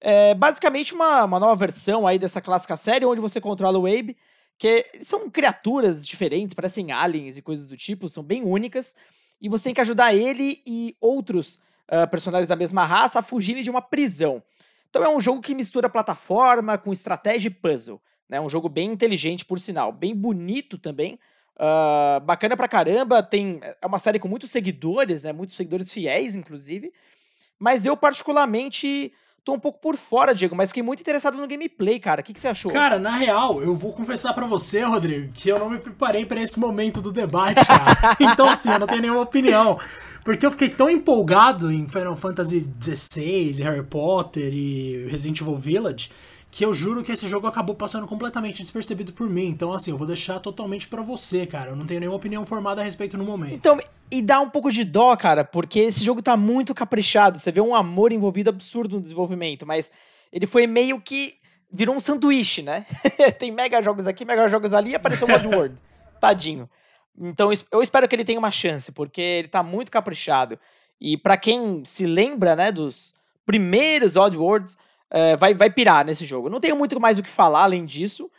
É 0.00 0.34
basicamente 0.34 0.94
uma, 0.94 1.24
uma 1.24 1.40
nova 1.40 1.56
versão 1.56 2.06
aí 2.06 2.18
dessa 2.18 2.40
clássica 2.40 2.76
série, 2.76 3.06
onde 3.06 3.20
você 3.20 3.40
controla 3.40 3.78
o 3.78 3.86
Abe, 3.86 4.16
que 4.58 4.84
são 5.00 5.30
criaturas 5.30 6.06
diferentes, 6.06 6.54
parecem 6.54 6.92
aliens 6.92 7.36
e 7.36 7.42
coisas 7.42 7.66
do 7.66 7.76
tipo, 7.76 8.08
são 8.08 8.22
bem 8.22 8.42
únicas, 8.42 8.96
e 9.40 9.48
você 9.48 9.64
tem 9.64 9.74
que 9.74 9.80
ajudar 9.80 10.14
ele 10.14 10.62
e 10.66 10.96
outros 11.00 11.60
uh, 11.88 12.08
personagens 12.10 12.48
da 12.48 12.56
mesma 12.56 12.84
raça 12.84 13.18
a 13.18 13.22
fugirem 13.22 13.62
de 13.62 13.70
uma 13.70 13.82
prisão. 13.82 14.42
Então 14.88 15.02
é 15.02 15.08
um 15.08 15.20
jogo 15.20 15.40
que 15.40 15.54
mistura 15.54 15.88
plataforma 15.88 16.78
com 16.78 16.92
estratégia 16.92 17.48
e 17.48 17.50
puzzle. 17.50 18.00
É 18.28 18.34
né? 18.34 18.40
um 18.40 18.48
jogo 18.48 18.68
bem 18.68 18.90
inteligente, 18.90 19.44
por 19.44 19.58
sinal, 19.60 19.92
bem 19.92 20.14
bonito 20.14 20.78
também, 20.78 21.18
Uh, 21.56 22.20
bacana 22.24 22.56
pra 22.56 22.66
caramba, 22.66 23.22
tem, 23.22 23.60
é 23.80 23.86
uma 23.86 23.98
série 23.98 24.18
com 24.18 24.26
muitos 24.26 24.50
seguidores, 24.50 25.22
né? 25.22 25.32
Muitos 25.32 25.54
seguidores 25.54 25.92
fiéis, 25.92 26.34
inclusive. 26.34 26.92
Mas 27.58 27.86
eu, 27.86 27.96
particularmente, 27.96 29.12
tô 29.44 29.52
um 29.52 29.60
pouco 29.60 29.78
por 29.80 29.96
fora, 29.96 30.34
Diego, 30.34 30.56
mas 30.56 30.70
fiquei 30.70 30.82
muito 30.82 31.00
interessado 31.00 31.36
no 31.36 31.46
gameplay, 31.46 32.00
cara. 32.00 32.20
O 32.20 32.24
que, 32.24 32.32
que 32.32 32.40
você 32.40 32.48
achou? 32.48 32.72
Cara, 32.72 32.98
na 32.98 33.14
real, 33.14 33.62
eu 33.62 33.76
vou 33.76 33.92
confessar 33.92 34.32
para 34.32 34.46
você, 34.46 34.82
Rodrigo, 34.82 35.30
que 35.32 35.48
eu 35.48 35.58
não 35.58 35.70
me 35.70 35.78
preparei 35.78 36.26
para 36.26 36.40
esse 36.40 36.58
momento 36.58 37.00
do 37.00 37.12
debate, 37.12 37.64
cara. 37.64 38.16
então, 38.18 38.48
assim, 38.48 38.70
eu 38.70 38.78
não 38.78 38.86
tenho 38.86 39.02
nenhuma 39.02 39.20
opinião. 39.20 39.78
Porque 40.24 40.44
eu 40.44 40.50
fiquei 40.50 40.70
tão 40.70 40.88
empolgado 40.88 41.70
em 41.70 41.86
Final 41.86 42.16
Fantasy 42.16 42.68
XVI, 42.82 43.62
Harry 43.62 43.84
Potter 43.84 44.52
e 44.52 45.06
Resident 45.08 45.40
Evil 45.40 45.56
Village 45.56 46.10
que 46.54 46.64
eu 46.64 46.72
juro 46.72 47.02
que 47.02 47.10
esse 47.10 47.26
jogo 47.26 47.48
acabou 47.48 47.74
passando 47.74 48.06
completamente 48.06 48.62
despercebido 48.62 49.12
por 49.12 49.28
mim. 49.28 49.48
Então, 49.48 49.72
assim, 49.72 49.90
eu 49.90 49.98
vou 49.98 50.06
deixar 50.06 50.38
totalmente 50.38 50.86
para 50.86 51.02
você, 51.02 51.44
cara. 51.44 51.70
Eu 51.70 51.76
não 51.76 51.84
tenho 51.84 51.98
nenhuma 51.98 52.16
opinião 52.16 52.46
formada 52.46 52.80
a 52.80 52.84
respeito 52.84 53.18
no 53.18 53.24
momento. 53.24 53.52
Então, 53.52 53.76
e 54.08 54.22
dá 54.22 54.38
um 54.38 54.48
pouco 54.48 54.70
de 54.70 54.84
dó, 54.84 55.16
cara, 55.16 55.42
porque 55.42 55.80
esse 55.80 56.04
jogo 56.04 56.22
tá 56.22 56.36
muito 56.36 56.72
caprichado. 56.72 57.40
Você 57.40 57.50
vê 57.50 57.60
um 57.60 57.74
amor 57.74 58.12
envolvido 58.12 58.50
absurdo 58.50 58.94
no 58.94 59.02
desenvolvimento, 59.02 59.66
mas 59.66 59.90
ele 60.32 60.46
foi 60.46 60.64
meio 60.68 61.00
que 61.00 61.34
virou 61.72 61.96
um 61.96 61.98
sanduíche, 61.98 62.62
né? 62.62 62.86
Tem 63.36 63.50
mega 63.50 63.82
jogos 63.82 64.06
aqui, 64.06 64.24
mega 64.24 64.48
jogos 64.48 64.72
ali 64.72 64.90
e 64.90 64.94
apareceu 64.94 65.26
o 65.26 65.30
World. 65.50 65.74
Tadinho. 66.20 66.70
Então, 67.18 67.50
eu 67.72 67.82
espero 67.82 68.06
que 68.06 68.14
ele 68.14 68.24
tenha 68.24 68.38
uma 68.38 68.52
chance, 68.52 68.92
porque 68.92 69.20
ele 69.20 69.48
tá 69.48 69.60
muito 69.60 69.90
caprichado. 69.90 70.56
E 71.00 71.16
para 71.16 71.36
quem 71.36 71.84
se 71.84 72.06
lembra, 72.06 72.54
né, 72.54 72.70
dos 72.70 73.12
primeiros 73.44 74.14
Oddworlds, 74.14 74.78
é, 75.10 75.36
vai, 75.36 75.54
vai 75.54 75.70
pirar 75.70 76.04
nesse 76.04 76.24
jogo. 76.24 76.48
Não 76.48 76.60
tenho 76.60 76.76
muito 76.76 76.98
mais 77.00 77.18
o 77.18 77.22
que 77.22 77.28
falar 77.28 77.64
além 77.64 77.84
disso, 77.84 78.30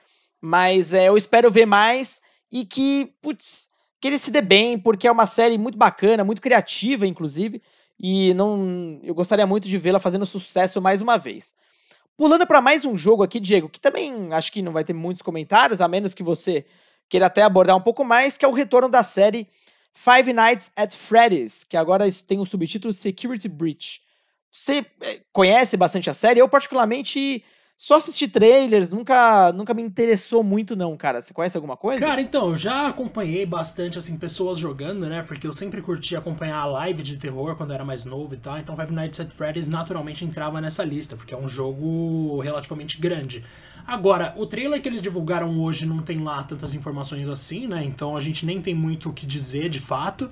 mas 0.42 0.94
é, 0.94 1.08
eu 1.08 1.18
espero 1.18 1.52
ver 1.52 1.66
mais 1.66 2.22
e 2.52 2.66
que, 2.66 3.14
putz, 3.22 3.70
que 4.00 4.08
ele 4.08 4.18
se 4.18 4.32
dê 4.32 4.42
bem, 4.42 4.78
porque 4.78 5.08
é 5.08 5.12
uma 5.12 5.26
série 5.26 5.58
muito 5.58 5.78
bacana, 5.78 6.24
muito 6.24 6.42
criativa, 6.42 7.08
inclusive, 7.08 7.62
e 8.00 8.34
não, 8.34 9.00
eu 9.04 9.16
gostaria 9.16 9.48
muito 9.48 9.68
de 9.68 9.78
vê-la 9.78 10.00
fazendo 10.00 10.26
sucesso 10.26 10.82
mais 10.82 11.02
uma 11.02 11.18
vez. 11.18 11.56
Pulando 12.18 12.48
para 12.48 12.62
mais 12.62 12.86
um 12.86 12.96
jogo 12.96 13.24
aqui, 13.24 13.40
Diego, 13.40 13.68
que 13.68 13.80
também 13.80 14.32
acho 14.32 14.52
que 14.52 14.62
não 14.62 14.72
vai 14.72 14.84
ter 14.84 14.94
muitos 14.94 15.22
comentários, 15.22 15.82
a 15.82 15.88
menos 15.88 16.14
que 16.14 16.24
você 16.24 16.66
queira 17.10 17.26
até 17.26 17.42
abordar 17.42 17.76
um 17.76 17.82
pouco 17.82 18.06
mais, 18.06 18.38
que 18.38 18.46
é 18.46 18.48
o 18.48 18.54
retorno 18.54 18.88
da 18.88 19.04
série 19.04 19.48
Five 19.94 20.32
Nights 20.34 20.72
at 20.76 20.94
Freddy's, 20.94 21.64
que 21.64 21.76
agora 21.76 22.06
tem 22.28 22.40
o 22.40 22.46
subtítulo 22.46 22.94
Security 22.94 23.48
Breach. 23.48 24.05
Você 24.56 24.86
é, 25.02 25.20
conhece 25.34 25.76
bastante 25.76 26.10
a 26.10 26.14
série? 26.14 26.40
Eu, 26.40 26.48
particularmente, 26.48 27.44
só 27.78 27.96
assisti 27.98 28.26
trailers, 28.26 28.90
nunca, 28.90 29.52
nunca 29.52 29.74
me 29.74 29.82
interessou 29.82 30.42
muito, 30.42 30.78
não, 30.78 30.96
cara. 30.96 31.22
Você 31.22 31.34
conhece 31.34 31.58
alguma 31.58 31.76
coisa? 31.76 32.00
Cara, 32.00 32.22
então, 32.22 32.52
eu 32.52 32.56
já 32.56 32.88
acompanhei 32.88 33.46
bastante, 33.46 34.00
assim, 34.00 34.18
pessoas 34.18 34.58
jogando, 34.58 35.10
né? 35.10 35.24
Porque 35.24 35.46
eu 35.46 35.52
sempre 35.52 35.82
curti 35.82 36.16
acompanhar 36.16 36.56
a 36.56 36.66
live 36.66 37.04
de 37.04 37.18
terror 37.18 37.58
quando 37.58 37.74
era 37.74 37.84
mais 37.84 38.06
novo 38.06 38.34
e 38.34 38.38
tal. 38.38 38.58
Então, 38.58 38.78
Five 38.78 38.94
Nights 38.94 39.20
at 39.20 39.30
Freddy's 39.30 39.68
naturalmente 39.68 40.24
entrava 40.24 40.62
nessa 40.62 40.86
lista, 40.86 41.18
porque 41.18 41.34
é 41.34 41.38
um 41.38 41.50
jogo 41.50 42.40
relativamente 42.40 42.98
grande. 42.98 43.44
Agora, 43.86 44.34
o 44.38 44.46
trailer 44.46 44.82
que 44.82 44.88
eles 44.88 45.02
divulgaram 45.02 45.60
hoje 45.60 45.86
não 45.86 46.02
tem 46.02 46.24
lá 46.24 46.42
tantas 46.44 46.74
informações 46.74 47.28
assim, 47.28 47.68
né? 47.68 47.84
Então 47.84 48.16
a 48.16 48.22
gente 48.22 48.46
nem 48.46 48.62
tem 48.62 48.74
muito 48.74 49.10
o 49.10 49.14
que 49.14 49.26
dizer 49.26 49.68
de 49.68 49.82
fato. 49.82 50.32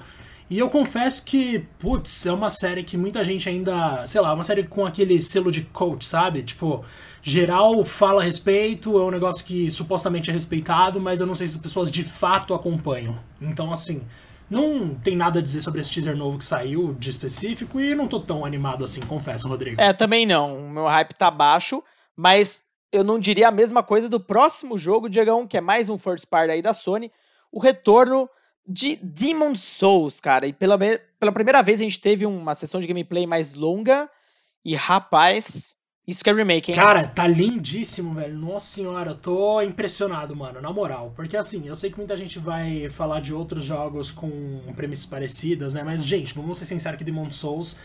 E 0.53 0.59
eu 0.59 0.69
confesso 0.69 1.23
que, 1.23 1.65
putz, 1.79 2.27
é 2.27 2.31
uma 2.31 2.51
série 2.51 2.83
que 2.83 2.95
muita 2.95 3.23
gente 3.23 3.49
ainda, 3.49 4.05
sei 4.05 4.21
lá, 4.21 4.31
uma 4.31 4.43
série 4.43 4.61
com 4.61 4.85
aquele 4.85 5.19
selo 5.19 5.51
de 5.51 5.63
coach, 5.63 6.05
sabe? 6.05 6.43
Tipo, 6.43 6.85
geral 7.23 7.83
fala 7.83 8.21
a 8.21 8.23
respeito, 8.23 8.95
é 8.95 9.01
um 9.01 9.09
negócio 9.09 9.43
que 9.43 9.71
supostamente 9.71 10.29
é 10.29 10.33
respeitado, 10.33 11.01
mas 11.01 11.19
eu 11.19 11.25
não 11.25 11.33
sei 11.33 11.47
se 11.47 11.55
as 11.55 11.59
pessoas 11.59 11.89
de 11.89 12.03
fato 12.03 12.53
acompanham. 12.53 13.17
Então, 13.41 13.71
assim, 13.71 14.03
não 14.47 14.93
tem 14.93 15.15
nada 15.15 15.39
a 15.39 15.41
dizer 15.41 15.63
sobre 15.63 15.81
esse 15.81 15.91
teaser 15.91 16.15
novo 16.15 16.37
que 16.37 16.45
saiu 16.45 16.93
de 16.93 17.09
específico 17.09 17.81
e 17.81 17.95
não 17.95 18.07
tô 18.07 18.19
tão 18.19 18.45
animado 18.45 18.85
assim, 18.85 19.01
confesso, 19.01 19.47
Rodrigo. 19.47 19.81
É, 19.81 19.91
também 19.91 20.23
não. 20.23 20.67
O 20.67 20.69
meu 20.69 20.85
hype 20.85 21.15
tá 21.15 21.31
baixo, 21.31 21.83
mas 22.15 22.65
eu 22.91 23.03
não 23.03 23.17
diria 23.17 23.47
a 23.47 23.51
mesma 23.51 23.81
coisa 23.81 24.07
do 24.07 24.19
próximo 24.19 24.77
jogo, 24.77 25.09
Diegão, 25.09 25.47
que 25.47 25.57
é 25.57 25.61
mais 25.61 25.89
um 25.89 25.97
first 25.97 26.27
party 26.29 26.51
aí 26.51 26.61
da 26.61 26.75
Sony, 26.75 27.11
o 27.51 27.59
retorno 27.59 28.29
de 28.67 28.95
Demon 28.97 29.55
Souls, 29.55 30.19
cara. 30.19 30.47
E 30.47 30.53
pela, 30.53 30.77
pela 31.19 31.31
primeira 31.31 31.61
vez 31.61 31.79
a 31.79 31.83
gente 31.83 31.99
teve 31.99 32.25
uma 32.25 32.55
sessão 32.55 32.79
de 32.79 32.87
gameplay 32.87 33.27
mais 33.27 33.53
longa. 33.53 34.09
E 34.63 34.75
rapaz, 34.75 35.75
isso 36.07 36.23
que 36.23 36.29
é 36.29 36.33
remake, 36.33 36.71
hein? 36.71 36.77
Cara, 36.77 37.07
tá 37.07 37.25
lindíssimo, 37.27 38.13
velho. 38.13 38.37
Nossa 38.37 38.67
senhora, 38.67 39.11
eu 39.11 39.15
tô 39.15 39.61
impressionado, 39.61 40.35
mano, 40.35 40.61
na 40.61 40.71
moral. 40.71 41.13
Porque 41.15 41.37
assim, 41.37 41.67
eu 41.67 41.75
sei 41.75 41.89
que 41.91 41.97
muita 41.97 42.15
gente 42.15 42.39
vai 42.39 42.89
falar 42.89 43.19
de 43.19 43.33
outros 43.33 43.65
jogos 43.65 44.11
com 44.11 44.61
premissas 44.75 45.05
parecidas, 45.05 45.73
né? 45.73 45.83
Mas, 45.83 46.05
gente, 46.05 46.33
vamos 46.33 46.57
ser 46.57 46.65
sinceros 46.65 46.97
que 46.97 47.03
Demon 47.03 47.31
Souls 47.31 47.77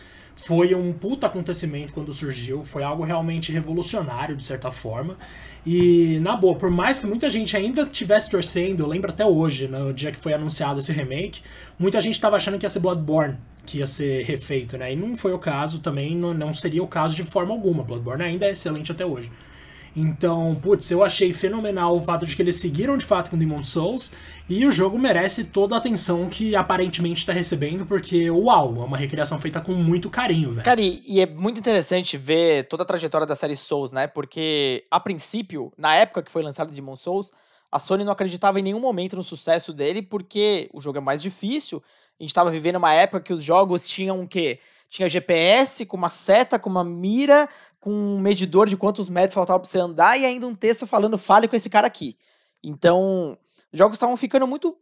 foi 0.45 0.73
um 0.73 0.91
puta 0.93 1.27
acontecimento 1.27 1.93
quando 1.93 2.13
surgiu. 2.13 2.63
Foi 2.63 2.83
algo 2.83 3.03
realmente 3.03 3.51
revolucionário, 3.51 4.35
de 4.35 4.43
certa 4.43 4.71
forma. 4.71 5.17
E, 5.65 6.19
na 6.21 6.35
boa, 6.35 6.55
por 6.55 6.69
mais 6.69 6.99
que 6.99 7.05
muita 7.05 7.29
gente 7.29 7.55
ainda 7.55 7.85
tivesse 7.85 8.29
torcendo, 8.29 8.81
eu 8.81 8.87
lembro 8.87 9.11
até 9.11 9.25
hoje, 9.25 9.67
no 9.67 9.93
dia 9.93 10.11
que 10.11 10.17
foi 10.17 10.33
anunciado 10.33 10.79
esse 10.79 10.91
remake, 10.91 11.41
muita 11.77 11.99
gente 11.99 12.13
estava 12.13 12.37
achando 12.37 12.57
que 12.57 12.65
ia 12.65 12.69
ser 12.69 12.79
Bloodborne, 12.79 13.37
que 13.65 13.79
ia 13.79 13.85
ser 13.85 14.23
refeito, 14.25 14.77
né? 14.77 14.93
E 14.93 14.95
não 14.95 15.15
foi 15.15 15.33
o 15.33 15.39
caso, 15.39 15.79
também 15.79 16.15
não 16.15 16.53
seria 16.53 16.81
o 16.81 16.87
caso 16.87 17.15
de 17.15 17.23
forma 17.23 17.53
alguma. 17.53 17.83
Bloodborne 17.83 18.23
ainda 18.23 18.45
é 18.45 18.51
excelente 18.51 18.91
até 18.91 19.05
hoje. 19.05 19.29
Então, 19.99 20.57
putz, 20.61 20.89
eu 20.91 21.03
achei 21.03 21.33
fenomenal 21.33 21.95
o 21.95 22.01
fato 22.01 22.25
de 22.25 22.35
que 22.35 22.41
eles 22.41 22.55
seguiram 22.55 22.97
de 22.97 23.05
fato 23.05 23.29
com 23.29 23.37
Demon 23.37 23.63
Souls 23.63 24.11
e 24.47 24.65
o 24.65 24.71
jogo 24.71 24.97
merece 24.97 25.43
toda 25.43 25.75
a 25.75 25.77
atenção 25.77 26.29
que 26.29 26.55
aparentemente 26.55 27.19
está 27.19 27.33
recebendo, 27.33 27.85
porque, 27.85 28.29
uau, 28.31 28.75
é 28.77 28.85
uma 28.85 28.97
recriação 28.97 29.39
feita 29.39 29.59
com 29.59 29.73
muito 29.73 30.09
carinho, 30.09 30.51
velho. 30.51 30.63
Cara, 30.63 30.81
e, 30.81 31.19
é 31.19 31.25
muito 31.25 31.59
interessante 31.59 32.17
ver 32.17 32.67
toda 32.67 32.83
a 32.83 32.85
trajetória 32.85 33.27
da 33.27 33.35
série 33.35 33.55
Souls, 33.55 33.91
né? 33.91 34.07
Porque, 34.07 34.85
a 34.89 34.99
princípio, 34.99 35.71
na 35.77 35.95
época 35.95 36.23
que 36.23 36.31
foi 36.31 36.41
lançado 36.41 36.71
Demon 36.71 36.95
Souls, 36.95 37.31
a 37.71 37.77
Sony 37.77 38.03
não 38.03 38.13
acreditava 38.13 38.59
em 38.59 38.63
nenhum 38.63 38.79
momento 38.79 39.15
no 39.15 39.23
sucesso 39.23 39.73
dele, 39.73 40.01
porque 40.01 40.69
o 40.73 40.79
jogo 40.79 40.97
é 40.97 41.01
mais 41.01 41.21
difícil. 41.21 41.83
A 42.19 42.23
gente 42.23 42.29
estava 42.29 42.49
vivendo 42.49 42.77
uma 42.77 42.93
época 42.93 43.21
que 43.21 43.33
os 43.33 43.43
jogos 43.43 43.87
tinham 43.87 44.21
o 44.21 44.27
quê? 44.27 44.59
Tinha 44.89 45.07
GPS 45.07 45.85
com 45.85 45.95
uma 45.95 46.09
seta, 46.09 46.57
com 46.57 46.69
uma 46.69 46.83
mira, 46.83 47.47
com 47.79 47.91
um 47.91 48.19
medidor 48.19 48.67
de 48.67 48.75
quantos 48.75 49.07
metros 49.09 49.35
faltava 49.35 49.59
para 49.59 49.69
você 49.69 49.79
andar 49.79 50.19
e 50.19 50.25
ainda 50.25 50.47
um 50.47 50.55
texto 50.55 50.87
falando 50.87 51.17
fale 51.17 51.47
com 51.47 51.55
esse 51.55 51.69
cara 51.69 51.87
aqui. 51.87 52.17
Então, 52.63 53.37
os 53.71 53.77
jogos 53.77 53.95
estavam 53.95 54.17
ficando 54.17 54.47
muito 54.47 54.75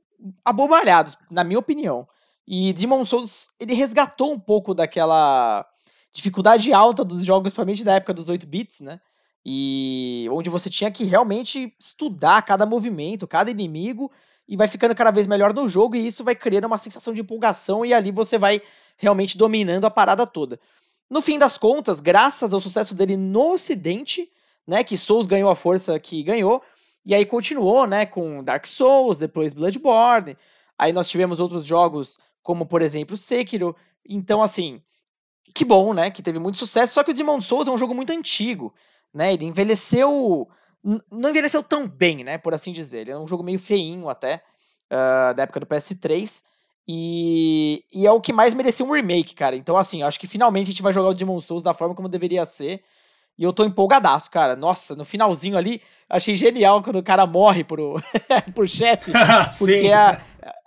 abobalhados, 0.44 1.18
na 1.30 1.44
minha 1.44 1.60
opinião. 1.60 2.08
E 2.48 2.72
Demon 2.74 3.04
Souls, 3.04 3.50
ele 3.60 3.74
resgatou 3.74 4.32
um 4.32 4.40
pouco 4.40 4.74
daquela 4.74 5.66
dificuldade 6.14 6.72
alta 6.72 7.04
dos 7.04 7.26
jogos, 7.26 7.52
principalmente 7.52 7.84
da 7.84 7.96
época 7.96 8.14
dos 8.14 8.30
8 8.30 8.48
bits, 8.48 8.80
né? 8.80 9.00
E 9.46 10.28
onde 10.32 10.50
você 10.50 10.70
tinha 10.70 10.90
que 10.90 11.04
realmente 11.04 11.74
estudar 11.80 12.42
cada 12.42 12.66
movimento, 12.66 13.28
cada 13.28 13.52
inimigo 13.52 14.12
e 14.48 14.56
vai 14.56 14.68
ficando 14.68 14.96
cada 14.96 15.12
vez 15.12 15.28
melhor 15.28 15.54
no 15.54 15.68
jogo 15.68 15.96
e 15.96 16.06
isso 16.06 16.24
vai 16.24 16.36
criando 16.36 16.66
uma 16.66 16.78
sensação 16.78 17.14
de 17.14 17.22
empolgação 17.22 17.86
e 17.86 17.94
ali 17.94 18.12
você 18.12 18.38
vai 18.38 18.62
realmente 18.98 19.38
dominando 19.38 19.86
a 19.86 19.92
parada 19.92 20.26
toda. 20.26 20.60
No 21.10 21.22
fim 21.22 21.38
das 21.38 21.58
contas, 21.58 22.00
graças 22.00 22.54
ao 22.54 22.62
sucesso 22.62 22.96
dele 22.96 23.18
no 23.18 23.54
ocidente, 23.54 24.30
né, 24.66 24.84
que 24.84 24.98
Souls 24.98 25.28
ganhou 25.28 25.50
a 25.50 25.56
força 25.56 26.00
que 26.00 26.22
ganhou, 26.24 26.62
e 27.06 27.16
aí 27.16 27.26
continuou, 27.26 27.88
né, 27.88 28.06
com 28.06 28.44
Dark 28.44 28.66
Souls, 28.66 29.20
depois 29.20 29.54
Bloodborne, 29.54 30.38
aí 30.78 30.92
nós 30.92 31.10
tivemos 31.10 31.40
outros 31.40 31.66
jogos 31.66 32.20
como, 32.44 32.66
por 32.66 32.82
exemplo, 32.82 33.16
Sekiro, 33.16 33.76
então 34.08 34.42
assim, 34.42 34.82
que 35.54 35.64
bom, 35.64 35.94
né, 35.94 36.10
que 36.10 36.22
teve 36.22 36.40
muito 36.40 36.58
sucesso, 36.58 36.94
só 36.94 37.04
que 37.04 37.12
o 37.12 37.14
Demon 37.14 37.40
Souls 37.40 37.68
é 37.68 37.72
um 37.72 37.78
jogo 37.78 37.94
muito 37.94 38.12
antigo, 38.12 38.74
né, 39.14 39.34
ele 39.34 39.46
envelheceu 39.46 40.48
não 40.84 41.30
envelheceu 41.30 41.64
tão 41.64 41.88
bem, 41.88 42.24
né? 42.24 42.38
Por 42.38 42.54
assim 42.54 42.72
dizer. 42.72 43.02
Ele 43.02 43.12
é 43.12 43.18
um 43.18 43.28
jogo 43.28 43.44
meio 43.44 43.60
feinho 43.60 44.10
até, 44.10 44.42
uh, 44.92 45.34
da 45.36 45.44
época 45.44 45.60
do 45.60 45.66
PS3. 45.66 46.44
E, 46.88 47.84
e, 47.94 48.08
é 48.08 48.12
o 48.12 48.22
que 48.22 48.32
mais 48.32 48.54
merecia 48.54 48.86
um 48.86 48.92
remake, 48.92 49.36
cara. 49.36 49.56
Então, 49.56 49.76
assim, 49.76 50.04
acho 50.04 50.20
que 50.20 50.28
finalmente 50.28 50.68
a 50.68 50.72
gente 50.72 50.82
vai 50.82 50.94
jogar 50.94 51.10
o 51.10 51.14
Demon 51.14 51.40
Souls 51.42 51.64
da 51.64 51.74
forma 51.74 51.94
como 51.94 52.08
deveria 52.08 52.46
ser. 52.46 52.82
E 53.38 53.44
eu 53.44 53.52
tô 53.52 53.66
empolgadaço, 53.66 54.32
cara. 54.32 54.56
Nossa, 54.56 54.96
no 54.96 55.04
finalzinho 55.04 55.58
ali, 55.58 55.82
achei 56.10 56.36
genial 56.36 56.82
quando 56.82 57.00
o 57.00 57.04
cara 57.04 57.26
morre 57.26 57.64
pro, 57.64 58.02
pro 58.56 58.68
chefe. 58.68 59.12
porque 59.60 59.88
é 59.88 59.94
a, 59.94 60.22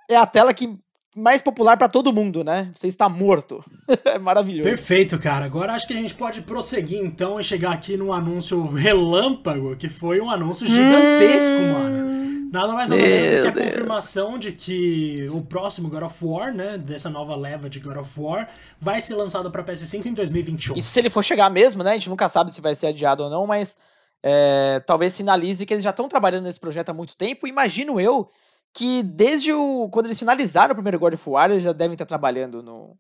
é 0.08 0.16
a 0.16 0.26
tela 0.26 0.52
que 0.52 0.78
mais 1.16 1.40
popular 1.40 1.76
para 1.76 1.88
todo 1.88 2.12
mundo, 2.12 2.44
né? 2.44 2.70
Você 2.74 2.86
está 2.86 3.08
morto. 3.08 3.64
é 4.04 4.18
maravilhoso. 4.18 4.62
Perfeito, 4.62 5.18
cara. 5.18 5.44
Agora 5.44 5.72
acho 5.74 5.86
que 5.86 5.92
a 5.92 5.96
gente 5.96 6.14
pode 6.14 6.42
prosseguir 6.42 7.00
então 7.02 7.40
e 7.40 7.44
chegar 7.44 7.72
aqui 7.72 7.96
num 7.96 8.12
anúncio 8.12 8.66
relâmpago, 8.68 9.76
que 9.76 9.88
foi 9.88 10.20
um 10.20 10.30
anúncio 10.30 10.66
gigantesco, 10.66 11.54
hum, 11.54 11.72
mano. 11.72 12.20
Nada 12.52 12.72
mais 12.72 12.90
nada 12.90 13.00
menos 13.00 13.36
do 13.36 13.42
que 13.42 13.48
a 13.48 13.50
Deus. 13.50 13.66
confirmação 13.66 14.38
de 14.38 14.50
que 14.52 15.28
o 15.32 15.42
próximo 15.42 15.88
God 15.88 16.02
of 16.02 16.24
War, 16.24 16.52
né, 16.52 16.76
dessa 16.78 17.08
nova 17.08 17.36
leva 17.36 17.70
de 17.70 17.78
God 17.78 17.98
of 17.98 18.20
War, 18.20 18.48
vai 18.80 19.00
ser 19.00 19.14
lançado 19.14 19.50
para 19.52 19.62
PS5 19.62 20.06
em 20.06 20.14
2021. 20.14 20.76
Isso 20.76 20.88
se 20.88 20.98
ele 20.98 21.11
for 21.11 21.22
chegar 21.22 21.48
mesmo, 21.48 21.84
né? 21.84 21.90
A 21.90 21.94
gente 21.94 22.08
nunca 22.08 22.28
sabe 22.28 22.52
se 22.52 22.61
vai 22.61 22.74
ser 22.74 22.88
adiado 22.88 23.22
ou 23.22 23.30
não, 23.30 23.46
mas 23.46 23.76
é, 24.20 24.82
talvez 24.84 25.12
sinalize 25.12 25.64
que 25.64 25.72
eles 25.72 25.84
já 25.84 25.90
estão 25.90 26.08
trabalhando 26.08 26.44
nesse 26.44 26.58
projeto 26.58 26.90
há 26.90 26.94
muito 26.94 27.16
tempo. 27.16 27.46
Imagino 27.46 28.00
eu 28.00 28.28
que 28.72 29.02
desde 29.02 29.52
o 29.52 29.88
quando 29.90 30.06
eles 30.06 30.18
finalizaram 30.18 30.72
o 30.72 30.74
primeiro 30.74 30.98
God 30.98 31.14
of 31.14 31.30
War, 31.30 31.50
eles 31.50 31.64
já 31.64 31.72
devem 31.72 31.94
estar 31.94 32.06
trabalhando 32.06 32.62
no, 32.62 32.96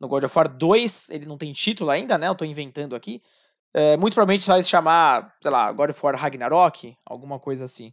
no 0.00 0.08
God 0.08 0.24
of 0.24 0.36
War 0.36 0.48
2, 0.48 1.10
ele 1.10 1.26
não 1.26 1.38
tem 1.38 1.52
título 1.52 1.90
ainda, 1.90 2.18
né? 2.18 2.28
Eu 2.28 2.34
tô 2.34 2.44
inventando 2.44 2.94
aqui. 2.94 3.22
É, 3.72 3.96
muito 3.96 4.14
provavelmente 4.14 4.46
vai 4.46 4.62
se 4.62 4.68
chamar, 4.68 5.34
sei 5.40 5.50
lá, 5.50 5.72
God 5.72 5.90
of 5.90 6.00
War 6.02 6.14
Ragnarok, 6.14 6.96
alguma 7.04 7.40
coisa 7.40 7.64
assim. 7.64 7.92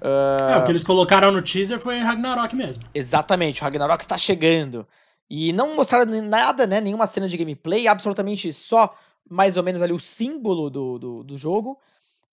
Uh... 0.00 0.50
É, 0.50 0.56
o 0.56 0.64
que 0.64 0.72
eles 0.72 0.84
colocaram 0.84 1.30
no 1.30 1.42
teaser 1.42 1.78
foi 1.78 1.98
Ragnarok 1.98 2.56
mesmo. 2.56 2.82
Exatamente, 2.94 3.60
o 3.60 3.64
Ragnarok 3.64 4.02
está 4.02 4.18
chegando. 4.18 4.86
E 5.28 5.52
não 5.52 5.76
mostraram 5.76 6.10
nada, 6.22 6.66
né? 6.66 6.80
Nenhuma 6.80 7.06
cena 7.06 7.28
de 7.28 7.36
gameplay, 7.36 7.86
absolutamente 7.86 8.52
só 8.52 8.92
mais 9.28 9.56
ou 9.56 9.62
menos 9.62 9.80
ali 9.80 9.92
o 9.92 9.98
símbolo 9.98 10.68
do, 10.68 10.98
do, 10.98 11.22
do 11.22 11.38
jogo 11.38 11.78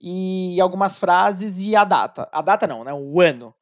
e 0.01 0.59
algumas 0.59 0.97
frases 0.97 1.61
e 1.61 1.75
a 1.75 1.83
data. 1.83 2.27
A 2.31 2.41
data 2.41 2.65
não, 2.65 2.83
né? 2.83 2.91
O 2.93 3.21
ano. 3.21 3.53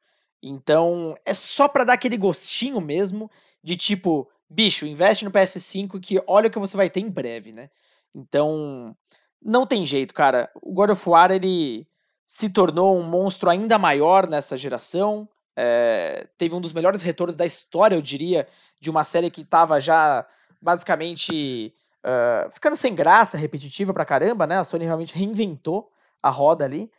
Então 0.42 1.16
é 1.24 1.34
só 1.34 1.68
para 1.68 1.84
dar 1.84 1.94
aquele 1.94 2.16
gostinho 2.16 2.80
mesmo 2.80 3.30
de 3.62 3.76
tipo, 3.76 4.28
bicho, 4.48 4.86
investe 4.86 5.24
no 5.24 5.30
PS5 5.30 6.00
que 6.00 6.22
olha 6.26 6.48
o 6.48 6.50
que 6.50 6.58
você 6.58 6.76
vai 6.76 6.88
ter 6.88 7.00
em 7.00 7.10
breve, 7.10 7.52
né? 7.52 7.68
Então 8.14 8.96
não 9.42 9.66
tem 9.66 9.84
jeito, 9.84 10.14
cara. 10.14 10.50
O 10.62 10.72
God 10.72 10.90
of 10.90 11.08
War 11.08 11.30
ele 11.30 11.86
se 12.24 12.50
tornou 12.50 12.98
um 12.98 13.02
monstro 13.02 13.48
ainda 13.48 13.78
maior 13.78 14.28
nessa 14.28 14.56
geração. 14.56 15.28
É, 15.56 16.28
teve 16.36 16.54
um 16.54 16.60
dos 16.60 16.72
melhores 16.72 17.02
retornos 17.02 17.36
da 17.36 17.46
história, 17.46 17.94
eu 17.94 18.02
diria, 18.02 18.46
de 18.80 18.90
uma 18.90 19.04
série 19.04 19.30
que 19.30 19.42
estava 19.42 19.80
já 19.80 20.26
basicamente 20.60 21.72
uh, 22.04 22.50
ficando 22.50 22.76
sem 22.76 22.94
graça, 22.94 23.38
repetitiva 23.38 23.92
pra 23.92 24.04
caramba, 24.04 24.46
né? 24.46 24.58
A 24.58 24.64
Sony 24.64 24.84
realmente 24.84 25.14
reinventou 25.14 25.90
a 26.22 26.30
roda 26.30 26.64
ali. 26.64 26.90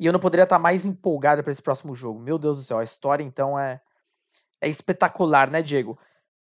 E 0.00 0.06
eu 0.06 0.14
não 0.14 0.18
poderia 0.18 0.44
estar 0.44 0.58
mais 0.58 0.86
empolgado 0.86 1.42
para 1.42 1.52
esse 1.52 1.60
próximo 1.60 1.94
jogo. 1.94 2.18
Meu 2.18 2.38
Deus 2.38 2.56
do 2.56 2.64
céu, 2.64 2.78
a 2.78 2.82
história 2.82 3.22
então 3.22 3.58
é, 3.58 3.82
é 4.58 4.66
espetacular, 4.66 5.50
né, 5.50 5.60
Diego? 5.60 5.98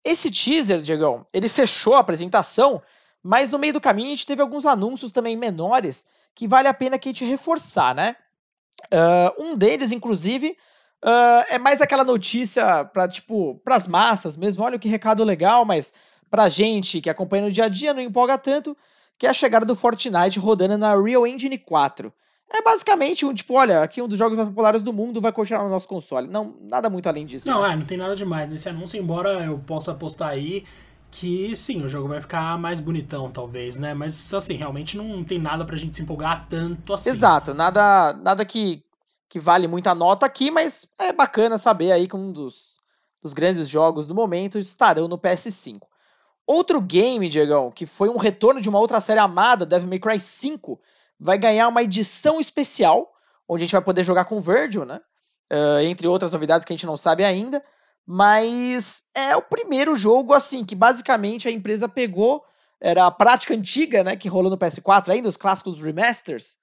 Esse 0.02 0.30
teaser, 0.30 0.80
Diegão, 0.80 1.26
ele 1.34 1.50
fechou 1.50 1.94
a 1.94 2.00
apresentação, 2.00 2.82
mas 3.22 3.50
no 3.50 3.58
meio 3.58 3.74
do 3.74 3.80
caminho 3.80 4.08
a 4.08 4.12
gente 4.12 4.26
teve 4.26 4.40
alguns 4.40 4.64
anúncios 4.64 5.12
também 5.12 5.36
menores 5.36 6.06
que 6.34 6.48
vale 6.48 6.66
a 6.66 6.72
pena 6.72 6.98
que 6.98 7.10
a 7.10 7.12
gente 7.12 7.26
reforçar, 7.26 7.94
né? 7.94 8.16
Uh, 8.90 9.42
um 9.42 9.54
deles, 9.54 9.92
inclusive, 9.92 10.56
uh, 11.04 11.44
é 11.50 11.58
mais 11.58 11.82
aquela 11.82 12.04
notícia 12.04 12.86
para 12.86 13.06
tipo, 13.06 13.60
as 13.66 13.86
massas 13.86 14.34
mesmo. 14.34 14.64
Olha 14.64 14.78
que 14.78 14.88
recado 14.88 15.22
legal, 15.22 15.66
mas 15.66 15.92
pra 16.30 16.48
gente 16.48 17.02
que 17.02 17.10
acompanha 17.10 17.44
no 17.44 17.52
dia 17.52 17.66
a 17.66 17.68
dia 17.68 17.92
não 17.92 18.00
empolga 18.00 18.38
tanto, 18.38 18.74
que 19.18 19.26
é 19.26 19.30
a 19.30 19.34
chegada 19.34 19.66
do 19.66 19.76
Fortnite 19.76 20.38
rodando 20.38 20.78
na 20.78 20.98
Real 20.98 21.26
Engine 21.26 21.58
4. 21.58 22.10
É 22.50 22.62
basicamente 22.62 23.24
um 23.24 23.32
tipo, 23.32 23.54
olha, 23.54 23.82
aqui 23.82 24.02
um 24.02 24.08
dos 24.08 24.18
jogos 24.18 24.36
mais 24.36 24.48
populares 24.48 24.82
do 24.82 24.92
mundo 24.92 25.20
vai 25.20 25.32
continuar 25.32 25.64
no 25.64 25.70
nosso 25.70 25.88
console. 25.88 26.28
Não, 26.28 26.56
nada 26.60 26.90
muito 26.90 27.08
além 27.08 27.24
disso. 27.24 27.48
Não, 27.48 27.62
né? 27.62 27.72
é, 27.72 27.76
não 27.76 27.86
tem 27.86 27.96
nada 27.96 28.14
demais 28.14 28.50
nesse 28.50 28.68
anúncio, 28.68 28.98
embora 28.98 29.44
eu 29.44 29.58
possa 29.58 29.92
apostar 29.92 30.28
aí 30.28 30.64
que 31.12 31.54
sim, 31.54 31.84
o 31.84 31.88
jogo 31.88 32.08
vai 32.08 32.20
ficar 32.20 32.58
mais 32.58 32.80
bonitão, 32.80 33.30
talvez, 33.30 33.76
né? 33.76 33.92
Mas 33.92 34.32
assim, 34.32 34.54
realmente 34.54 34.96
não 34.96 35.22
tem 35.22 35.38
nada 35.38 35.64
pra 35.64 35.76
gente 35.76 35.96
se 35.96 36.02
empolgar 36.02 36.46
tanto 36.48 36.92
assim. 36.92 37.10
Exato, 37.10 37.52
nada, 37.52 38.14
nada 38.14 38.44
que, 38.44 38.82
que 39.28 39.38
vale 39.38 39.68
muita 39.68 39.94
nota 39.94 40.24
aqui, 40.24 40.50
mas 40.50 40.88
é 40.98 41.12
bacana 41.12 41.58
saber 41.58 41.92
aí 41.92 42.08
que 42.08 42.16
um 42.16 42.32
dos, 42.32 42.80
dos 43.22 43.34
grandes 43.34 43.68
jogos 43.68 44.06
do 44.06 44.14
momento 44.14 44.58
estarão 44.58 45.06
no 45.06 45.18
PS5. 45.18 45.80
Outro 46.46 46.80
game, 46.80 47.28
Diegão, 47.28 47.70
que 47.70 47.86
foi 47.86 48.08
um 48.08 48.16
retorno 48.16 48.60
de 48.60 48.68
uma 48.68 48.80
outra 48.80 49.00
série 49.00 49.20
amada, 49.20 49.66
Devil 49.66 49.88
May 49.88 49.98
Cry 49.98 50.18
5, 50.18 50.80
vai 51.18 51.38
ganhar 51.38 51.68
uma 51.68 51.82
edição 51.82 52.40
especial, 52.40 53.12
onde 53.48 53.62
a 53.62 53.66
gente 53.66 53.72
vai 53.72 53.82
poder 53.82 54.04
jogar 54.04 54.24
com 54.24 54.40
Virgil, 54.40 54.84
né? 54.84 55.00
Uh, 55.52 55.80
entre 55.80 56.08
outras 56.08 56.32
novidades 56.32 56.64
que 56.64 56.72
a 56.72 56.76
gente 56.76 56.86
não 56.86 56.96
sabe 56.96 57.24
ainda. 57.24 57.62
Mas 58.06 59.04
é 59.14 59.36
o 59.36 59.42
primeiro 59.42 59.94
jogo, 59.94 60.34
assim, 60.34 60.64
que 60.64 60.74
basicamente 60.74 61.46
a 61.46 61.50
empresa 61.50 61.88
pegou, 61.88 62.42
era 62.80 63.06
a 63.06 63.10
prática 63.10 63.54
antiga, 63.54 64.02
né, 64.02 64.16
que 64.16 64.28
rolou 64.28 64.50
no 64.50 64.58
PS4 64.58 65.10
ainda, 65.10 65.28
os 65.28 65.36
clássicos 65.36 65.78
remasters. 65.78 66.58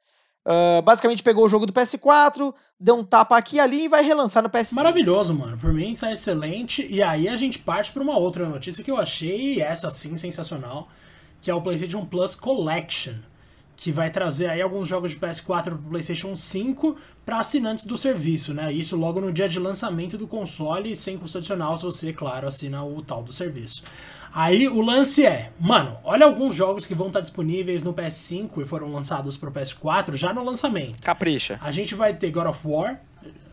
Uh, 0.45 0.81
basicamente 0.81 1.21
pegou 1.21 1.45
o 1.45 1.49
jogo 1.49 1.65
do 1.65 1.73
PS4, 1.73 2.53
deu 2.79 2.95
um 2.95 3.03
tapa 3.03 3.37
aqui 3.37 3.57
e 3.57 3.59
ali 3.59 3.85
e 3.85 3.87
vai 3.87 4.03
relançar 4.03 4.41
no 4.41 4.49
PS5. 4.49 4.73
Maravilhoso, 4.73 5.33
mano. 5.33 5.57
Por 5.57 5.71
mim 5.71 5.95
tá 5.95 6.11
excelente. 6.11 6.85
E 6.89 7.03
aí 7.03 7.27
a 7.27 7.35
gente 7.35 7.59
parte 7.59 7.91
para 7.91 8.01
uma 8.01 8.17
outra 8.17 8.47
notícia 8.47 8.83
que 8.83 8.89
eu 8.89 8.97
achei, 8.97 9.61
essa 9.61 9.89
sim, 9.89 10.17
sensacional, 10.17 10.89
que 11.41 11.51
é 11.51 11.55
o 11.55 11.61
PlayStation 11.61 12.05
Plus 12.05 12.35
Collection 12.35 13.15
que 13.79 13.91
vai 13.91 14.09
trazer 14.09 14.49
aí 14.49 14.61
alguns 14.61 14.87
jogos 14.87 15.11
de 15.11 15.17
PS4 15.17 15.63
para 15.63 15.77
PlayStation 15.77 16.35
5 16.35 16.97
para 17.25 17.39
assinantes 17.39 17.85
do 17.85 17.95
serviço, 17.95 18.53
né? 18.53 18.73
Isso 18.73 18.97
logo 18.97 19.21
no 19.21 19.31
dia 19.31 19.47
de 19.47 19.57
lançamento 19.57 20.17
do 20.17 20.27
console, 20.27 20.95
sem 20.95 21.17
custo 21.17 21.37
adicional, 21.37 21.77
se 21.77 21.83
você, 21.83 22.11
claro, 22.11 22.47
assina 22.47 22.83
o 22.83 23.01
tal 23.01 23.23
do 23.23 23.31
serviço. 23.31 23.83
Aí 24.33 24.67
o 24.67 24.81
lance 24.81 25.25
é, 25.25 25.51
mano, 25.59 25.97
olha 26.03 26.25
alguns 26.25 26.53
jogos 26.53 26.85
que 26.85 26.93
vão 26.93 27.07
estar 27.07 27.21
disponíveis 27.21 27.81
no 27.81 27.93
PS5 27.93 28.61
e 28.61 28.65
foram 28.65 28.91
lançados 28.91 29.37
para 29.37 29.49
o 29.49 29.51
PS4 29.51 30.15
já 30.15 30.33
no 30.33 30.43
lançamento. 30.43 31.01
Capricha. 31.01 31.57
A 31.61 31.71
gente 31.71 31.95
vai 31.95 32.13
ter 32.13 32.31
God 32.31 32.47
of 32.47 32.67
War, 32.67 32.99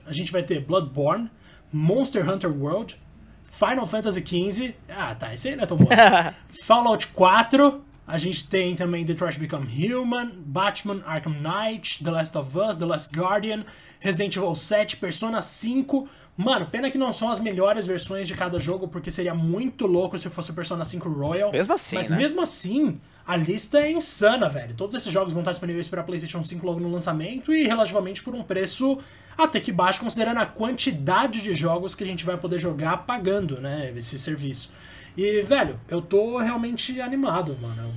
a 0.04 0.12
gente 0.12 0.32
vai 0.32 0.42
ter 0.42 0.60
Bloodborne, 0.60 1.30
Monster 1.72 2.28
Hunter 2.28 2.50
World, 2.50 3.00
Final 3.44 3.86
Fantasy 3.86 4.24
XV, 4.26 4.74
ah 4.88 5.14
tá, 5.14 5.32
esse 5.32 5.48
aí 5.48 5.56
não 5.56 5.62
é 5.62 5.66
tão 5.66 5.76
bom 5.76 5.88
assim. 5.90 6.34
Fallout 6.64 7.06
4, 7.08 7.80
a 8.06 8.18
gente 8.18 8.48
tem 8.48 8.76
também 8.76 9.04
Detroit 9.04 9.38
Become 9.38 9.66
Human, 9.66 10.30
Batman 10.36 11.02
Arkham 11.04 11.34
Knight, 11.34 12.04
The 12.04 12.10
Last 12.10 12.38
of 12.38 12.56
Us, 12.56 12.76
The 12.76 12.84
Last 12.84 13.12
Guardian, 13.12 13.64
Resident 13.98 14.36
Evil 14.36 14.54
7, 14.54 14.96
Persona 14.98 15.42
5. 15.42 16.08
Mano, 16.36 16.66
pena 16.66 16.90
que 16.90 16.98
não 16.98 17.12
são 17.12 17.30
as 17.30 17.40
melhores 17.40 17.86
versões 17.86 18.28
de 18.28 18.34
cada 18.34 18.58
jogo, 18.60 18.86
porque 18.86 19.10
seria 19.10 19.34
muito 19.34 19.86
louco 19.86 20.16
se 20.18 20.28
fosse 20.30 20.52
Persona 20.52 20.84
5 20.84 21.08
Royal. 21.08 21.50
Mesmo 21.50 21.72
assim, 21.74 21.96
Mas 21.96 22.08
né? 22.08 22.16
mesmo 22.16 22.42
assim, 22.42 23.00
a 23.26 23.36
lista 23.36 23.78
é 23.78 23.90
insana, 23.90 24.48
velho. 24.48 24.74
Todos 24.74 24.94
esses 24.94 25.10
jogos 25.10 25.32
vão 25.32 25.40
estar 25.40 25.50
disponíveis 25.50 25.88
para 25.88 26.02
PlayStation 26.04 26.42
5 26.42 26.64
logo 26.64 26.78
no 26.78 26.90
lançamento 26.90 27.52
e 27.52 27.66
relativamente 27.66 28.22
por 28.22 28.34
um 28.34 28.42
preço 28.42 28.98
até 29.36 29.60
que 29.60 29.70
baixo, 29.70 30.00
considerando 30.00 30.40
a 30.40 30.46
quantidade 30.46 31.42
de 31.42 31.52
jogos 31.52 31.94
que 31.94 32.02
a 32.02 32.06
gente 32.06 32.24
vai 32.24 32.36
poder 32.36 32.58
jogar 32.58 32.98
pagando, 32.98 33.60
né, 33.60 33.92
esse 33.96 34.18
serviço. 34.18 34.72
E, 35.16 35.42
velho, 35.42 35.80
eu 35.88 36.02
tô 36.02 36.38
realmente 36.38 37.00
animado, 37.00 37.56
mano. 37.60 37.82
Eu 37.82 37.94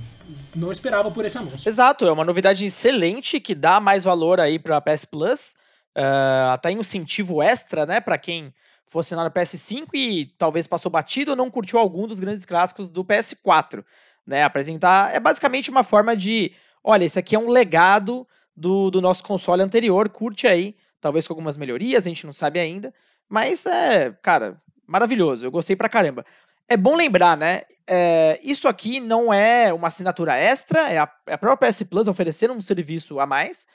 não 0.54 0.72
esperava 0.72 1.10
por 1.10 1.24
esse 1.24 1.36
anúncio. 1.36 1.68
Exato, 1.68 2.06
é 2.06 2.12
uma 2.12 2.24
novidade 2.24 2.64
excelente 2.64 3.40
que 3.40 3.54
dá 3.54 3.78
mais 3.78 4.04
valor 4.04 4.40
aí 4.40 4.58
pra 4.58 4.80
PS 4.80 5.04
Plus. 5.04 5.56
Uh, 5.96 6.50
até 6.52 6.70
incentivo 6.70 7.42
extra, 7.42 7.84
né, 7.84 8.00
para 8.00 8.16
quem 8.16 8.54
for 8.86 9.00
assinar 9.00 9.24
no 9.24 9.30
PS5 9.30 9.88
e 9.94 10.26
talvez 10.38 10.66
passou 10.66 10.90
batido 10.90 11.32
ou 11.32 11.36
não 11.36 11.50
curtiu 11.50 11.78
algum 11.78 12.06
dos 12.06 12.20
grandes 12.20 12.44
clássicos 12.44 12.88
do 12.90 13.04
PS4. 13.04 13.84
Né, 14.26 14.42
apresentar 14.44 15.14
é 15.14 15.18
basicamente 15.18 15.70
uma 15.70 15.82
forma 15.82 16.16
de, 16.16 16.52
olha, 16.84 17.04
esse 17.04 17.18
aqui 17.18 17.34
é 17.34 17.38
um 17.38 17.48
legado 17.48 18.26
do, 18.56 18.90
do 18.90 19.00
nosso 19.00 19.24
console 19.24 19.62
anterior, 19.62 20.08
curte 20.08 20.46
aí, 20.46 20.76
talvez 21.00 21.26
com 21.26 21.32
algumas 21.32 21.56
melhorias, 21.56 22.04
a 22.04 22.08
gente 22.08 22.26
não 22.26 22.32
sabe 22.32 22.60
ainda, 22.60 22.92
mas 23.28 23.66
é, 23.66 24.12
cara, 24.22 24.60
maravilhoso, 24.86 25.46
eu 25.46 25.50
gostei 25.50 25.76
pra 25.76 25.88
caramba. 25.88 26.24
É 26.68 26.76
bom 26.76 26.94
lembrar, 26.94 27.36
né? 27.36 27.62
É, 27.86 28.38
isso 28.42 28.68
aqui 28.68 29.00
não 29.00 29.32
é 29.32 29.72
uma 29.72 29.88
assinatura 29.88 30.36
extra, 30.36 30.88
é 30.90 30.98
a, 30.98 31.12
é 31.26 31.34
a 31.34 31.38
própria 31.38 31.68
PS 31.68 31.82
Plus 31.84 32.06
oferecendo 32.06 32.54
um 32.54 32.60
serviço 32.60 33.18
a 33.18 33.26
mais. 33.26 33.66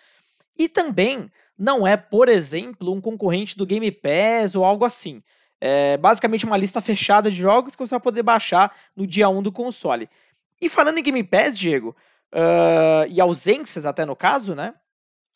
E 0.57 0.69
também 0.69 1.29
não 1.57 1.85
é, 1.85 1.97
por 1.97 2.29
exemplo, 2.29 2.93
um 2.93 3.01
concorrente 3.01 3.57
do 3.57 3.65
Game 3.65 3.91
Pass 3.91 4.55
ou 4.55 4.63
algo 4.63 4.85
assim. 4.85 5.21
É 5.59 5.97
basicamente 5.97 6.45
uma 6.45 6.57
lista 6.57 6.81
fechada 6.81 7.29
de 7.31 7.37
jogos 7.37 7.75
que 7.75 7.85
você 7.85 7.95
vai 7.95 7.99
poder 7.99 8.23
baixar 8.23 8.73
no 8.95 9.07
dia 9.07 9.27
1 9.27 9.41
do 9.41 9.51
console. 9.51 10.09
E 10.61 10.69
falando 10.69 10.97
em 10.97 11.03
Game 11.03 11.23
Pass, 11.23 11.57
Diego, 11.57 11.95
uh, 12.33 13.09
e 13.09 13.19
ausências 13.19 13.85
até 13.85 14.05
no 14.05 14.15
caso, 14.15 14.55
né? 14.55 14.73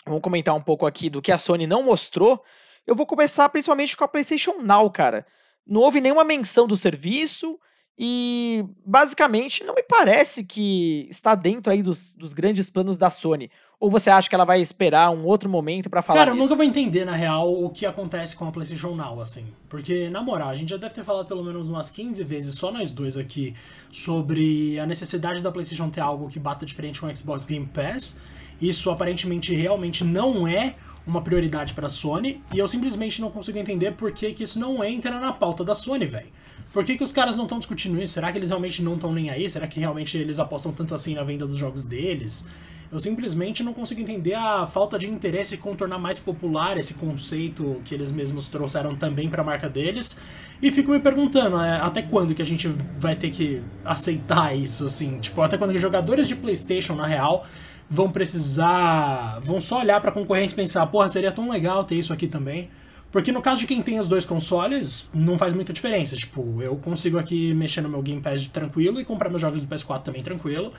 Vamos 0.06 0.22
comentar 0.22 0.56
um 0.56 0.62
pouco 0.62 0.86
aqui 0.86 1.10
do 1.10 1.22
que 1.22 1.32
a 1.32 1.38
Sony 1.38 1.68
não 1.68 1.84
mostrou. 1.84 2.43
Eu 2.86 2.95
vou 2.95 3.06
começar 3.06 3.47
principalmente 3.50 3.95
com 3.95 4.04
a 4.04 4.08
PlayStation 4.08 4.54
Now, 4.62 4.89
cara 4.89 5.26
não 5.70 5.82
houve 5.82 6.02
nenhuma 6.02 6.24
menção 6.24 6.68
do 6.68 6.76
serviço 6.76 7.60
e 8.02 8.66
basicamente 8.86 9.64
não 9.66 9.76
me 9.76 9.84
parece 9.84 10.45
que 10.45 11.06
está 11.12 11.36
dentro 11.36 11.72
aí 11.72 11.84
dos, 11.84 12.14
dos 12.14 12.34
grandes 12.34 12.70
planos 12.70 12.97
da 12.97 13.10
Sony. 13.10 13.52
Ou 13.78 13.89
você 13.89 14.10
acha 14.10 14.28
que 14.28 14.34
ela 14.34 14.45
vai 14.45 14.62
esperar 14.62 15.12
um 15.12 15.26
outro 15.26 15.50
momento 15.50 15.89
para 15.89 16.02
falar 16.02 16.20
Cara, 16.20 16.32
eu 16.32 16.36
nunca 16.36 16.56
vou 16.56 16.64
entender, 16.64 17.06
na 17.06 17.12
real, 17.12 17.52
o 17.52 17.70
que 17.70 17.86
acontece 17.86 18.36
com 18.36 18.47
a 18.47 18.52
PlayStation 18.52 18.95
Now, 18.95 19.22
assim. 19.22 19.47
Porque, 19.68 20.10
na 20.10 20.22
moral, 20.22 20.50
a 20.50 20.56
gente 20.56 20.70
já 20.70 20.78
deve 20.78 20.93
ter 20.93 21.04
falado 21.04 21.28
pelo 21.28 21.43
menos 21.43 21.70
umas 21.70 21.91
15 21.91 22.24
vezes, 22.24 22.56
só 22.56 22.72
nós 22.72 22.89
dois 22.89 23.16
aqui, 23.16 23.54
sobre 23.91 24.80
a 24.80 24.86
necessidade 24.86 25.41
da 25.41 25.52
PlayStation 25.52 25.89
ter 25.89 26.02
algo 26.02 26.30
que 26.30 26.39
bata 26.39 26.66
diferente 26.66 27.00
com 27.02 27.08
o 27.08 27.16
Xbox 27.16 27.45
Game 27.45 27.68
Pass. 27.68 28.16
Isso 28.62 28.89
aparentemente 28.89 29.53
realmente 29.53 30.03
não 30.03 30.47
é 30.47 30.76
uma 31.05 31.22
prioridade 31.22 31.74
para 31.74 31.88
a 31.88 31.89
Sony 31.89 32.41
e 32.53 32.60
eu 32.60 32.68
simplesmente 32.68 33.20
não 33.22 33.32
consigo 33.32 33.57
entender 33.57 33.93
por 33.93 34.12
que, 34.12 34.32
que 34.34 34.43
isso 34.43 34.60
não 34.60 34.84
entra 34.84 35.20
na 35.20 35.34
pauta 35.34 35.64
da 35.64 35.74
Sony, 35.74 36.05
velho. 36.05 36.28
Por 36.72 36.86
que, 36.86 36.95
que 36.95 37.03
os 37.03 37.12
caras 37.12 37.36
não 37.36 37.45
estão 37.45 37.57
discutindo 37.57 37.99
isso? 38.01 38.14
Será 38.14 38.32
que 38.32 38.38
eles 38.38 38.49
realmente 38.49 38.84
não 38.84 38.93
estão 38.93 39.12
nem 39.12 39.30
aí? 39.30 39.49
Será 39.49 39.68
que 39.68 39.80
realmente 39.80 40.18
eles 40.18 40.38
apostam 40.38 40.72
tanto 40.72 40.93
assim 40.93 41.16
na 41.16 41.24
venda 41.24 41.47
dos 41.47 41.57
jogos 41.57 41.84
deles? 41.84 42.45
Eu 42.91 42.99
simplesmente 42.99 43.64
não 43.64 43.72
consigo 43.72 44.01
entender 44.01 44.34
a 44.34 44.66
falta 44.66 44.97
de 44.97 45.07
interesse 45.07 45.60
em 45.64 45.76
tornar 45.76 45.99
mais 45.99 46.18
popular 46.18 46.76
esse 46.76 46.95
conceito 46.95 47.80
que 47.86 47.93
eles 47.93 48.12
mesmos 48.12 48.47
trouxeram 48.47 48.95
também 48.95 49.30
para 49.30 49.43
a 49.43 49.45
marca 49.45 49.70
deles. 49.70 50.18
E 50.60 50.72
fico 50.72 50.91
me 50.91 50.99
perguntando, 50.99 51.60
é, 51.62 51.80
até 51.80 52.01
quando 52.01 52.34
que 52.34 52.41
a 52.41 52.45
gente 52.45 52.68
vai 52.99 53.16
ter 53.16 53.30
que 53.30 53.62
aceitar 53.86 54.57
isso, 54.57 54.86
assim? 54.86 55.20
Tipo, 55.20 55.41
até 55.41 55.55
quando 55.55 55.72
que 55.72 55.78
jogadores 55.78 56.28
de 56.28 56.36
PlayStation, 56.36 56.95
na 56.95 57.05
real, 57.05 57.45
vão 57.90 58.12
precisar. 58.12 59.40
vão 59.42 59.60
só 59.60 59.80
olhar 59.80 60.00
pra 60.00 60.12
concorrência 60.12 60.54
e 60.54 60.56
pensar, 60.56 60.86
porra, 60.88 61.08
seria 61.08 61.32
tão 61.32 61.50
legal 61.50 61.84
ter 61.84 61.96
isso 61.96 62.14
aqui 62.14 62.28
também. 62.28 62.70
Porque 63.12 63.32
no 63.32 63.42
caso 63.42 63.62
de 63.62 63.68
quem 63.68 63.82
tem 63.82 64.00
os 64.00 64.06
dois 64.06 64.24
consoles, 64.24 65.10
não 65.12 65.38
faz 65.38 65.54
muita 65.54 65.74
diferença. 65.74 66.16
Tipo, 66.16 66.62
eu 66.62 66.76
consigo 66.76 67.18
aqui 67.18 67.54
mexer 67.56 67.82
no 67.82 67.90
meu 67.90 68.04
Game 68.04 68.22
Pass 68.22 68.48
tranquilo 68.48 69.02
e 69.02 69.06
comprar 69.06 69.30
meus 69.30 69.42
jogos 69.42 69.62
do 69.62 69.68
PS4 69.68 70.04
também 70.04 70.22
tranquilo. 70.22 70.72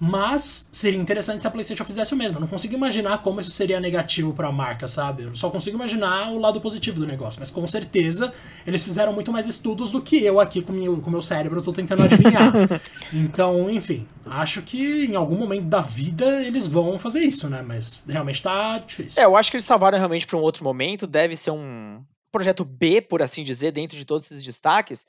Mas 0.00 0.68
seria 0.70 0.98
interessante 0.98 1.40
se 1.40 1.46
a 1.46 1.50
PlayStation 1.50 1.84
fizesse 1.84 2.14
o 2.14 2.16
mesmo. 2.16 2.36
Eu 2.36 2.40
não 2.40 2.48
consigo 2.48 2.74
imaginar 2.74 3.18
como 3.18 3.40
isso 3.40 3.50
seria 3.50 3.80
negativo 3.80 4.32
para 4.32 4.48
a 4.48 4.52
marca, 4.52 4.86
sabe? 4.86 5.24
Eu 5.24 5.34
só 5.34 5.50
consigo 5.50 5.76
imaginar 5.76 6.30
o 6.30 6.38
lado 6.38 6.60
positivo 6.60 7.00
do 7.00 7.06
negócio. 7.06 7.40
Mas 7.40 7.50
com 7.50 7.66
certeza 7.66 8.32
eles 8.66 8.84
fizeram 8.84 9.12
muito 9.12 9.32
mais 9.32 9.48
estudos 9.48 9.90
do 9.90 10.00
que 10.00 10.22
eu 10.22 10.38
aqui 10.38 10.62
com 10.62 10.72
o 10.72 11.00
com 11.00 11.10
meu 11.10 11.20
cérebro 11.20 11.60
tô 11.62 11.72
tentando 11.72 12.04
adivinhar. 12.04 12.52
então, 13.12 13.68
enfim, 13.68 14.06
acho 14.24 14.62
que 14.62 15.06
em 15.06 15.16
algum 15.16 15.36
momento 15.36 15.64
da 15.64 15.80
vida 15.80 16.42
eles 16.44 16.68
vão 16.68 16.98
fazer 16.98 17.20
isso, 17.20 17.48
né? 17.48 17.62
Mas 17.62 18.00
realmente 18.06 18.40
tá 18.40 18.78
difícil. 18.78 19.20
É, 19.20 19.26
eu 19.26 19.36
acho 19.36 19.50
que 19.50 19.56
eles 19.56 19.66
salvaram 19.66 19.98
realmente 19.98 20.26
para 20.26 20.36
um 20.36 20.42
outro 20.42 20.62
momento. 20.62 21.08
Deve 21.08 21.34
ser 21.34 21.50
um 21.50 22.04
projeto 22.30 22.64
B, 22.64 23.00
por 23.00 23.20
assim 23.20 23.42
dizer, 23.42 23.72
dentro 23.72 23.96
de 23.96 24.04
todos 24.04 24.30
esses 24.30 24.44
destaques. 24.44 25.06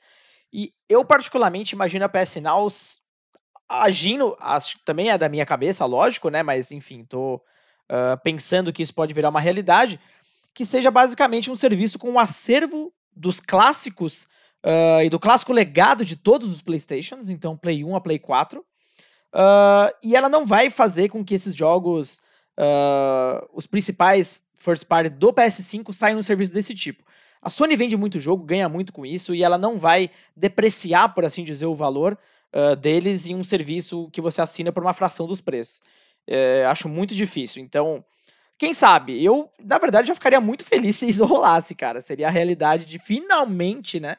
E 0.52 0.72
eu, 0.88 1.04
particularmente, 1.04 1.76
imagino 1.76 2.04
a 2.04 2.08
PS 2.08 2.36
Now 2.36 2.68
agindo, 3.70 4.36
acho, 4.40 4.80
também 4.84 5.10
é 5.10 5.16
da 5.16 5.28
minha 5.28 5.46
cabeça, 5.46 5.86
lógico, 5.86 6.28
né? 6.28 6.42
Mas 6.42 6.72
enfim, 6.72 7.04
tô 7.04 7.36
uh, 7.36 8.20
pensando 8.24 8.72
que 8.72 8.82
isso 8.82 8.92
pode 8.92 9.14
virar 9.14 9.28
uma 9.28 9.40
realidade, 9.40 10.00
que 10.52 10.64
seja 10.64 10.90
basicamente 10.90 11.50
um 11.50 11.54
serviço 11.56 11.98
com 11.98 12.10
um 12.10 12.18
acervo 12.18 12.92
dos 13.14 13.38
clássicos 13.38 14.24
uh, 14.66 15.02
e 15.04 15.08
do 15.08 15.20
clássico 15.20 15.52
legado 15.52 16.04
de 16.04 16.16
todos 16.16 16.50
os 16.50 16.62
PlayStations, 16.62 17.30
então 17.30 17.56
Play 17.56 17.84
1 17.84 17.94
a 17.94 18.00
Play 18.00 18.18
4. 18.18 18.60
Uh, 18.60 19.94
e 20.02 20.16
ela 20.16 20.28
não 20.28 20.44
vai 20.44 20.68
fazer 20.68 21.08
com 21.08 21.24
que 21.24 21.34
esses 21.34 21.54
jogos, 21.54 22.20
os 23.54 23.66
principais 23.66 24.42
first 24.54 24.84
party 24.84 25.08
do 25.08 25.32
PS5, 25.32 25.94
saiam 25.94 26.16
no 26.16 26.22
serviço 26.22 26.52
desse 26.52 26.74
tipo. 26.74 27.02
A 27.40 27.48
Sony 27.48 27.74
vende 27.74 27.96
muito 27.96 28.20
jogo, 28.20 28.44
ganha 28.44 28.68
muito 28.68 28.92
com 28.92 29.06
isso, 29.06 29.34
e 29.34 29.42
ela 29.42 29.56
não 29.56 29.78
vai 29.78 30.10
depreciar, 30.36 31.14
por 31.14 31.24
assim 31.24 31.42
dizer, 31.42 31.64
o 31.64 31.74
valor 31.74 32.18
deles 32.78 33.28
em 33.28 33.34
um 33.34 33.44
serviço 33.44 34.08
que 34.12 34.20
você 34.20 34.40
assina 34.40 34.72
por 34.72 34.82
uma 34.82 34.92
fração 34.92 35.26
dos 35.26 35.40
preços. 35.40 35.80
É, 36.26 36.64
acho 36.66 36.88
muito 36.88 37.14
difícil. 37.14 37.62
Então, 37.62 38.04
quem 38.58 38.74
sabe? 38.74 39.24
Eu, 39.24 39.50
na 39.58 39.78
verdade, 39.78 40.08
já 40.08 40.14
ficaria 40.14 40.40
muito 40.40 40.64
feliz 40.64 40.96
se 40.96 41.08
isso 41.08 41.24
rolasse, 41.24 41.74
cara. 41.74 42.00
Seria 42.00 42.28
a 42.28 42.30
realidade 42.30 42.84
de 42.84 42.98
finalmente, 42.98 43.98
né? 43.98 44.16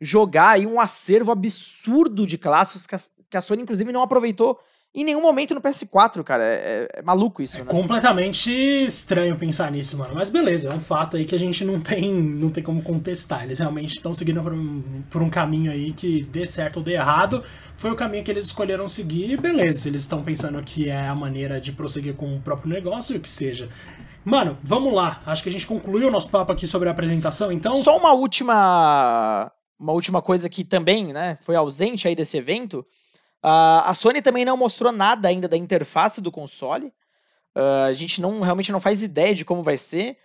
Jogar 0.00 0.50
aí 0.50 0.66
um 0.66 0.80
acervo 0.80 1.32
absurdo 1.32 2.26
de 2.26 2.38
clássicos 2.38 2.86
que 2.86 2.94
a, 2.94 2.98
que 3.30 3.36
a 3.36 3.42
Sony, 3.42 3.62
inclusive, 3.62 3.92
não 3.92 4.02
aproveitou 4.02 4.60
em 4.94 5.04
nenhum 5.04 5.20
momento 5.20 5.54
no 5.54 5.60
PS4, 5.60 6.22
cara. 6.24 6.44
É, 6.44 6.56
é, 6.56 6.98
é 6.98 7.02
maluco 7.02 7.42
isso, 7.42 7.56
é 7.56 7.60
né? 7.60 7.66
completamente 7.66 8.50
estranho 8.50 9.36
pensar 9.36 9.70
nisso, 9.70 9.96
mano. 9.98 10.14
Mas 10.14 10.28
beleza, 10.28 10.70
é 10.70 10.74
um 10.74 10.80
fato 10.80 11.16
aí 11.16 11.24
que 11.24 11.34
a 11.34 11.38
gente 11.38 11.64
não 11.64 11.80
tem, 11.80 12.12
não 12.12 12.50
tem 12.50 12.62
como 12.64 12.82
contestar. 12.82 13.44
Eles 13.44 13.58
realmente 13.58 13.92
estão 13.92 14.14
seguindo 14.14 14.42
por 14.42 14.52
um, 14.52 15.02
por 15.10 15.22
um 15.22 15.30
caminho 15.30 15.70
aí 15.70 15.92
que 15.92 16.22
dê 16.22 16.46
certo 16.46 16.78
ou 16.78 16.82
dê 16.82 16.94
errado. 16.94 17.42
Foi 17.76 17.90
o 17.90 17.96
caminho 17.96 18.24
que 18.24 18.30
eles 18.30 18.46
escolheram 18.46 18.88
seguir 18.88 19.32
e 19.32 19.36
beleza. 19.36 19.88
Eles 19.88 20.02
estão 20.02 20.22
pensando 20.22 20.60
que 20.62 20.88
é 20.88 21.06
a 21.06 21.14
maneira 21.14 21.60
de 21.60 21.70
prosseguir 21.72 22.14
com 22.14 22.36
o 22.36 22.40
próprio 22.40 22.72
negócio, 22.72 23.16
o 23.16 23.20
que 23.20 23.28
seja. 23.28 23.68
Mano, 24.24 24.58
vamos 24.62 24.92
lá. 24.92 25.22
Acho 25.26 25.42
que 25.42 25.48
a 25.48 25.52
gente 25.52 25.66
concluiu 25.66 26.08
o 26.08 26.10
nosso 26.10 26.28
papo 26.28 26.50
aqui 26.50 26.66
sobre 26.66 26.88
a 26.88 26.92
apresentação, 26.92 27.52
então. 27.52 27.72
Só 27.82 27.96
uma 27.96 28.12
última. 28.12 29.52
Uma 29.78 29.92
última 29.92 30.20
coisa 30.20 30.48
que 30.48 30.64
também, 30.64 31.12
né, 31.12 31.38
foi 31.40 31.54
ausente 31.54 32.08
aí 32.08 32.16
desse 32.16 32.36
evento 32.36 32.84
Uh, 33.44 33.84
a 33.84 33.94
Sony 33.94 34.20
também 34.20 34.44
não 34.44 34.56
mostrou 34.56 34.90
nada 34.90 35.28
ainda 35.28 35.48
da 35.48 35.56
interface 35.56 36.20
do 36.20 36.30
console. 36.30 36.92
Uh, 37.56 37.86
a 37.88 37.92
gente 37.92 38.20
não 38.20 38.40
realmente 38.40 38.72
não 38.72 38.80
faz 38.80 39.02
ideia 39.02 39.34
de 39.34 39.44
como 39.44 39.62
vai 39.62 39.78
ser. 39.78 40.16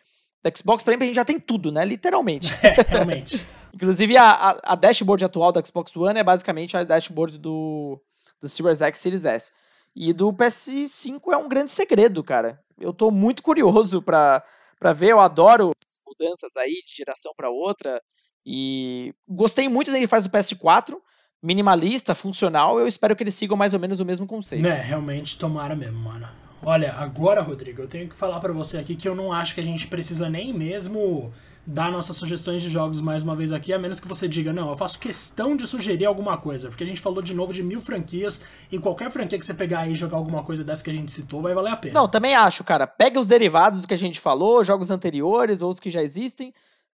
Da 0.42 0.52
Xbox, 0.54 0.84
por 0.84 0.92
exemplo, 0.92 1.04
a 1.04 1.08
gente 1.08 1.16
já 1.16 1.26
tem 1.26 1.40
tudo, 1.40 1.72
né? 1.72 1.86
Literalmente. 1.86 2.52
É, 2.64 2.82
realmente. 2.82 3.46
Inclusive, 3.74 4.18
a, 4.18 4.32
a, 4.32 4.74
a, 4.74 4.76
dashboard 4.76 5.26
atual 5.26 5.52
da 5.52 5.64
Xbox 5.64 5.96
One 5.96 6.20
é 6.20 6.24
basicamente 6.24 6.78
a 6.78 6.84
dashboard 6.84 7.40
do, 7.40 8.00
do 8.40 8.48
Series 8.48 8.82
X 8.82 9.00
Series 9.00 9.26
S. 9.26 9.52
E 9.96 10.14
do 10.14 10.32
PS5 10.32 11.32
é 11.32 11.38
um 11.38 11.48
grande 11.48 11.72
segredo, 11.72 12.24
cara. 12.24 12.60
Eu 12.80 12.94
tô 12.94 13.10
muito 13.10 13.42
curioso 13.42 14.02
pra, 14.02 14.44
pra 14.80 14.94
ver. 14.94 15.12
Eu 15.12 15.20
adoro 15.20 15.72
essas 15.76 16.00
mudanças 16.06 16.56
aí 16.58 16.84
de 16.86 16.96
geração 16.98 17.32
para 17.36 17.50
outra. 17.50 18.02
E 18.46 19.14
gostei 19.28 19.70
muito 19.70 19.92
dele 19.92 20.08
faz 20.08 20.28
do 20.28 20.30
PS4 20.30 20.98
minimalista, 21.44 22.16
funcional, 22.16 22.80
eu 22.80 22.88
espero 22.88 23.16
que 23.16 23.22
eles 23.22 23.36
sigam 23.36 23.58
mais 23.58 23.74
ou 23.74 23.80
menos 23.80 24.00
o 24.00 24.06
mesmo 24.06 24.26
conceito. 24.26 24.66
É, 24.66 24.82
realmente, 24.82 25.38
tomara 25.38 25.76
mesmo, 25.76 26.00
mano. 26.00 26.28
Olha, 26.66 26.94
agora, 26.94 27.42
Rodrigo, 27.42 27.82
eu 27.82 27.88
tenho 27.88 28.08
que 28.08 28.16
falar 28.16 28.40
para 28.40 28.54
você 28.54 28.78
aqui 28.78 28.96
que 28.96 29.08
eu 29.08 29.14
não 29.14 29.34
acho 29.34 29.54
que 29.54 29.60
a 29.60 29.64
gente 29.64 29.86
precisa 29.88 30.30
nem 30.30 30.54
mesmo 30.54 31.34
dar 31.66 31.92
nossas 31.92 32.16
sugestões 32.16 32.62
de 32.62 32.70
jogos 32.70 33.02
mais 33.02 33.24
uma 33.24 33.36
vez 33.36 33.52
aqui, 33.52 33.74
a 33.74 33.80
menos 33.80 34.00
que 34.00 34.08
você 34.08 34.28
diga, 34.28 34.52
não, 34.52 34.70
eu 34.70 34.78
faço 34.78 35.00
questão 35.00 35.56
de 35.56 35.66
sugerir 35.68 36.06
alguma 36.06 36.38
coisa, 36.38 36.70
porque 36.70 36.84
a 36.84 36.88
gente 36.88 37.00
falou 37.00 37.22
de 37.22 37.34
novo 37.34 37.54
de 37.54 37.64
mil 37.64 37.82
franquias, 37.82 38.42
e 38.72 38.78
qualquer 38.80 39.12
franquia 39.12 39.38
que 39.38 39.46
você 39.46 39.54
pegar 39.54 39.82
aí 39.82 39.92
e 39.92 39.96
jogar 39.96 40.18
alguma 40.18 40.44
coisa 40.44 40.64
dessa 40.64 40.84
que 40.84 40.90
a 40.90 40.94
gente 40.94 41.12
citou, 41.12 41.42
vai 41.42 41.54
valer 41.54 41.72
a 41.72 41.78
pena. 41.78 41.94
Não, 41.94 42.08
também 42.08 42.36
acho, 42.36 42.64
cara. 42.64 42.88
Pega 42.88 43.20
os 43.20 43.28
derivados 43.28 43.82
do 43.82 43.88
que 43.88 43.94
a 43.94 43.98
gente 43.98 44.20
falou, 44.20 44.64
jogos 44.64 44.92
anteriores, 44.92 45.62
outros 45.62 45.80
que 45.80 45.90
já 45.90 46.02
existem. 46.02 46.54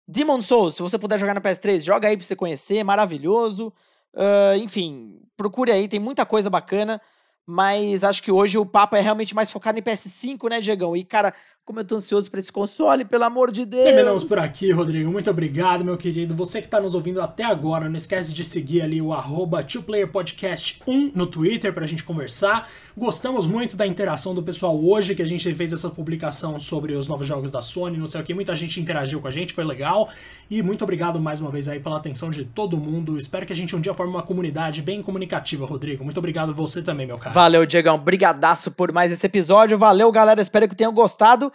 Demon 0.07 0.40
Souls, 0.42 0.76
se 0.76 0.82
você 0.82 0.99
puder 0.99 1.18
jogar 1.18 1.34
na 1.34 1.40
PS3, 1.40 1.80
joga 1.80 2.09
aí 2.09 2.16
pra 2.16 2.24
você 2.24 2.36
conhecer, 2.36 2.84
maravilhoso. 2.84 3.72
Uh, 4.16 4.56
enfim, 4.56 5.20
procure 5.36 5.70
aí, 5.70 5.86
tem 5.86 6.00
muita 6.00 6.24
coisa 6.24 6.48
bacana. 6.50 7.00
Mas 7.48 8.02
acho 8.02 8.22
que 8.24 8.32
hoje 8.32 8.58
o 8.58 8.66
papo 8.66 8.96
é 8.96 9.00
realmente 9.00 9.32
mais 9.32 9.50
focado 9.50 9.78
em 9.78 9.82
PS5, 9.82 10.50
né, 10.50 10.60
Diegão? 10.60 10.96
E, 10.96 11.04
cara, 11.04 11.32
como 11.66 11.80
eu 11.80 11.84
tô 11.84 11.96
ansioso 11.96 12.30
pra 12.30 12.38
esse 12.38 12.52
console, 12.52 13.04
pelo 13.04 13.24
amor 13.24 13.50
de 13.50 13.66
Deus. 13.66 13.82
Terminamos 13.82 14.22
por 14.22 14.38
aqui, 14.38 14.70
Rodrigo. 14.70 15.10
Muito 15.10 15.28
obrigado, 15.28 15.84
meu 15.84 15.96
querido. 15.96 16.32
Você 16.36 16.62
que 16.62 16.68
tá 16.68 16.80
nos 16.80 16.94
ouvindo 16.94 17.20
até 17.20 17.44
agora, 17.44 17.88
não 17.88 17.96
esquece 17.96 18.32
de 18.32 18.44
seguir 18.44 18.82
ali 18.82 19.02
o 19.02 19.12
arroba 19.12 19.64
2playerpodcast1 19.64 21.10
no 21.12 21.26
Twitter 21.26 21.74
pra 21.74 21.84
gente 21.84 22.04
conversar. 22.04 22.70
Gostamos 22.96 23.48
muito 23.48 23.76
da 23.76 23.84
interação 23.84 24.32
do 24.32 24.44
pessoal 24.44 24.80
hoje, 24.80 25.16
que 25.16 25.20
a 25.20 25.26
gente 25.26 25.52
fez 25.54 25.72
essa 25.72 25.90
publicação 25.90 26.58
sobre 26.60 26.94
os 26.94 27.08
novos 27.08 27.26
jogos 27.26 27.50
da 27.50 27.60
Sony, 27.60 27.98
não 27.98 28.06
sei 28.06 28.20
o 28.20 28.24
que. 28.24 28.32
Muita 28.32 28.54
gente 28.54 28.80
interagiu 28.80 29.20
com 29.20 29.26
a 29.26 29.30
gente, 29.32 29.52
foi 29.52 29.64
legal. 29.64 30.08
E 30.48 30.62
muito 30.62 30.84
obrigado 30.84 31.18
mais 31.18 31.40
uma 31.40 31.50
vez 31.50 31.66
aí 31.66 31.80
pela 31.80 31.96
atenção 31.96 32.30
de 32.30 32.44
todo 32.44 32.76
mundo. 32.76 33.18
Espero 33.18 33.44
que 33.44 33.52
a 33.52 33.56
gente 33.56 33.74
um 33.74 33.80
dia 33.80 33.92
forme 33.92 34.12
uma 34.12 34.22
comunidade 34.22 34.80
bem 34.82 35.02
comunicativa, 35.02 35.66
Rodrigo. 35.66 36.04
Muito 36.04 36.18
obrigado 36.18 36.54
você 36.54 36.80
também, 36.80 37.08
meu 37.08 37.18
cara. 37.18 37.34
Valeu, 37.34 37.66
Diegão. 37.66 37.98
Brigadaço 37.98 38.70
por 38.70 38.92
mais 38.92 39.10
esse 39.10 39.26
episódio. 39.26 39.76
Valeu, 39.76 40.12
galera. 40.12 40.40
Espero 40.40 40.68
que 40.68 40.76
tenham 40.76 40.92
gostado 40.92 41.52